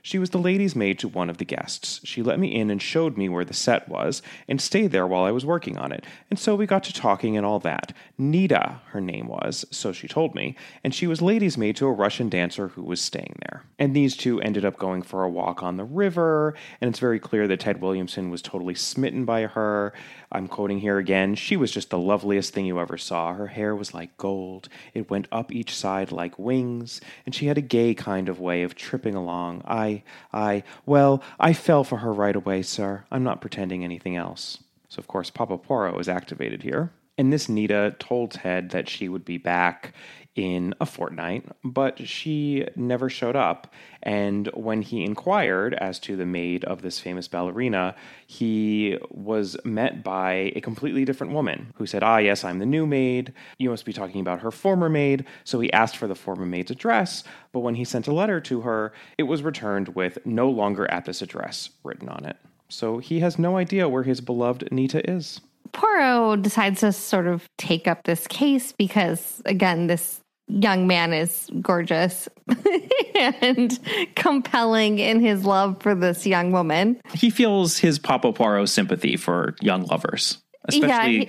She 0.00 0.20
was 0.20 0.30
the 0.30 0.38
lady's 0.38 0.76
maid 0.76 1.00
to 1.00 1.08
one 1.08 1.28
of 1.28 1.38
the 1.38 1.44
guests. 1.44 2.00
She 2.04 2.22
let 2.22 2.38
me 2.38 2.54
in 2.54 2.70
and 2.70 2.80
showed 2.80 3.16
me 3.16 3.28
where 3.28 3.44
the 3.44 3.52
set 3.52 3.88
was, 3.88 4.22
and 4.46 4.60
stayed 4.60 4.92
there 4.92 5.06
while 5.06 5.24
I 5.24 5.32
was 5.32 5.44
working 5.44 5.76
on 5.76 5.90
it. 5.90 6.04
And 6.30 6.38
so 6.38 6.54
we 6.54 6.64
got 6.64 6.84
to 6.84 6.92
talking 6.92 7.36
and 7.36 7.44
all 7.44 7.58
that. 7.60 7.92
Nita, 8.16 8.80
her 8.90 9.00
name 9.00 9.26
was, 9.26 9.64
so 9.72 9.90
she 9.92 10.06
told 10.06 10.36
me, 10.36 10.54
and 10.84 10.94
she 10.94 11.08
was 11.08 11.20
lady's 11.20 11.58
maid 11.58 11.74
to 11.76 11.88
a 11.88 11.92
Russian 11.92 12.28
dancer 12.28 12.68
who 12.68 12.84
was 12.84 13.00
staying 13.00 13.34
there. 13.40 13.64
And 13.80 13.96
these 13.96 14.16
two 14.16 14.40
ended 14.40 14.64
up 14.64 14.78
going 14.78 15.02
for 15.02 15.24
a 15.24 15.28
walk 15.28 15.64
on 15.64 15.76
the 15.76 15.84
river, 15.84 16.54
and 16.80 16.88
it's 16.88 17.00
very 17.00 17.18
clear 17.18 17.48
that 17.48 17.58
Ted 17.58 17.80
Williamson 17.96 18.28
was 18.28 18.42
totally 18.42 18.74
smitten 18.74 19.24
by 19.24 19.44
her. 19.46 19.94
I'm 20.30 20.48
quoting 20.48 20.80
here 20.80 20.98
again. 20.98 21.34
She 21.34 21.56
was 21.56 21.70
just 21.70 21.88
the 21.88 21.98
loveliest 21.98 22.52
thing 22.52 22.66
you 22.66 22.78
ever 22.78 22.98
saw. 22.98 23.32
Her 23.32 23.46
hair 23.46 23.74
was 23.74 23.94
like 23.94 24.18
gold, 24.18 24.68
it 24.92 25.08
went 25.08 25.28
up 25.32 25.50
each 25.50 25.74
side 25.74 26.12
like 26.12 26.38
wings, 26.38 27.00
and 27.24 27.34
she 27.34 27.46
had 27.46 27.56
a 27.56 27.62
gay 27.62 27.94
kind 27.94 28.28
of 28.28 28.38
way 28.38 28.64
of 28.64 28.74
tripping 28.74 29.14
along. 29.14 29.62
I 29.66 30.02
I, 30.30 30.62
well, 30.84 31.22
I 31.40 31.54
fell 31.54 31.84
for 31.84 31.96
her 31.96 32.12
right 32.12 32.36
away, 32.36 32.60
sir. 32.60 33.06
I'm 33.10 33.24
not 33.24 33.40
pretending 33.40 33.82
anything 33.82 34.14
else. 34.14 34.58
So, 34.90 35.00
of 35.00 35.06
course, 35.06 35.30
Papa 35.30 35.56
Poirot 35.56 35.98
is 35.98 36.06
activated 36.06 36.62
here. 36.62 36.92
And 37.16 37.32
this 37.32 37.48
Nita 37.48 37.96
told 37.98 38.32
Ted 38.32 38.68
that 38.72 38.90
she 38.90 39.08
would 39.08 39.24
be 39.24 39.38
back 39.38 39.94
in 40.36 40.74
a 40.80 40.86
fortnight, 40.86 41.46
but 41.64 42.06
she 42.06 42.66
never 42.76 43.08
showed 43.08 43.34
up. 43.34 43.72
And 44.02 44.48
when 44.54 44.82
he 44.82 45.02
inquired 45.02 45.74
as 45.74 45.98
to 46.00 46.14
the 46.14 46.26
maid 46.26 46.64
of 46.66 46.82
this 46.82 47.00
famous 47.00 47.26
ballerina, 47.26 47.96
he 48.26 48.98
was 49.10 49.56
met 49.64 50.04
by 50.04 50.52
a 50.54 50.60
completely 50.60 51.04
different 51.04 51.32
woman 51.32 51.72
who 51.76 51.86
said, 51.86 52.02
Ah, 52.02 52.18
yes, 52.18 52.44
I'm 52.44 52.58
the 52.58 52.66
new 52.66 52.86
maid. 52.86 53.32
You 53.58 53.70
must 53.70 53.86
be 53.86 53.94
talking 53.94 54.20
about 54.20 54.42
her 54.42 54.50
former 54.50 54.90
maid. 54.90 55.24
So 55.44 55.58
he 55.58 55.72
asked 55.72 55.96
for 55.96 56.06
the 56.06 56.14
former 56.14 56.46
maid's 56.46 56.70
address, 56.70 57.24
but 57.52 57.60
when 57.60 57.74
he 57.74 57.84
sent 57.84 58.06
a 58.06 58.12
letter 58.12 58.40
to 58.42 58.60
her, 58.60 58.92
it 59.16 59.24
was 59.24 59.42
returned 59.42 59.88
with 59.88 60.18
no 60.26 60.50
longer 60.50 60.88
at 60.90 61.06
this 61.06 61.22
address 61.22 61.70
written 61.82 62.10
on 62.10 62.26
it. 62.26 62.36
So 62.68 62.98
he 62.98 63.20
has 63.20 63.38
no 63.38 63.56
idea 63.56 63.88
where 63.88 64.02
his 64.02 64.20
beloved 64.20 64.68
Nita 64.70 65.08
is. 65.08 65.40
Poirot 65.72 66.42
decides 66.42 66.80
to 66.80 66.92
sort 66.92 67.26
of 67.26 67.48
take 67.58 67.86
up 67.86 68.04
this 68.04 68.26
case 68.26 68.72
because, 68.72 69.42
again, 69.44 69.86
this 69.86 70.20
young 70.48 70.86
man 70.86 71.12
is 71.12 71.50
gorgeous 71.60 72.28
and 73.14 73.78
compelling 74.14 74.98
in 74.98 75.20
his 75.20 75.44
love 75.44 75.80
for 75.82 75.94
this 75.94 76.26
young 76.26 76.52
woman. 76.52 77.00
He 77.14 77.30
feels 77.30 77.78
his 77.78 77.98
Papa 77.98 78.32
Poirot 78.32 78.68
sympathy 78.68 79.16
for 79.16 79.54
young 79.60 79.84
lovers, 79.84 80.38
especially 80.68 80.88
Yeah, 80.88 81.24
he- 81.24 81.28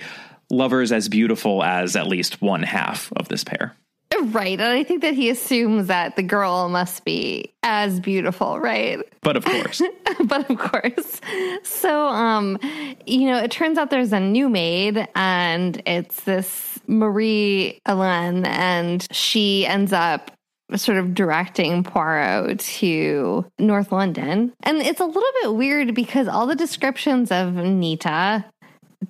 lovers 0.50 0.92
as 0.92 1.08
beautiful 1.08 1.62
as 1.62 1.96
at 1.96 2.06
least 2.06 2.40
one 2.40 2.62
half 2.62 3.12
of 3.16 3.28
this 3.28 3.44
pair. 3.44 3.74
Right. 4.20 4.58
And 4.58 4.72
I 4.72 4.82
think 4.84 5.02
that 5.02 5.12
he 5.14 5.28
assumes 5.28 5.88
that 5.88 6.16
the 6.16 6.22
girl 6.22 6.68
must 6.70 7.04
be 7.04 7.52
as 7.62 8.00
beautiful, 8.00 8.58
right? 8.58 8.98
But 9.20 9.36
of 9.36 9.44
course, 9.44 9.82
but 10.24 10.48
of 10.50 10.58
course. 10.58 11.20
So, 11.62 12.06
um, 12.08 12.58
you 13.06 13.26
know, 13.26 13.38
it 13.38 13.50
turns 13.50 13.76
out 13.76 13.90
there's 13.90 14.14
a 14.14 14.18
new 14.20 14.48
maid 14.48 15.06
and 15.14 15.82
it's 15.86 16.22
this 16.22 16.77
Marie 16.88 17.80
Hélène 17.86 18.46
and 18.46 19.06
she 19.12 19.66
ends 19.66 19.92
up 19.92 20.32
sort 20.74 20.98
of 20.98 21.14
directing 21.14 21.82
Poirot 21.82 22.58
to 22.58 23.46
North 23.58 23.92
London. 23.92 24.52
And 24.62 24.78
it's 24.78 25.00
a 25.00 25.04
little 25.04 25.22
bit 25.42 25.54
weird 25.54 25.94
because 25.94 26.28
all 26.28 26.46
the 26.46 26.56
descriptions 26.56 27.30
of 27.30 27.54
Nita 27.54 28.44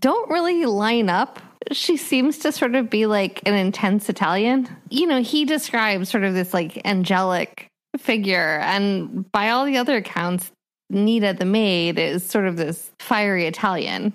don't 0.01 0.31
really 0.31 0.67
line 0.67 1.09
up. 1.09 1.41
She 1.73 1.97
seems 1.97 2.39
to 2.39 2.53
sort 2.53 2.75
of 2.75 2.89
be 2.89 3.07
like 3.07 3.43
an 3.47 3.55
intense 3.55 4.09
Italian. 4.09 4.69
You 4.91 5.07
know, 5.07 5.23
he 5.23 5.45
describes 5.45 6.09
sort 6.09 6.25
of 6.25 6.35
this 6.35 6.55
like 6.55 6.81
angelic 6.85 7.69
figure, 7.97 8.61
and 8.63 9.31
by 9.33 9.51
all 9.51 9.65
the 9.65 9.77
other 9.77 9.97
accounts, 9.97 10.51
Nita 10.91 11.35
the 11.35 11.45
maid 11.45 11.99
is 11.99 12.25
sort 12.25 12.47
of 12.47 12.57
this 12.57 12.91
fiery 13.01 13.47
Italian. 13.47 14.15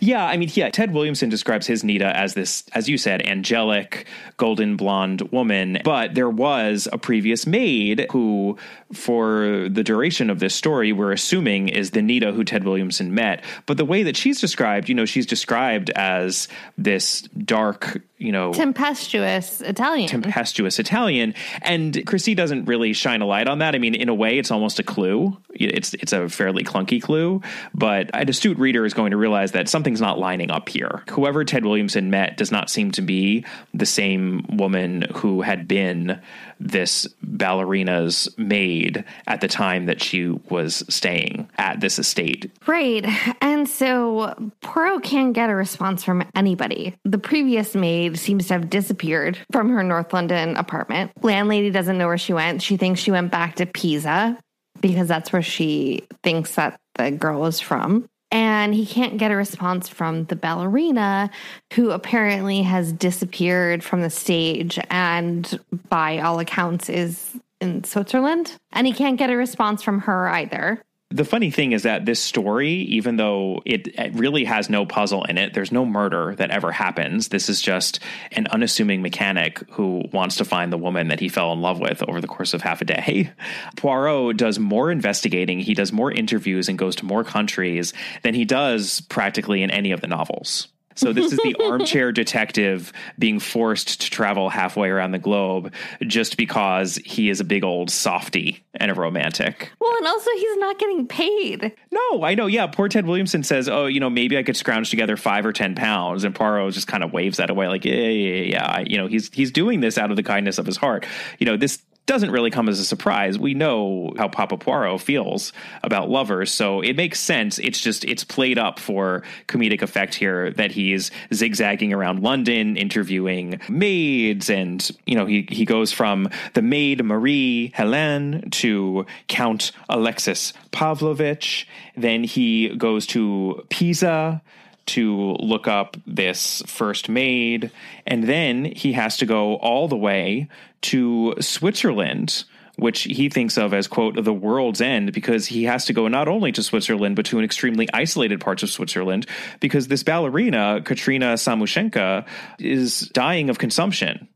Yeah. 0.00 0.24
I 0.24 0.36
mean, 0.36 0.50
yeah. 0.54 0.70
Ted 0.70 0.92
Williamson 0.92 1.28
describes 1.28 1.66
his 1.66 1.84
Nita 1.84 2.16
as 2.16 2.34
this, 2.34 2.64
as 2.72 2.88
you 2.88 2.98
said, 2.98 3.22
angelic, 3.26 4.06
golden 4.36 4.76
blonde 4.76 5.22
woman. 5.32 5.78
But 5.84 6.14
there 6.14 6.30
was 6.30 6.88
a 6.92 6.98
previous 6.98 7.46
maid 7.46 8.06
who, 8.10 8.58
for 8.92 9.68
the 9.68 9.82
duration 9.82 10.30
of 10.30 10.38
this 10.38 10.54
story, 10.54 10.92
we're 10.92 11.12
assuming 11.12 11.68
is 11.68 11.92
the 11.92 12.02
Nita 12.02 12.32
who 12.32 12.44
Ted 12.44 12.64
Williamson 12.64 13.14
met. 13.14 13.44
But 13.66 13.76
the 13.76 13.84
way 13.84 14.02
that 14.02 14.16
she's 14.16 14.40
described, 14.40 14.88
you 14.88 14.94
know, 14.94 15.04
she's 15.04 15.26
described 15.26 15.90
as 15.90 16.48
this 16.76 17.22
dark, 17.22 18.00
you 18.22 18.32
know, 18.32 18.52
Tempestuous 18.52 19.60
Italian. 19.60 20.08
tempestuous 20.08 20.78
Italian. 20.78 21.34
And 21.62 22.06
Christie 22.06 22.34
doesn't 22.34 22.66
really 22.66 22.92
shine 22.92 23.20
a 23.20 23.26
light 23.26 23.48
on 23.48 23.58
that. 23.58 23.74
I 23.74 23.78
mean, 23.78 23.94
in 23.94 24.08
a 24.08 24.14
way, 24.14 24.38
it's 24.38 24.50
almost 24.50 24.78
a 24.78 24.82
clue. 24.82 25.36
It's 25.50 25.94
it's 25.94 26.12
a 26.12 26.28
fairly 26.28 26.64
clunky 26.64 27.02
clue, 27.02 27.42
but 27.74 28.10
an 28.14 28.28
astute 28.28 28.58
reader 28.58 28.86
is 28.86 28.94
going 28.94 29.10
to 29.10 29.16
realize 29.16 29.52
that 29.52 29.68
something's 29.68 30.00
not 30.00 30.18
lining 30.18 30.50
up 30.50 30.68
here. 30.68 31.02
Whoever 31.10 31.44
Ted 31.44 31.64
Williamson 31.64 32.10
met 32.10 32.36
does 32.36 32.50
not 32.50 32.70
seem 32.70 32.92
to 32.92 33.02
be 33.02 33.44
the 33.74 33.86
same 33.86 34.46
woman 34.48 35.06
who 35.14 35.42
had 35.42 35.68
been 35.68 36.20
this 36.62 37.06
ballerina's 37.22 38.28
maid 38.38 39.04
at 39.26 39.40
the 39.40 39.48
time 39.48 39.86
that 39.86 40.02
she 40.02 40.28
was 40.48 40.84
staying 40.88 41.48
at 41.58 41.80
this 41.80 41.98
estate. 41.98 42.50
Right. 42.66 43.04
And 43.40 43.68
so 43.68 44.34
Poirot 44.60 45.02
can't 45.02 45.32
get 45.32 45.50
a 45.50 45.54
response 45.54 46.04
from 46.04 46.24
anybody. 46.34 46.94
The 47.04 47.18
previous 47.18 47.74
maid 47.74 48.18
seems 48.18 48.46
to 48.48 48.54
have 48.54 48.70
disappeared 48.70 49.38
from 49.50 49.70
her 49.70 49.82
North 49.82 50.12
London 50.12 50.56
apartment. 50.56 51.12
Landlady 51.22 51.70
doesn't 51.70 51.98
know 51.98 52.06
where 52.06 52.18
she 52.18 52.32
went. 52.32 52.62
She 52.62 52.76
thinks 52.76 53.00
she 53.00 53.10
went 53.10 53.30
back 53.30 53.56
to 53.56 53.66
Pisa 53.66 54.38
because 54.80 55.08
that's 55.08 55.32
where 55.32 55.42
she 55.42 56.06
thinks 56.22 56.54
that 56.56 56.78
the 56.94 57.10
girl 57.10 57.46
is 57.46 57.60
from. 57.60 58.08
And 58.32 58.74
he 58.74 58.86
can't 58.86 59.18
get 59.18 59.30
a 59.30 59.36
response 59.36 59.88
from 59.88 60.24
the 60.24 60.36
ballerina, 60.36 61.30
who 61.74 61.90
apparently 61.90 62.62
has 62.62 62.92
disappeared 62.92 63.84
from 63.84 64.00
the 64.00 64.08
stage 64.08 64.78
and, 64.90 65.60
by 65.90 66.18
all 66.18 66.40
accounts, 66.40 66.88
is 66.88 67.36
in 67.60 67.84
Switzerland. 67.84 68.56
And 68.72 68.86
he 68.86 68.94
can't 68.94 69.18
get 69.18 69.30
a 69.30 69.36
response 69.36 69.82
from 69.82 70.00
her 70.00 70.28
either. 70.30 70.82
The 71.12 71.26
funny 71.26 71.50
thing 71.50 71.72
is 71.72 71.82
that 71.82 72.06
this 72.06 72.20
story, 72.20 72.70
even 72.70 73.16
though 73.16 73.60
it, 73.66 73.88
it 73.88 74.14
really 74.14 74.44
has 74.44 74.70
no 74.70 74.86
puzzle 74.86 75.24
in 75.24 75.36
it, 75.36 75.52
there's 75.52 75.70
no 75.70 75.84
murder 75.84 76.34
that 76.36 76.50
ever 76.50 76.72
happens. 76.72 77.28
This 77.28 77.50
is 77.50 77.60
just 77.60 78.00
an 78.32 78.46
unassuming 78.46 79.02
mechanic 79.02 79.58
who 79.72 80.04
wants 80.12 80.36
to 80.36 80.44
find 80.46 80.72
the 80.72 80.78
woman 80.78 81.08
that 81.08 81.20
he 81.20 81.28
fell 81.28 81.52
in 81.52 81.60
love 81.60 81.80
with 81.80 82.02
over 82.08 82.22
the 82.22 82.26
course 82.26 82.54
of 82.54 82.62
half 82.62 82.80
a 82.80 82.86
day. 82.86 83.30
Poirot 83.76 84.38
does 84.38 84.58
more 84.58 84.90
investigating, 84.90 85.60
he 85.60 85.74
does 85.74 85.92
more 85.92 86.10
interviews, 86.10 86.68
and 86.68 86.78
goes 86.78 86.96
to 86.96 87.04
more 87.04 87.24
countries 87.24 87.92
than 88.22 88.32
he 88.32 88.46
does 88.46 89.02
practically 89.02 89.62
in 89.62 89.70
any 89.70 89.92
of 89.92 90.00
the 90.00 90.06
novels. 90.06 90.68
So 90.94 91.12
this 91.12 91.32
is 91.32 91.38
the 91.38 91.56
armchair 91.64 92.12
detective 92.12 92.92
being 93.18 93.40
forced 93.40 94.00
to 94.02 94.10
travel 94.10 94.48
halfway 94.48 94.88
around 94.88 95.12
the 95.12 95.18
globe 95.18 95.72
just 96.06 96.36
because 96.36 96.96
he 97.04 97.28
is 97.28 97.40
a 97.40 97.44
big 97.44 97.64
old 97.64 97.90
softy 97.90 98.64
and 98.74 98.90
a 98.90 98.94
romantic. 98.94 99.70
Well, 99.80 99.94
and 99.98 100.06
also 100.06 100.30
he's 100.34 100.56
not 100.58 100.78
getting 100.78 101.06
paid. 101.06 101.72
No, 101.90 102.24
I 102.24 102.34
know. 102.34 102.46
Yeah, 102.46 102.66
poor 102.68 102.88
Ted 102.88 103.06
Williamson 103.06 103.42
says, 103.42 103.68
"Oh, 103.68 103.86
you 103.86 104.00
know, 104.00 104.10
maybe 104.10 104.38
I 104.38 104.42
could 104.42 104.56
scrounge 104.56 104.90
together 104.90 105.16
five 105.16 105.44
or 105.44 105.52
ten 105.52 105.74
pounds," 105.74 106.24
and 106.24 106.34
Poirot 106.34 106.72
just 106.74 106.86
kind 106.86 107.04
of 107.04 107.12
waves 107.12 107.38
that 107.38 107.50
away, 107.50 107.68
like, 107.68 107.84
"Yeah, 107.84 107.94
yeah, 107.94 108.42
yeah." 108.42 108.42
yeah. 108.52 108.84
You 108.86 108.98
know, 108.98 109.06
he's 109.06 109.32
he's 109.32 109.50
doing 109.50 109.80
this 109.80 109.98
out 109.98 110.10
of 110.10 110.16
the 110.16 110.22
kindness 110.22 110.58
of 110.58 110.66
his 110.66 110.76
heart. 110.76 111.06
You 111.38 111.46
know, 111.46 111.56
this 111.56 111.82
doesn't 112.06 112.30
really 112.30 112.50
come 112.50 112.68
as 112.68 112.80
a 112.80 112.84
surprise. 112.84 113.38
We 113.38 113.54
know 113.54 114.12
how 114.16 114.28
Papa 114.28 114.56
Poirot 114.56 115.00
feels 115.00 115.52
about 115.82 116.10
lovers, 116.10 116.50
so 116.50 116.80
it 116.80 116.96
makes 116.96 117.20
sense. 117.20 117.58
It's 117.58 117.80
just 117.80 118.04
it's 118.04 118.24
played 118.24 118.58
up 118.58 118.78
for 118.78 119.22
comedic 119.46 119.82
effect 119.82 120.14
here 120.14 120.50
that 120.52 120.72
he's 120.72 121.10
zigzagging 121.32 121.92
around 121.92 122.22
London 122.22 122.76
interviewing 122.76 123.60
maids 123.68 124.50
and 124.50 124.90
you 125.06 125.14
know 125.14 125.26
he 125.26 125.46
he 125.48 125.64
goes 125.64 125.92
from 125.92 126.28
the 126.54 126.62
maid 126.62 127.04
Marie 127.04 127.72
Helene 127.74 128.50
to 128.50 129.06
Count 129.28 129.70
Alexis 129.88 130.52
Pavlovich, 130.72 131.68
then 131.96 132.24
he 132.24 132.74
goes 132.76 133.06
to 133.08 133.64
Pisa 133.70 134.42
to 134.86 135.36
look 135.40 135.68
up 135.68 135.96
this 136.06 136.62
first 136.66 137.08
maid, 137.08 137.70
and 138.06 138.24
then 138.24 138.64
he 138.64 138.92
has 138.92 139.16
to 139.18 139.26
go 139.26 139.56
all 139.56 139.88
the 139.88 139.96
way 139.96 140.48
to 140.82 141.34
Switzerland, 141.40 142.44
which 142.76 143.02
he 143.02 143.28
thinks 143.28 143.58
of 143.58 143.74
as, 143.74 143.86
quote, 143.86 144.22
the 144.22 144.32
world's 144.32 144.80
end, 144.80 145.12
because 145.12 145.46
he 145.46 145.64
has 145.64 145.84
to 145.84 145.92
go 145.92 146.08
not 146.08 146.28
only 146.28 146.50
to 146.52 146.62
Switzerland, 146.62 147.16
but 147.16 147.26
to 147.26 147.38
an 147.38 147.44
extremely 147.44 147.88
isolated 147.92 148.40
parts 148.40 148.62
of 148.62 148.70
Switzerland, 148.70 149.26
because 149.60 149.88
this 149.88 150.02
ballerina, 150.02 150.80
Katrina 150.82 151.34
Samoushenka, 151.34 152.26
is 152.58 153.00
dying 153.10 153.50
of 153.50 153.58
consumption 153.58 154.28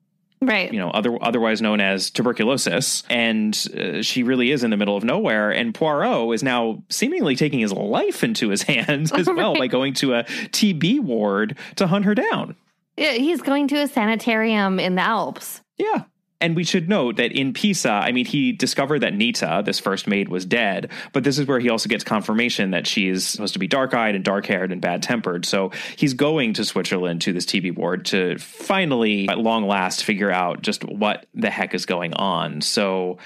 Right. 0.46 0.72
you 0.72 0.78
know, 0.78 0.90
other, 0.90 1.22
otherwise 1.22 1.60
known 1.60 1.80
as 1.80 2.10
tuberculosis. 2.10 3.02
And 3.10 3.54
uh, 3.78 4.02
she 4.02 4.22
really 4.22 4.50
is 4.50 4.64
in 4.64 4.70
the 4.70 4.76
middle 4.76 4.96
of 4.96 5.04
nowhere. 5.04 5.50
And 5.50 5.74
Poirot 5.74 6.34
is 6.34 6.42
now 6.42 6.82
seemingly 6.88 7.36
taking 7.36 7.58
his 7.58 7.72
life 7.72 8.22
into 8.22 8.48
his 8.48 8.62
hands 8.62 9.12
as 9.12 9.26
well 9.26 9.54
by 9.56 9.66
going 9.66 9.94
to 9.94 10.14
a 10.14 10.24
TB 10.24 11.00
ward 11.00 11.58
to 11.76 11.86
hunt 11.86 12.04
her 12.04 12.14
down. 12.14 12.56
Yeah, 12.96 13.12
he's 13.12 13.42
going 13.42 13.68
to 13.68 13.76
a 13.76 13.88
sanitarium 13.88 14.80
in 14.80 14.94
the 14.94 15.02
Alps. 15.02 15.60
Yeah. 15.76 16.04
And 16.40 16.54
we 16.54 16.64
should 16.64 16.88
note 16.88 17.16
that 17.16 17.32
in 17.32 17.54
Pisa, 17.54 17.90
I 17.90 18.12
mean, 18.12 18.26
he 18.26 18.52
discovered 18.52 18.98
that 19.00 19.14
Nita, 19.14 19.62
this 19.64 19.78
first 19.78 20.06
maid, 20.06 20.28
was 20.28 20.44
dead, 20.44 20.90
but 21.12 21.24
this 21.24 21.38
is 21.38 21.46
where 21.46 21.58
he 21.58 21.70
also 21.70 21.88
gets 21.88 22.04
confirmation 22.04 22.72
that 22.72 22.86
she's 22.86 23.26
supposed 23.26 23.54
to 23.54 23.58
be 23.58 23.66
dark 23.66 23.94
eyed 23.94 24.14
and 24.14 24.22
dark 24.22 24.44
haired 24.44 24.70
and 24.70 24.82
bad 24.82 25.02
tempered. 25.02 25.46
So 25.46 25.72
he's 25.96 26.12
going 26.12 26.52
to 26.54 26.64
Switzerland 26.64 27.22
to 27.22 27.32
this 27.32 27.46
TB 27.46 27.76
ward 27.76 28.04
to 28.06 28.36
finally, 28.38 29.28
at 29.30 29.38
long 29.38 29.66
last, 29.66 30.04
figure 30.04 30.30
out 30.30 30.60
just 30.60 30.84
what 30.84 31.24
the 31.34 31.48
heck 31.48 31.74
is 31.74 31.86
going 31.86 32.12
on. 32.12 32.60
So, 32.60 33.16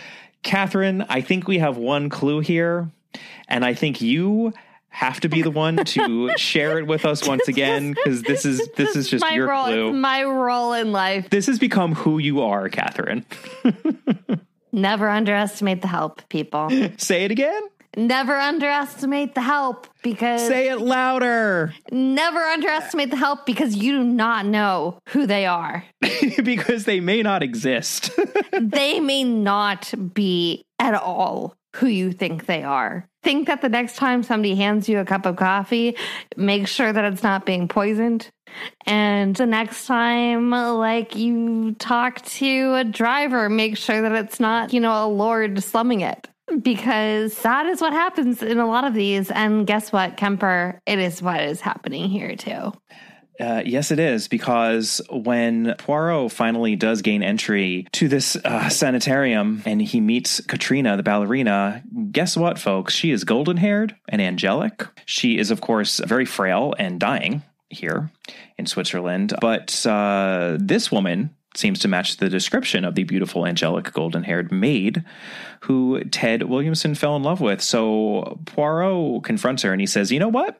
Catherine, 0.45 1.05
I 1.09 1.21
think 1.21 1.49
we 1.49 1.59
have 1.59 1.77
one 1.77 2.11
clue 2.11 2.39
here, 2.41 2.91
and 3.49 3.65
I 3.65 3.75
think 3.75 4.01
you 4.01 4.53
have 4.91 5.21
to 5.21 5.29
be 5.29 5.41
the 5.43 5.51
one 5.51 5.77
to 5.85 6.33
share 6.37 6.79
it 6.79 6.87
with 6.87 7.05
us 7.05 7.27
once 7.27 7.49
again 7.49 7.93
because 7.95 8.23
this 8.31 8.45
is 8.45 8.69
this 8.77 8.97
is 8.97 9.09
just 9.09 9.23
my 9.25 9.33
your 9.33 9.49
role. 9.49 9.65
clue 9.65 9.93
my 9.93 10.23
role 10.25 10.73
in 10.75 10.93
life. 10.93 11.31
this 11.31 11.47
has 11.47 11.59
become 11.59 11.95
who 11.95 12.19
you 12.19 12.43
are, 12.43 12.69
Catherine. 12.69 13.25
Never 14.73 15.09
underestimate 15.09 15.83
the 15.83 15.89
help, 15.89 16.23
people. 16.29 16.71
Say 16.97 17.25
it 17.25 17.31
again. 17.33 17.61
Never 17.97 18.37
underestimate 18.37 19.35
the 19.35 19.41
help 19.41 19.89
because 20.05 20.47
Say 20.47 20.69
it 20.69 20.81
louder 20.81 21.75
never 21.91 22.39
underestimate 22.39 23.11
the 23.11 23.17
help 23.17 23.45
because 23.47 23.75
you 23.75 23.93
do 23.99 24.05
not 24.05 24.47
know 24.47 25.01
who 25.09 25.27
they 25.27 25.45
are. 25.45 25.85
because 26.45 26.85
they 26.85 27.01
may 27.01 27.21
not 27.23 27.43
exist. 27.43 28.11
they 28.53 29.01
may 29.01 29.25
not 29.25 29.93
be 30.15 30.63
at 30.79 30.95
all 30.95 31.57
who 31.77 31.89
you 31.89 32.13
think 32.13 32.47
they 32.47 32.63
are. 32.63 33.09
Think 33.23 33.49
that 33.49 33.61
the 33.61 33.69
next 33.69 33.97
time 33.97 34.23
somebody 34.23 34.55
hands 34.55 34.89
you 34.89 34.99
a 34.99 35.05
cup 35.05 35.27
of 35.27 35.37
coffee, 35.37 35.97
make 36.37 36.67
sure 36.67 36.93
that 36.93 37.05
it's 37.05 37.23
not 37.23 37.45
being 37.45 37.69
poisoned. 37.69 38.31
And 38.87 39.37
the 39.37 39.47
next 39.47 39.87
time, 39.87 40.51
like 40.51 41.17
you 41.17 41.75
talk 41.75 42.23
to 42.23 42.75
a 42.75 42.85
driver, 42.85 43.49
make 43.49 43.77
sure 43.77 44.01
that 44.01 44.13
it's 44.13 44.41
not, 44.41 44.73
you 44.73 44.81
know, 44.81 45.05
a 45.05 45.09
lord 45.09 45.63
slumming 45.63 46.01
it. 46.01 46.29
Because 46.63 47.37
that 47.43 47.67
is 47.67 47.81
what 47.81 47.93
happens 47.93 48.43
in 48.43 48.59
a 48.59 48.67
lot 48.67 48.85
of 48.85 48.93
these. 48.95 49.31
And 49.31 49.67
guess 49.67 49.93
what, 49.93 50.17
Kemper? 50.17 50.81
It 50.85 50.99
is 50.99 51.23
what 51.23 51.41
is 51.41 51.61
happening 51.61 52.11
here 52.11 52.35
too. 52.35 52.73
Uh, 53.41 53.63
yes, 53.65 53.91
it 53.91 53.99
is 53.99 54.29
because 54.29 55.01
when 55.11 55.75
Poirot 55.79 56.31
finally 56.31 56.77
does 56.77 57.01
gain 57.01 57.23
entry 57.23 57.87
to 57.93 58.07
this 58.07 58.37
uh, 58.37 58.69
sanitarium 58.69 59.63
and 59.65 59.81
he 59.81 60.01
meets 60.01 60.41
Katrina, 60.43 60.97
the 60.97 61.03
ballerina, 61.03 61.83
guess 62.13 62.37
what, 62.37 62.59
folks? 62.59 62.95
She 62.95 63.11
is 63.11 63.25
golden 63.25 63.57
haired 63.57 63.97
and 64.09 64.21
angelic. 64.21 64.87
She 65.07 65.39
is, 65.39 65.51
of 65.51 65.61
course, 65.61 66.01
very 66.01 66.27
frail 66.27 66.75
and 66.79 67.01
dying 67.01 67.43
here 67.71 68.11
in 68.59 68.67
Switzerland. 68.67 69.33
But 69.41 69.87
uh, 69.87 70.59
this 70.61 70.93
woman 70.93 71.35
seems 71.55 71.81
to 71.81 71.89
match 71.89 72.17
the 72.19 72.29
description 72.29 72.85
of 72.85 72.95
the 72.95 73.03
beautiful, 73.05 73.45
angelic, 73.47 73.93
golden 73.93 74.23
haired 74.23 74.53
maid 74.53 75.05
who 75.63 76.03
Ted 76.05 76.45
Williamson 76.45 76.95
fell 76.95 77.17
in 77.17 77.23
love 77.23 77.41
with. 77.41 77.61
So 77.61 78.39
Poirot 78.47 79.25
confronts 79.25 79.63
her 79.65 79.73
and 79.73 79.81
he 79.81 79.87
says, 79.87 80.13
You 80.13 80.21
know 80.21 80.29
what? 80.29 80.59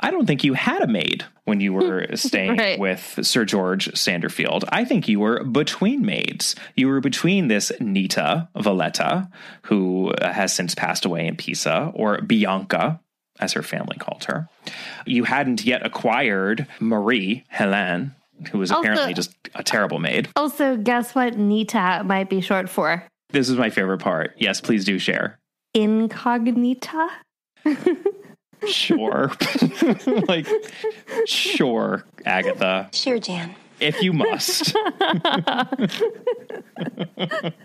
I 0.00 0.10
don't 0.10 0.26
think 0.26 0.42
you 0.42 0.54
had 0.54 0.80
a 0.82 0.86
maid 0.86 1.24
when 1.44 1.60
you 1.60 1.72
were 1.74 2.06
staying 2.14 2.56
Right. 2.56 2.78
with 2.78 3.18
Sir 3.22 3.44
George 3.44 3.92
Sanderfield. 3.92 4.64
I 4.70 4.84
think 4.86 5.08
you 5.08 5.20
were 5.20 5.44
between 5.44 6.06
maids. 6.06 6.56
You 6.74 6.88
were 6.88 7.00
between 7.00 7.48
this 7.48 7.70
Nita 7.78 8.48
Valletta, 8.56 9.28
who 9.64 10.12
has 10.22 10.52
since 10.54 10.74
passed 10.74 11.04
away 11.04 11.26
in 11.26 11.36
Pisa, 11.36 11.92
or 11.94 12.22
Bianca, 12.22 12.98
as 13.38 13.52
her 13.52 13.62
family 13.62 13.96
called 13.98 14.24
her. 14.24 14.48
You 15.06 15.24
hadn't 15.24 15.64
yet 15.64 15.84
acquired 15.84 16.66
Marie 16.80 17.44
Helene, 17.48 18.14
who 18.50 18.58
was 18.58 18.70
Also- 18.70 18.82
apparently 18.82 19.14
just 19.14 19.34
a 19.54 19.62
terrible 19.62 19.98
maid. 19.98 20.28
Also, 20.36 20.76
guess 20.76 21.14
what 21.14 21.36
Nita 21.36 22.02
might 22.04 22.30
be 22.30 22.40
short 22.40 22.68
for? 22.68 23.04
This 23.30 23.48
is 23.48 23.56
my 23.56 23.70
favorite 23.70 23.98
part. 23.98 24.34
Yes, 24.38 24.60
please 24.60 24.84
do 24.84 24.98
share. 24.98 25.38
Incognita? 25.74 27.08
Sure. 28.68 29.32
like, 30.28 30.46
sure, 31.24 32.04
Agatha, 32.26 32.90
Sure, 32.92 33.18
Jan. 33.18 33.54
if 33.80 34.02
you 34.02 34.12
must. 34.12 34.76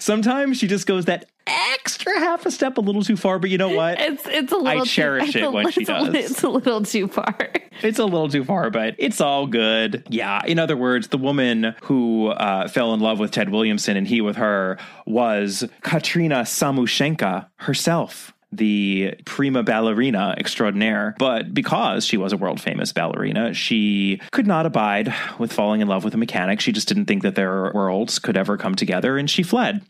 Sometimes 0.00 0.58
she 0.58 0.66
just 0.66 0.86
goes 0.86 1.06
that 1.06 1.26
extra 1.46 2.18
half 2.18 2.44
a 2.46 2.50
step 2.50 2.78
a 2.78 2.80
little 2.80 3.02
too 3.02 3.16
far, 3.16 3.38
but 3.38 3.50
you 3.50 3.58
know 3.58 3.70
what? 3.70 4.00
It's 4.00 4.26
it's 4.26 4.52
a 4.52 4.56
little. 4.56 4.82
I 4.82 4.84
cherish 4.84 5.32
too, 5.32 5.38
it 5.38 5.52
when 5.52 5.70
she 5.70 5.84
does. 5.84 6.14
It's 6.14 6.42
a 6.42 6.48
little 6.48 6.82
too 6.82 7.08
far. 7.08 7.36
It's 7.82 7.98
a 7.98 8.04
little 8.04 8.28
too 8.28 8.44
far, 8.44 8.70
but 8.70 8.94
it's 8.98 9.20
all 9.20 9.46
good. 9.46 10.04
Yeah. 10.08 10.42
In 10.46 10.58
other 10.58 10.76
words, 10.76 11.08
the 11.08 11.18
woman 11.18 11.74
who 11.82 12.28
uh, 12.28 12.68
fell 12.68 12.92
in 12.94 13.00
love 13.00 13.18
with 13.18 13.30
Ted 13.30 13.50
Williamson 13.50 13.96
and 13.96 14.06
he 14.06 14.20
with 14.20 14.36
her 14.36 14.78
was 15.06 15.64
Katrina 15.82 16.42
Samoushenka 16.42 17.46
herself. 17.56 18.34
The 18.50 19.14
prima 19.24 19.62
ballerina 19.62 20.34
extraordinaire. 20.38 21.14
But 21.18 21.52
because 21.52 22.06
she 22.06 22.16
was 22.16 22.32
a 22.32 22.36
world 22.36 22.60
famous 22.60 22.92
ballerina, 22.92 23.52
she 23.54 24.20
could 24.32 24.46
not 24.46 24.66
abide 24.66 25.14
with 25.38 25.52
falling 25.52 25.80
in 25.80 25.88
love 25.88 26.04
with 26.04 26.14
a 26.14 26.18
mechanic. 26.18 26.60
She 26.60 26.72
just 26.72 26.88
didn't 26.88 27.06
think 27.06 27.22
that 27.22 27.34
their 27.34 27.70
worlds 27.74 28.18
could 28.18 28.36
ever 28.36 28.56
come 28.56 28.74
together 28.74 29.18
and 29.18 29.28
she 29.28 29.42
fled. 29.42 29.82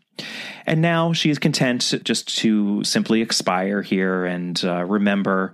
And 0.65 0.81
now 0.81 1.13
she 1.13 1.29
is 1.29 1.39
content 1.39 1.93
just 2.03 2.37
to 2.39 2.83
simply 2.83 3.21
expire 3.21 3.81
here 3.81 4.25
and 4.25 4.61
uh, 4.65 4.83
remember 4.83 5.53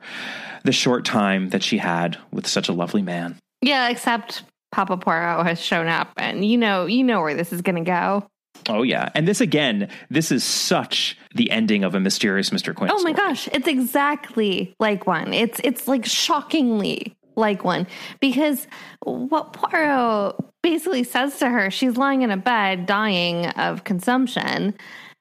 the 0.63 0.71
short 0.71 1.05
time 1.05 1.49
that 1.49 1.63
she 1.63 1.77
had 1.77 2.17
with 2.31 2.47
such 2.47 2.67
a 2.67 2.73
lovely 2.73 3.03
man. 3.03 3.37
Yeah, 3.61 3.89
except 3.89 4.43
Papa 4.71 4.97
Poirot 4.97 5.45
has 5.45 5.61
shown 5.61 5.87
up, 5.87 6.11
and 6.17 6.43
you 6.43 6.57
know 6.57 6.85
you 6.85 7.03
know 7.03 7.21
where 7.21 7.35
this 7.35 7.53
is 7.53 7.61
going 7.61 7.77
to 7.77 7.89
go. 7.89 8.27
Oh, 8.69 8.83
yeah. 8.83 9.09
And 9.13 9.27
this 9.27 9.41
again, 9.41 9.89
this 10.09 10.31
is 10.31 10.43
such 10.43 11.17
the 11.35 11.51
ending 11.51 11.83
of 11.83 11.95
a 11.95 11.99
mysterious 11.99 12.49
Mr. 12.49 12.73
Quin. 12.73 12.89
Oh 12.91 13.01
my 13.03 13.13
story. 13.13 13.13
gosh, 13.13 13.49
it's 13.51 13.67
exactly 13.67 14.75
like 14.79 15.05
one. 15.05 15.33
It's 15.33 15.59
it's 15.63 15.87
like 15.87 16.05
shockingly 16.05 17.15
like 17.35 17.63
one 17.63 17.85
because 18.19 18.67
what 19.03 19.53
Poirot 19.53 20.35
basically 20.63 21.03
says 21.03 21.37
to 21.39 21.49
her, 21.49 21.69
she's 21.69 21.97
lying 21.97 22.21
in 22.21 22.31
a 22.31 22.37
bed 22.37 22.85
dying 22.85 23.47
of 23.47 23.83
consumption, 23.83 24.73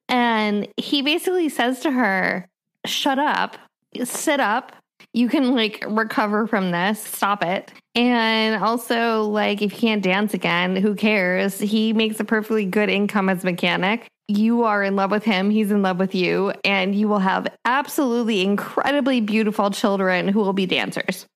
and 0.08 0.68
he 0.76 1.02
basically 1.02 1.48
says 1.48 1.80
to 1.80 1.90
her, 1.90 2.48
"Shut 2.86 3.18
up, 3.18 3.58
sit 4.04 4.40
up." 4.40 4.72
You 5.12 5.28
can 5.28 5.54
like 5.54 5.84
recover 5.86 6.46
from 6.46 6.70
this. 6.70 7.00
Stop 7.00 7.44
it. 7.44 7.72
And 7.94 8.62
also, 8.62 9.22
like, 9.24 9.62
if 9.62 9.72
you 9.72 9.78
can't 9.78 10.02
dance 10.02 10.34
again, 10.34 10.74
who 10.74 10.94
cares? 10.94 11.58
He 11.58 11.92
makes 11.92 12.18
a 12.18 12.24
perfectly 12.24 12.64
good 12.64 12.90
income 12.90 13.28
as 13.28 13.44
mechanic 13.44 14.08
you 14.28 14.62
are 14.64 14.82
in 14.82 14.96
love 14.96 15.10
with 15.10 15.24
him, 15.24 15.50
he's 15.50 15.70
in 15.70 15.82
love 15.82 15.98
with 15.98 16.14
you, 16.14 16.52
and 16.64 16.94
you 16.94 17.08
will 17.08 17.18
have 17.18 17.46
absolutely 17.64 18.42
incredibly 18.42 19.20
beautiful 19.20 19.70
children 19.70 20.28
who 20.28 20.40
will 20.40 20.52
be 20.52 20.66
dancers. 20.66 21.26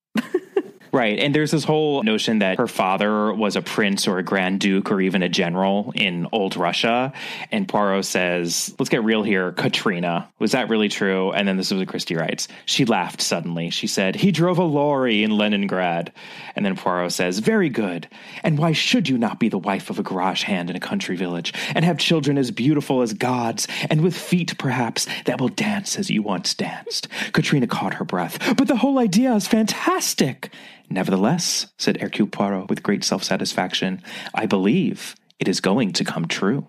Right. 0.93 1.18
And 1.18 1.34
there's 1.34 1.51
this 1.51 1.64
whole 1.64 2.03
notion 2.03 2.39
that 2.39 2.59
her 2.59 2.66
father 2.66 3.32
was 3.32 3.57
a 3.57 3.62
prince 3.62 4.09
or 4.09 4.18
a 4.18 4.22
grand 4.22 4.61
duke 4.61 4.91
or 4.91 5.01
even 5.01 5.22
a 5.22 5.28
general 5.28 5.93
in 5.95 6.26
old 6.32 6.57
Russia. 6.57 7.12
And 7.53 7.68
Poirot 7.68 8.05
says, 8.05 8.74
let's 8.78 8.89
get 8.89 9.05
real 9.05 9.22
here. 9.22 9.53
Katrina, 9.53 10.28
was 10.39 10.53
that 10.53 10.68
really 10.68 10.89
true? 10.89 11.32
And 11.32 11.47
then 11.47 11.57
this 11.57 11.70
is 11.70 11.78
what 11.78 11.89
Christie 11.89 12.16
writes. 12.16 12.49
She 12.66 12.84
laughed 12.84 13.20
suddenly. 13.20 13.70
She 13.70 13.86
said, 13.86 14.16
he 14.16 14.32
drove 14.32 14.59
a 14.59 14.64
lorry 14.64 15.22
in 15.22 15.30
Leningrad. 15.30 16.12
And 16.57 16.64
then 16.64 16.76
Poirot 16.76 17.12
says, 17.12 17.39
very 17.39 17.68
good. 17.68 18.09
And 18.43 18.59
why 18.59 18.72
should 18.72 19.09
you 19.09 19.18
not 19.18 19.39
be 19.39 19.49
the 19.49 19.59
wife 19.59 19.91
of 19.91 19.99
a 19.99 20.03
garage 20.03 20.43
hand 20.43 20.70
in 20.70 20.76
a 20.76 20.80
country 20.80 21.16
village 21.16 21.53
and 21.74 21.84
have 21.84 21.99
children 21.99 22.39
as 22.39 22.51
beautiful 22.51 23.03
as 23.03 23.12
gods 23.12 23.68
and 23.91 24.01
with 24.01 24.16
feet, 24.16 24.57
perhaps, 24.59 25.07
that 25.26 25.41
will 25.41 25.49
dance 25.49 25.99
as 25.99 26.11
you 26.11 26.22
once 26.22 26.55
danced? 26.55 27.09
Katrina 27.32 27.66
caught 27.66 27.95
her 27.95 28.05
breath. 28.05 28.57
But 28.57 28.68
the 28.68 28.76
whole 28.76 28.99
idea 28.99 29.34
is 29.34 29.47
fantastic. 29.47 30.51
Nevertheless, 30.91 31.66
said 31.76 32.01
Hercule 32.01 32.28
Poirot 32.28 32.68
with 32.68 32.82
great 32.82 33.05
self 33.05 33.22
satisfaction, 33.22 34.03
I 34.34 34.47
believe 34.47 35.14
it 35.39 35.49
is 35.49 35.61
going 35.61 35.93
to 35.95 36.05
come 36.05 36.26
true. 36.26 36.66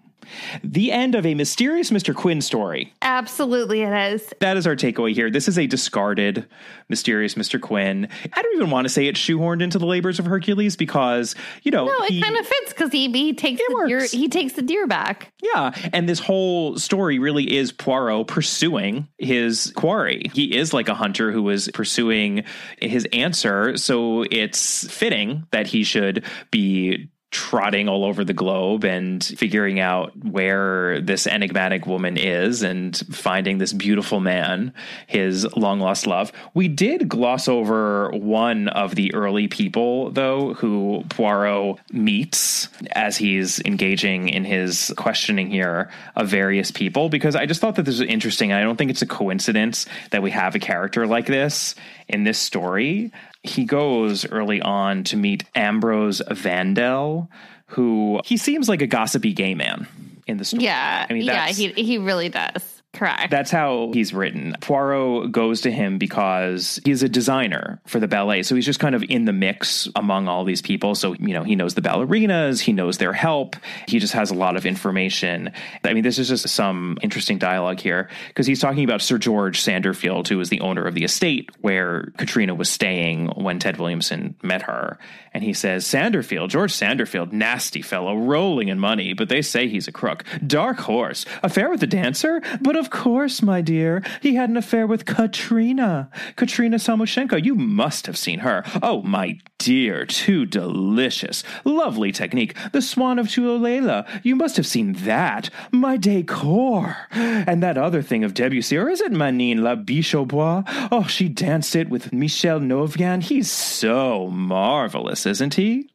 The 0.63 0.91
end 0.91 1.15
of 1.15 1.25
a 1.25 1.33
mysterious 1.33 1.91
Mr. 1.91 2.15
Quin 2.15 2.41
story. 2.41 2.93
Absolutely, 3.01 3.81
it 3.81 4.13
is. 4.13 4.33
That 4.39 4.57
is 4.57 4.67
our 4.67 4.75
takeaway 4.75 5.13
here. 5.13 5.29
This 5.29 5.47
is 5.47 5.57
a 5.57 5.67
discarded, 5.67 6.45
mysterious 6.89 7.35
Mr. 7.35 7.59
Quin. 7.59 8.07
I 8.33 8.41
don't 8.41 8.55
even 8.55 8.69
want 8.69 8.85
to 8.85 8.89
say 8.89 9.07
it's 9.07 9.19
shoehorned 9.19 9.61
into 9.61 9.79
the 9.79 9.85
labors 9.85 10.19
of 10.19 10.25
Hercules 10.25 10.75
because, 10.75 11.35
you 11.63 11.71
know, 11.71 11.85
No, 11.85 12.05
it 12.05 12.21
kind 12.23 12.37
of 12.37 12.45
fits 12.45 12.73
because 12.73 12.91
he 12.91 13.11
he 13.11 13.33
takes 13.33 13.61
the 13.67 13.85
deer, 13.87 14.05
he 14.05 14.27
takes 14.27 14.53
the 14.53 14.61
deer 14.61 14.87
back. 14.87 15.31
Yeah, 15.41 15.73
and 15.93 16.07
this 16.07 16.19
whole 16.19 16.77
story 16.77 17.19
really 17.19 17.57
is 17.57 17.71
Poirot 17.71 18.27
pursuing 18.27 19.07
his 19.17 19.71
quarry. 19.75 20.29
He 20.33 20.55
is 20.55 20.73
like 20.73 20.89
a 20.89 20.95
hunter 20.95 21.31
who 21.31 21.49
is 21.49 21.69
pursuing 21.73 22.43
his 22.79 23.07
answer, 23.13 23.77
so 23.77 24.23
it's 24.31 24.89
fitting 24.91 25.45
that 25.51 25.67
he 25.67 25.83
should 25.83 26.23
be 26.51 27.09
trotting 27.31 27.87
all 27.87 28.03
over 28.05 28.23
the 28.23 28.33
globe 28.33 28.83
and 28.83 29.23
figuring 29.23 29.79
out 29.79 30.11
where 30.17 30.99
this 30.99 31.27
enigmatic 31.27 31.85
woman 31.85 32.17
is 32.17 32.63
and 32.63 32.97
finding 33.11 33.59
this 33.59 33.71
beautiful 33.71 34.19
man, 34.19 34.73
his 35.05 35.45
long 35.55 35.79
lost 35.79 36.07
love. 36.07 36.31
We 36.55 36.67
did 36.67 37.07
gloss 37.07 37.47
over 37.47 38.09
one 38.11 38.67
of 38.69 38.95
the 38.95 39.13
early 39.13 39.47
people, 39.47 40.09
though, 40.09 40.55
who 40.55 41.03
Poirot 41.09 41.79
meets 41.91 42.67
as 42.93 43.17
he's 43.17 43.59
engaging 43.59 44.29
in 44.29 44.43
his 44.43 44.91
questioning 44.97 45.51
here 45.51 45.91
of 46.15 46.29
various 46.29 46.71
people, 46.71 47.09
because 47.09 47.35
I 47.35 47.45
just 47.45 47.61
thought 47.61 47.75
that 47.75 47.85
this 47.85 47.99
was 47.99 48.09
interesting. 48.09 48.53
I 48.53 48.63
don't 48.63 48.77
think 48.77 48.89
it's 48.89 49.03
a 49.03 49.07
coincidence 49.07 49.85
that 50.09 50.23
we 50.23 50.31
have 50.31 50.55
a 50.55 50.59
character 50.59 51.05
like 51.05 51.27
this 51.27 51.75
in 52.07 52.23
this 52.23 52.39
story. 52.39 53.11
He 53.43 53.63
goes 53.65 54.25
early 54.25 54.61
on 54.61 55.03
to 55.05 55.17
meet 55.17 55.45
Ambrose 55.55 56.21
Vandel, 56.29 57.29
who 57.67 58.19
he 58.25 58.37
seems 58.37 58.67
like 58.67 58.81
a 58.81 58.87
gossipy 58.87 59.33
gay 59.33 59.55
man 59.55 59.87
in 60.27 60.37
the 60.37 60.45
story. 60.45 60.63
Yeah, 60.63 61.05
I 61.09 61.13
mean, 61.13 61.23
yeah, 61.23 61.47
he 61.47 61.69
he 61.69 61.97
really 61.97 62.29
does. 62.29 62.78
Correct. 62.91 63.29
That's 63.29 63.51
how 63.51 63.91
he's 63.93 64.15
written. 64.15 64.55
Poirot 64.61 65.31
goes 65.31 65.61
to 65.61 65.71
him 65.71 65.99
because 65.99 66.79
he's 66.83 67.03
a 67.03 67.09
designer 67.09 67.79
for 67.85 67.99
the 67.99 68.07
ballet. 68.07 68.41
So 68.41 68.55
he's 68.55 68.65
just 68.65 68.79
kind 68.79 68.95
of 68.95 69.03
in 69.07 69.25
the 69.25 69.31
mix 69.31 69.87
among 69.95 70.27
all 70.27 70.43
these 70.43 70.61
people. 70.61 70.95
So, 70.95 71.13
you 71.13 71.33
know, 71.33 71.43
he 71.43 71.55
knows 71.55 71.75
the 71.75 71.81
ballerinas, 71.81 72.59
he 72.59 72.73
knows 72.73 72.97
their 72.97 73.13
help. 73.13 73.55
He 73.87 73.99
just 73.99 74.13
has 74.13 74.31
a 74.31 74.33
lot 74.33 74.57
of 74.57 74.65
information. 74.65 75.51
I 75.83 75.93
mean, 75.93 76.03
this 76.03 76.17
is 76.17 76.29
just 76.29 76.49
some 76.49 76.97
interesting 77.03 77.37
dialogue 77.37 77.79
here 77.79 78.09
because 78.29 78.47
he's 78.47 78.59
talking 78.59 78.83
about 78.83 79.03
Sir 79.03 79.19
George 79.19 79.61
Sanderfield, 79.61 80.27
who 80.27 80.39
was 80.39 80.49
the 80.49 80.61
owner 80.61 80.85
of 80.85 80.95
the 80.95 81.03
estate 81.03 81.51
where 81.61 82.11
Katrina 82.17 82.55
was 82.55 82.69
staying 82.69 83.27
when 83.27 83.59
Ted 83.59 83.77
Williamson 83.77 84.35
met 84.41 84.63
her. 84.63 84.97
And 85.31 85.43
he 85.43 85.53
says, 85.53 85.85
Sanderfield, 85.85 86.49
George 86.49 86.73
Sanderfield, 86.73 87.31
nasty 87.31 87.83
fellow, 87.83 88.17
rolling 88.17 88.69
in 88.69 88.79
money, 88.79 89.13
but 89.13 89.29
they 89.29 89.43
say 89.43 89.67
he's 89.67 89.87
a 89.87 89.91
crook. 89.91 90.23
Dark 90.45 90.79
horse, 90.79 91.23
affair 91.43 91.69
with 91.69 91.81
the 91.81 91.87
dancer? 91.87 92.41
But 92.61 92.78
of 92.79 92.89
course, 92.89 93.41
my 93.41 93.61
dear, 93.61 94.01
he 94.21 94.35
had 94.35 94.49
an 94.49 94.57
affair 94.57 94.87
with 94.87 95.05
Katrina. 95.05 96.09
Katrina 96.35 96.77
Samoushenka, 96.77 97.43
you 97.43 97.55
must 97.55 98.07
have 98.07 98.17
seen 98.17 98.39
her. 98.39 98.63
Oh, 98.81 99.01
my 99.03 99.37
dear, 99.57 100.05
too 100.05 100.45
delicious. 100.45 101.43
Lovely 101.65 102.11
technique. 102.11 102.55
The 102.71 102.81
Swan 102.81 103.19
of 103.19 103.27
Tuolela, 103.27 104.07
you 104.23 104.35
must 104.35 104.57
have 104.57 104.65
seen 104.65 104.93
that. 104.93 105.49
My 105.71 105.97
decor. 105.97 106.95
And 107.11 107.61
that 107.61 107.77
other 107.77 108.01
thing 108.01 108.23
of 108.23 108.33
Debussy, 108.33 108.77
or 108.77 108.89
is 108.89 109.01
it 109.01 109.11
Manine 109.11 109.61
La 109.61 109.75
Biche 109.75 110.15
au 110.15 110.25
Bois? 110.25 110.63
Oh, 110.91 111.03
she 111.03 111.29
danced 111.29 111.75
it 111.75 111.89
with 111.89 112.13
Michel 112.13 112.59
Novyan. 112.59 113.21
He's 113.21 113.51
so 113.51 114.27
marvelous, 114.27 115.25
isn't 115.25 115.55
he? 115.55 115.89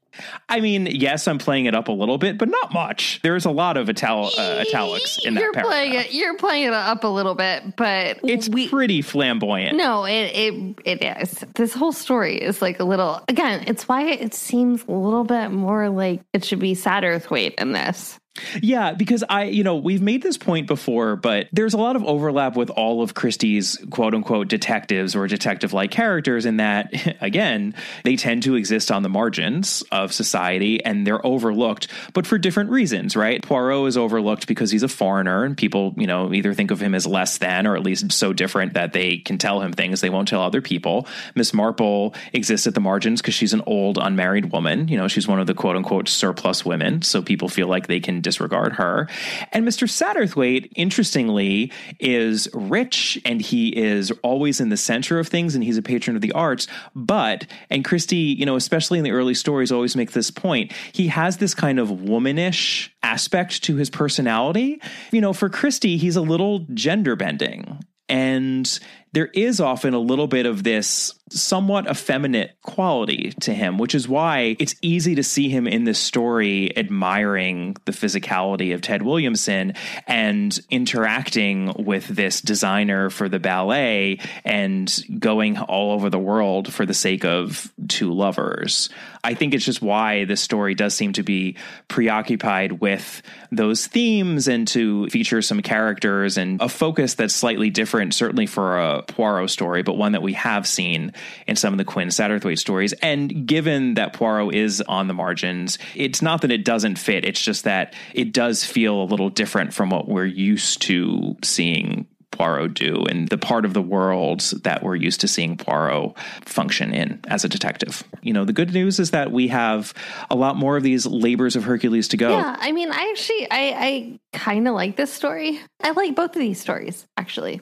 I 0.49 0.61
mean, 0.61 0.87
yes, 0.87 1.27
I'm 1.29 1.39
playing 1.39 1.67
it 1.67 1.75
up 1.75 1.89
a 1.89 1.93
little 1.93 2.19
bit, 2.19 2.39
but 2.39 2.49
not 2.49 2.73
much. 2.73 3.21
There's 3.23 3.45
a 3.45 3.51
lot 3.51 3.77
of 3.77 3.89
ital- 3.89 4.31
uh, 4.39 4.65
italics 4.67 5.19
in 5.25 5.35
that 5.35 5.41
you're 5.41 5.53
paragraph. 5.53 5.73
playing 5.73 5.95
it. 5.95 6.13
You're 6.13 6.37
playing 6.37 6.65
it 6.69 6.73
up 6.73 7.05
a 7.05 7.09
little 7.09 7.35
bit, 7.35 7.77
but 7.77 8.19
It's 8.23 8.49
we. 8.49 8.69
pretty 8.69 9.03
flamboyant. 9.03 9.77
No, 9.77 10.05
it, 10.05 10.31
it 10.35 10.75
it 10.85 11.21
is. 11.21 11.45
This 11.55 11.75
whole 11.75 11.93
story 11.93 12.37
is 12.37 12.61
like 12.63 12.81
a 12.81 12.85
little. 12.85 13.23
Again, 13.29 13.65
it's 13.67 13.89
why 13.89 14.05
it 14.05 14.35
seems 14.35 14.85
a 14.87 14.93
little 14.93 15.25
bit 15.25 15.49
more 15.51 15.89
like 15.89 16.21
it 16.33 16.45
should 16.45 16.59
be 16.61 16.75
Satterthwaite 16.75 17.55
in 17.55 17.73
this. 17.73 18.19
Yeah, 18.61 18.95
because 18.95 19.23
I, 19.29 19.45
you 19.45 19.63
know, 19.63 19.77
we've 19.77 20.03
made 20.03 20.23
this 20.23 20.37
point 20.37 20.67
before, 20.67 21.15
but 21.15 21.49
there's 21.53 21.73
a 21.73 21.79
lot 21.79 21.95
of 21.95 22.03
overlap 22.05 22.57
with 22.57 22.69
all 22.69 23.01
of 23.01 23.15
Christie's 23.15 23.79
quote 23.91 24.13
unquote 24.13 24.49
detectives 24.49 25.15
or 25.15 25.29
detective 25.29 25.73
like 25.73 25.93
characters 25.93 26.45
in 26.45 26.57
that, 26.57 26.93
again, 27.23 27.75
they 28.03 28.17
tend 28.17 28.43
to 28.43 28.57
exist 28.57 28.91
on 28.91 29.03
the 29.05 29.09
margins 29.09 29.85
of 29.93 30.13
society 30.13 30.85
and 30.85 31.07
they're 31.07 31.25
overlooked, 31.25 31.87
but 32.13 32.27
for 32.27 32.37
different 32.37 32.71
reasons, 32.71 33.15
right? 33.15 33.41
Poirot 33.41 33.87
is 33.87 33.97
overlooked 33.97 34.49
because 34.49 34.73
he's 34.73 34.83
a 34.83 34.89
foreigner 34.89 35.45
and 35.45 35.57
people, 35.57 35.95
you 35.97 36.07
know, 36.07 36.33
either 36.35 36.55
think 36.55 36.73
of 36.73 36.83
him 36.83 36.95
as 36.95 37.07
less 37.07 37.39
than 37.39 37.69
or 37.69 37.77
at 37.77 37.85
least 37.85 38.11
so 38.11 38.33
different 38.33 38.75
that 38.75 38.93
they 38.93 39.19
can 39.19 39.39
tell 39.39 39.61
him 39.61 39.73
things 39.73 40.01
they 40.01 40.11
won't 40.11 40.27
tell 40.27 40.43
other 40.43 40.61
people. 40.61 41.07
Miss 41.37 41.55
Marple 41.55 42.15
exists 42.33 42.67
at 42.67 42.75
the 42.75 42.81
margins 42.81 43.23
because 43.23 43.35
she's 43.35 43.53
an 43.53 43.63
old 43.67 43.97
unmarried 43.97 44.51
woman. 44.51 44.89
You 44.89 44.97
know, 44.97 45.07
she's 45.07 45.29
one 45.29 45.39
of 45.39 45.47
the 45.47 45.55
quote 45.55 45.77
unquote 45.77 46.09
surplus 46.09 46.65
women. 46.65 47.03
So 47.03 47.23
people 47.23 47.49
feel 47.49 47.69
like 47.69 47.87
they 47.87 48.01
can 48.01 48.24
disregard 48.25 48.73
her. 48.73 49.09
And 49.53 49.67
Mr. 49.67 49.89
Satterthwaite, 49.89 50.73
interestingly, 50.75 51.71
is 52.01 52.49
rich 52.53 53.21
and 53.25 53.41
he 53.41 53.69
is 53.69 54.11
always 54.23 54.61
in 54.61 54.71
the 54.71 54.77
center 54.77 55.21
of 55.21 55.29
things 55.29 55.55
and 55.55 55.63
he's 55.63 55.79
a 55.79 55.83
patron 55.83 56.17
of 56.17 56.23
the 56.23 56.33
arts. 56.33 56.67
But, 56.97 57.47
and 57.71 57.85
Christie, 57.85 58.17
you 58.17 58.47
know, 58.47 58.57
especially 58.57 58.99
in 58.99 59.05
the 59.05 59.13
early 59.13 59.35
stories, 59.35 59.71
always 59.71 59.95
make 59.95 60.11
this 60.11 60.31
point, 60.31 60.73
he 60.93 61.07
has 61.09 61.37
this 61.37 61.55
kind 61.55 61.79
of 61.79 61.91
womanish 61.91 62.91
aspect 63.03 63.63
to 63.65 63.77
his 63.77 63.91
personality. 63.91 64.81
You 65.13 65.21
know, 65.21 65.33
for 65.33 65.49
Christie, 65.49 65.97
he's 65.97 66.17
a 66.17 66.23
little 66.23 66.67
gender 66.75 67.15
bending. 67.15 67.85
And 68.09 68.79
there 69.13 69.29
is 69.29 69.61
often 69.61 69.95
a 69.95 69.99
little 69.99 70.27
bit 70.27 70.45
of 70.45 70.63
this 70.63 71.15
somewhat 71.35 71.91
effeminate 71.91 72.57
quality 72.63 73.33
to 73.41 73.53
him, 73.53 73.79
which 73.79 73.95
is 73.95 74.09
why 74.09 74.57
it's 74.59 74.75
easy 74.83 75.15
to 75.17 75.23
see 75.23 75.49
him 75.49 75.67
in 75.67 75.85
this 75.85 75.99
story 75.99 76.77
admiring 76.77 77.77
the 77.85 77.93
physicality 77.93 78.75
of 78.75 78.81
Ted 78.81 79.03
Williamson 79.03 79.75
and 80.07 80.59
interacting 80.71 81.73
with 81.79 82.07
this 82.09 82.41
designer 82.41 83.11
for 83.11 83.29
the 83.29 83.39
ballet 83.39 84.21
and 84.45 85.05
going 85.19 85.59
all 85.59 85.93
over 85.93 86.11
the 86.11 86.19
world 86.19 86.73
for 86.73 86.87
the 86.87 86.95
sake 86.95 87.25
of 87.25 87.73
two 87.89 88.13
lovers. 88.13 88.89
I 89.25 89.35
think 89.35 89.55
it's 89.55 89.65
just 89.65 89.81
why 89.81 90.27
this 90.27 90.43
story 90.43 90.75
does 90.75 90.95
seem 90.95 91.15
to 91.15 91.23
be 91.23 91.57
preoccupied 91.89 92.81
with 92.81 93.23
those 93.51 93.87
themes 93.87 94.49
and 94.49 94.69
to 94.69 95.09
feature 95.09 95.41
some 95.41 95.63
characters 95.63 96.37
and 96.37 96.61
a 96.61 96.69
focus 96.69 97.15
that's 97.15 97.35
slightly 97.35 97.71
different, 97.71 98.15
certainly 98.15 98.47
for 98.47 98.79
a 98.79 99.03
Poirot 99.03 99.51
story, 99.51 99.83
but 99.83 99.97
one 99.97 100.13
that 100.13 100.23
we 100.23 100.35
have 100.35 100.67
seen 100.67 101.13
in 101.47 101.57
some 101.57 101.75
of 101.75 101.79
the 101.79 101.85
Quin 101.85 102.09
Satterthwaite 102.09 102.59
stories. 102.59 102.93
And 102.95 103.47
given 103.47 103.95
that 103.95 104.13
Poirot 104.13 104.55
is 104.55 104.81
on 104.83 105.09
the 105.09 105.15
margins, 105.15 105.79
it's 105.95 106.23
not 106.23 106.43
that 106.43 106.51
it 106.51 106.65
doesn't 106.65 106.97
fit, 106.97 107.25
it's 107.25 107.43
just 107.43 107.65
that 107.65 107.95
it 108.15 108.33
does 108.33 108.65
feel 108.65 109.03
a 109.03 109.05
little 109.05 109.31
different 109.31 109.75
from 109.75 109.91
what 109.91 110.09
we're 110.09 110.25
used 110.25 110.83
to 110.83 111.37
seeing 111.43 112.07
Poirot 112.35 112.75
do 112.75 113.05
and 113.09 113.29
the 113.29 113.39
part 113.39 113.65
of 113.65 113.75
the 113.75 113.83
world 113.83 114.41
that 114.65 114.83
we're 114.83 114.97
used 114.97 115.21
to 115.21 115.29
seeing 115.29 115.57
Poirot 115.57 116.19
function 116.45 116.93
in 116.93 117.21
as 117.29 117.45
a 117.45 117.49
detective. 117.49 118.03
You 118.23 118.33
know, 118.33 118.45
the 118.45 118.53
good 118.53 118.73
news 118.73 118.99
is 118.99 119.13
that 119.13 119.31
we 119.31 119.49
have 119.49 119.95
a 120.31 120.35
lot 120.35 120.57
more 120.57 120.77
of 120.77 120.83
these 120.83 121.07
labors 121.07 121.57
of 121.57 121.65
Hercules 121.65 122.09
to 122.09 122.17
go. 122.17 122.31
Yeah, 122.31 122.57
I 122.59 122.73
mean, 122.73 122.91
I 122.91 123.11
actually, 123.11 123.51
I, 123.51 123.59
I 123.79 124.19
kind 124.33 124.67
of 124.67 124.75
like 124.75 124.97
this 124.97 125.13
story. 125.13 125.61
I 125.83 125.93
like 125.93 126.17
both 126.17 126.35
of 126.35 126.41
these 126.41 126.61
stories, 126.61 127.07
actually. 127.17 127.61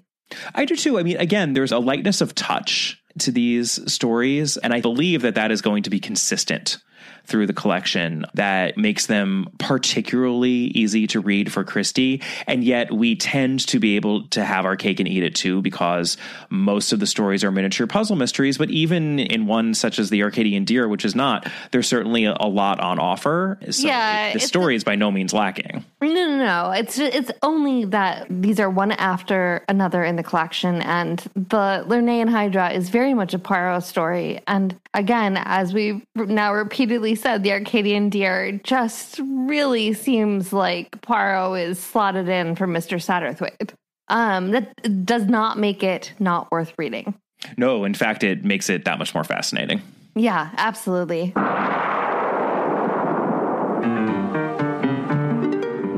I 0.55 0.65
do 0.65 0.77
too. 0.77 0.99
I 0.99 1.03
mean, 1.03 1.19
again, 1.19 1.53
there's 1.53 1.73
a 1.73 1.79
lightness 1.79 2.23
of 2.23 2.35
touch 2.35 3.02
to 3.21 3.33
these 3.33 3.93
stories, 3.93 4.57
and 4.57 4.73
I 4.73 4.81
believe 4.81 5.23
that 5.23 5.35
that 5.35 5.51
is 5.51 5.63
going 5.63 5.85
to 5.85 5.91
be 5.91 6.01
consistent 6.01 6.79
through 7.25 7.47
the 7.47 7.53
collection 7.53 8.27
that 8.35 8.77
makes 8.77 9.07
them 9.07 9.49
particularly 9.59 10.51
easy 10.51 11.07
to 11.07 11.21
read 11.21 11.53
for 11.53 11.65
Christie. 11.65 12.21
And 12.47 12.65
yet 12.65 12.93
we 12.93 13.17
tend 13.17 13.61
to 13.69 13.79
be 13.79 13.97
able 13.97 14.27
to 14.29 14.45
have 14.45 14.65
our 14.65 14.77
cake 14.77 15.01
and 15.01 15.09
eat 15.09 15.23
it 15.23 15.35
too, 15.35 15.63
because 15.63 16.17
most 16.51 16.93
of 16.93 17.01
the 17.01 17.07
stories 17.07 17.45
are 17.45 17.51
miniature 17.51 17.87
puzzle 17.87 18.17
mysteries. 18.17 18.59
But 18.59 18.71
even 18.71 19.19
in 19.19 19.47
one 19.47 19.75
such 19.75 19.99
as 19.99 20.11
the 20.11 20.23
Arcadian 20.23 20.65
Deer, 20.65 20.89
which 20.89 21.05
is 21.05 21.15
not, 21.15 21.51
there's 21.71 21.89
certainly 21.89 22.25
a, 22.25 22.53
lot 22.53 22.81
on 22.81 22.99
offer. 22.99 23.59
So 23.71 23.87
Yeah, 23.87 24.35
the 24.35 24.41
story 24.41 24.77
is 24.77 24.85
by 24.85 24.95
no 24.95 25.11
means 25.11 25.33
lacking. 25.33 25.83
No, 26.03 26.09
no, 26.09 26.37
no. 26.37 26.71
It's 26.73 26.99
it's 26.99 27.31
only 27.43 27.87
that 27.87 28.27
these 28.29 28.61
are 28.61 28.69
one 28.69 28.93
after 28.93 29.65
another 29.69 30.05
in 30.05 30.17
the 30.17 30.23
collection, 30.23 30.83
and 30.83 31.21
the 31.35 31.85
Lernaean 31.87 32.29
Hydra 32.29 32.73
is 32.73 32.91
very 32.91 33.15
much 33.15 33.33
a 33.33 33.39
Poirot 33.39 33.85
story. 33.85 34.41
And 34.47 34.79
again, 34.93 35.39
as 35.39 35.73
we've 35.73 36.03
now 36.15 36.53
repeatedly 36.93 37.15
said, 37.15 37.43
the 37.43 37.53
Arcadian 37.53 38.11
Deer 38.11 38.61
just 38.65 39.19
really 39.23 39.95
seems 39.95 40.53
like 40.53 41.01
Poirot 41.01 41.59
is 41.59 41.79
slotted 41.79 42.29
in 42.29 42.55
for 42.55 42.67
Mister 42.67 42.97
Satterthwaite. 42.97 43.73
Um, 44.09 44.51
that 44.51 45.07
does 45.07 45.25
not 45.25 45.59
make 45.59 45.83
it 45.83 46.13
not 46.19 46.51
worth 46.51 46.75
reading. 46.77 47.15
No, 47.57 47.85
in 47.85 47.95
fact, 47.95 48.23
it 48.23 48.45
makes 48.45 48.69
it 48.69 48.85
that 48.85 48.99
much 48.99 49.15
more 49.15 49.25
fascinating. 49.25 49.81
Yeah, 50.15 50.51
absolutely. 50.59 51.33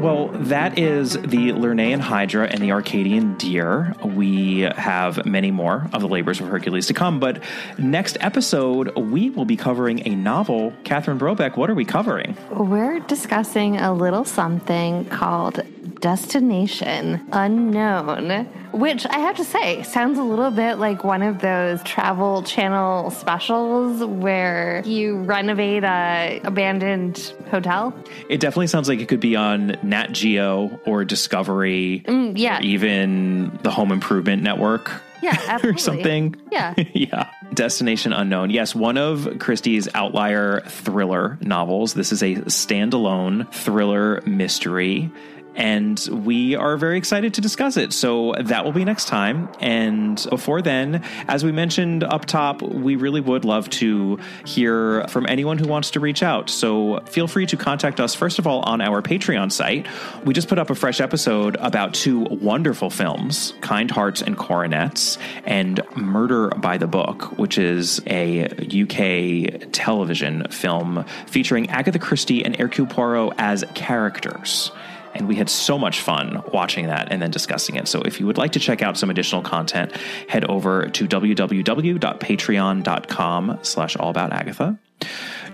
Well, 0.04 0.28
that 0.28 0.78
is 0.78 1.14
the 1.14 1.52
Lernaean 1.52 1.98
Hydra 1.98 2.46
and 2.46 2.60
the 2.60 2.72
Arcadian 2.72 3.38
Deer. 3.38 3.94
We 4.04 4.60
have 4.60 5.24
many 5.24 5.50
more 5.50 5.88
of 5.94 6.02
the 6.02 6.08
labors 6.08 6.42
of 6.42 6.48
Hercules 6.48 6.88
to 6.88 6.92
come, 6.92 7.20
but 7.20 7.42
next 7.78 8.18
episode, 8.20 8.94
we 8.98 9.30
will 9.30 9.46
be 9.46 9.56
covering 9.56 10.06
a 10.06 10.14
novel. 10.14 10.74
Catherine 10.84 11.18
Brobeck, 11.18 11.56
what 11.56 11.70
are 11.70 11.74
we 11.74 11.86
covering? 11.86 12.36
We're 12.50 13.00
discussing 13.00 13.78
a 13.78 13.94
little 13.94 14.26
something 14.26 15.06
called 15.06 15.62
Destination 16.00 17.20
Unknown, 17.32 18.46
which 18.72 19.06
I 19.06 19.18
have 19.18 19.36
to 19.36 19.44
say 19.44 19.82
sounds 19.82 20.18
a 20.18 20.22
little 20.22 20.50
bit 20.50 20.76
like 20.78 21.04
one 21.04 21.22
of 21.22 21.40
those 21.40 21.82
travel 21.82 22.42
channel 22.42 23.10
specials 23.10 24.02
where 24.04 24.82
you 24.84 25.16
renovate 25.18 25.84
a 25.84 26.40
abandoned 26.44 27.32
hotel. 27.50 27.94
It 28.28 28.40
definitely 28.40 28.66
sounds 28.68 28.88
like 28.88 29.00
it 29.00 29.08
could 29.08 29.20
be 29.20 29.36
on 29.36 29.76
Nat 29.82 30.12
Geo 30.12 30.78
or 30.86 31.04
Discovery, 31.04 32.02
Mm, 32.06 32.34
yeah. 32.36 32.58
or 32.58 32.62
even 32.62 33.58
the 33.62 33.70
Home 33.70 33.92
Improvement 33.92 34.42
Network. 34.42 34.90
Yeah, 35.22 35.58
or 35.64 35.78
something. 35.78 36.36
Yeah. 36.52 36.74
yeah. 36.92 37.30
Destination 37.54 38.12
Unknown. 38.12 38.50
Yes, 38.50 38.74
one 38.74 38.98
of 38.98 39.38
Christie's 39.38 39.88
outlier 39.94 40.60
thriller 40.66 41.38
novels. 41.40 41.94
This 41.94 42.12
is 42.12 42.22
a 42.22 42.34
standalone 42.34 43.50
thriller 43.52 44.20
mystery. 44.26 45.10
And 45.54 46.08
we 46.10 46.54
are 46.54 46.76
very 46.76 46.98
excited 46.98 47.34
to 47.34 47.40
discuss 47.40 47.76
it. 47.76 47.92
So 47.92 48.34
that 48.40 48.64
will 48.64 48.72
be 48.72 48.84
next 48.84 49.06
time. 49.06 49.48
And 49.60 50.24
before 50.30 50.62
then, 50.62 51.04
as 51.28 51.44
we 51.44 51.52
mentioned 51.52 52.04
up 52.04 52.24
top, 52.24 52.62
we 52.62 52.96
really 52.96 53.20
would 53.20 53.44
love 53.44 53.70
to 53.70 54.18
hear 54.44 55.06
from 55.08 55.26
anyone 55.28 55.58
who 55.58 55.68
wants 55.68 55.90
to 55.92 56.00
reach 56.00 56.22
out. 56.22 56.50
So 56.50 57.00
feel 57.06 57.28
free 57.28 57.46
to 57.46 57.56
contact 57.56 58.00
us, 58.00 58.14
first 58.14 58.38
of 58.38 58.46
all, 58.46 58.60
on 58.60 58.80
our 58.80 59.02
Patreon 59.02 59.52
site. 59.52 59.86
We 60.24 60.34
just 60.34 60.48
put 60.48 60.58
up 60.58 60.70
a 60.70 60.74
fresh 60.74 61.00
episode 61.00 61.56
about 61.60 61.94
two 61.94 62.20
wonderful 62.20 62.90
films 62.90 63.54
Kind 63.60 63.90
Hearts 63.90 64.22
and 64.22 64.36
Coronets, 64.36 65.18
and 65.44 65.80
Murder 65.96 66.48
by 66.48 66.78
the 66.78 66.86
Book, 66.86 67.38
which 67.38 67.58
is 67.58 68.00
a 68.06 68.44
UK 68.44 69.70
television 69.72 70.46
film 70.50 71.04
featuring 71.26 71.70
Agatha 71.70 71.98
Christie 71.98 72.44
and 72.44 72.56
Hercule 72.56 72.86
Poirot 72.86 73.34
as 73.38 73.64
characters 73.74 74.70
and 75.14 75.28
we 75.28 75.36
had 75.36 75.48
so 75.48 75.78
much 75.78 76.00
fun 76.00 76.42
watching 76.52 76.86
that 76.86 77.08
and 77.10 77.22
then 77.22 77.30
discussing 77.30 77.76
it. 77.76 77.86
So 77.88 78.02
if 78.02 78.20
you 78.20 78.26
would 78.26 78.38
like 78.38 78.52
to 78.52 78.60
check 78.60 78.82
out 78.82 78.96
some 78.96 79.10
additional 79.10 79.42
content, 79.42 79.92
head 80.28 80.44
over 80.46 80.88
to 80.88 81.06
www.patreon.com 81.06 83.58
slash 83.62 83.96
allaboutagatha. 83.96 84.78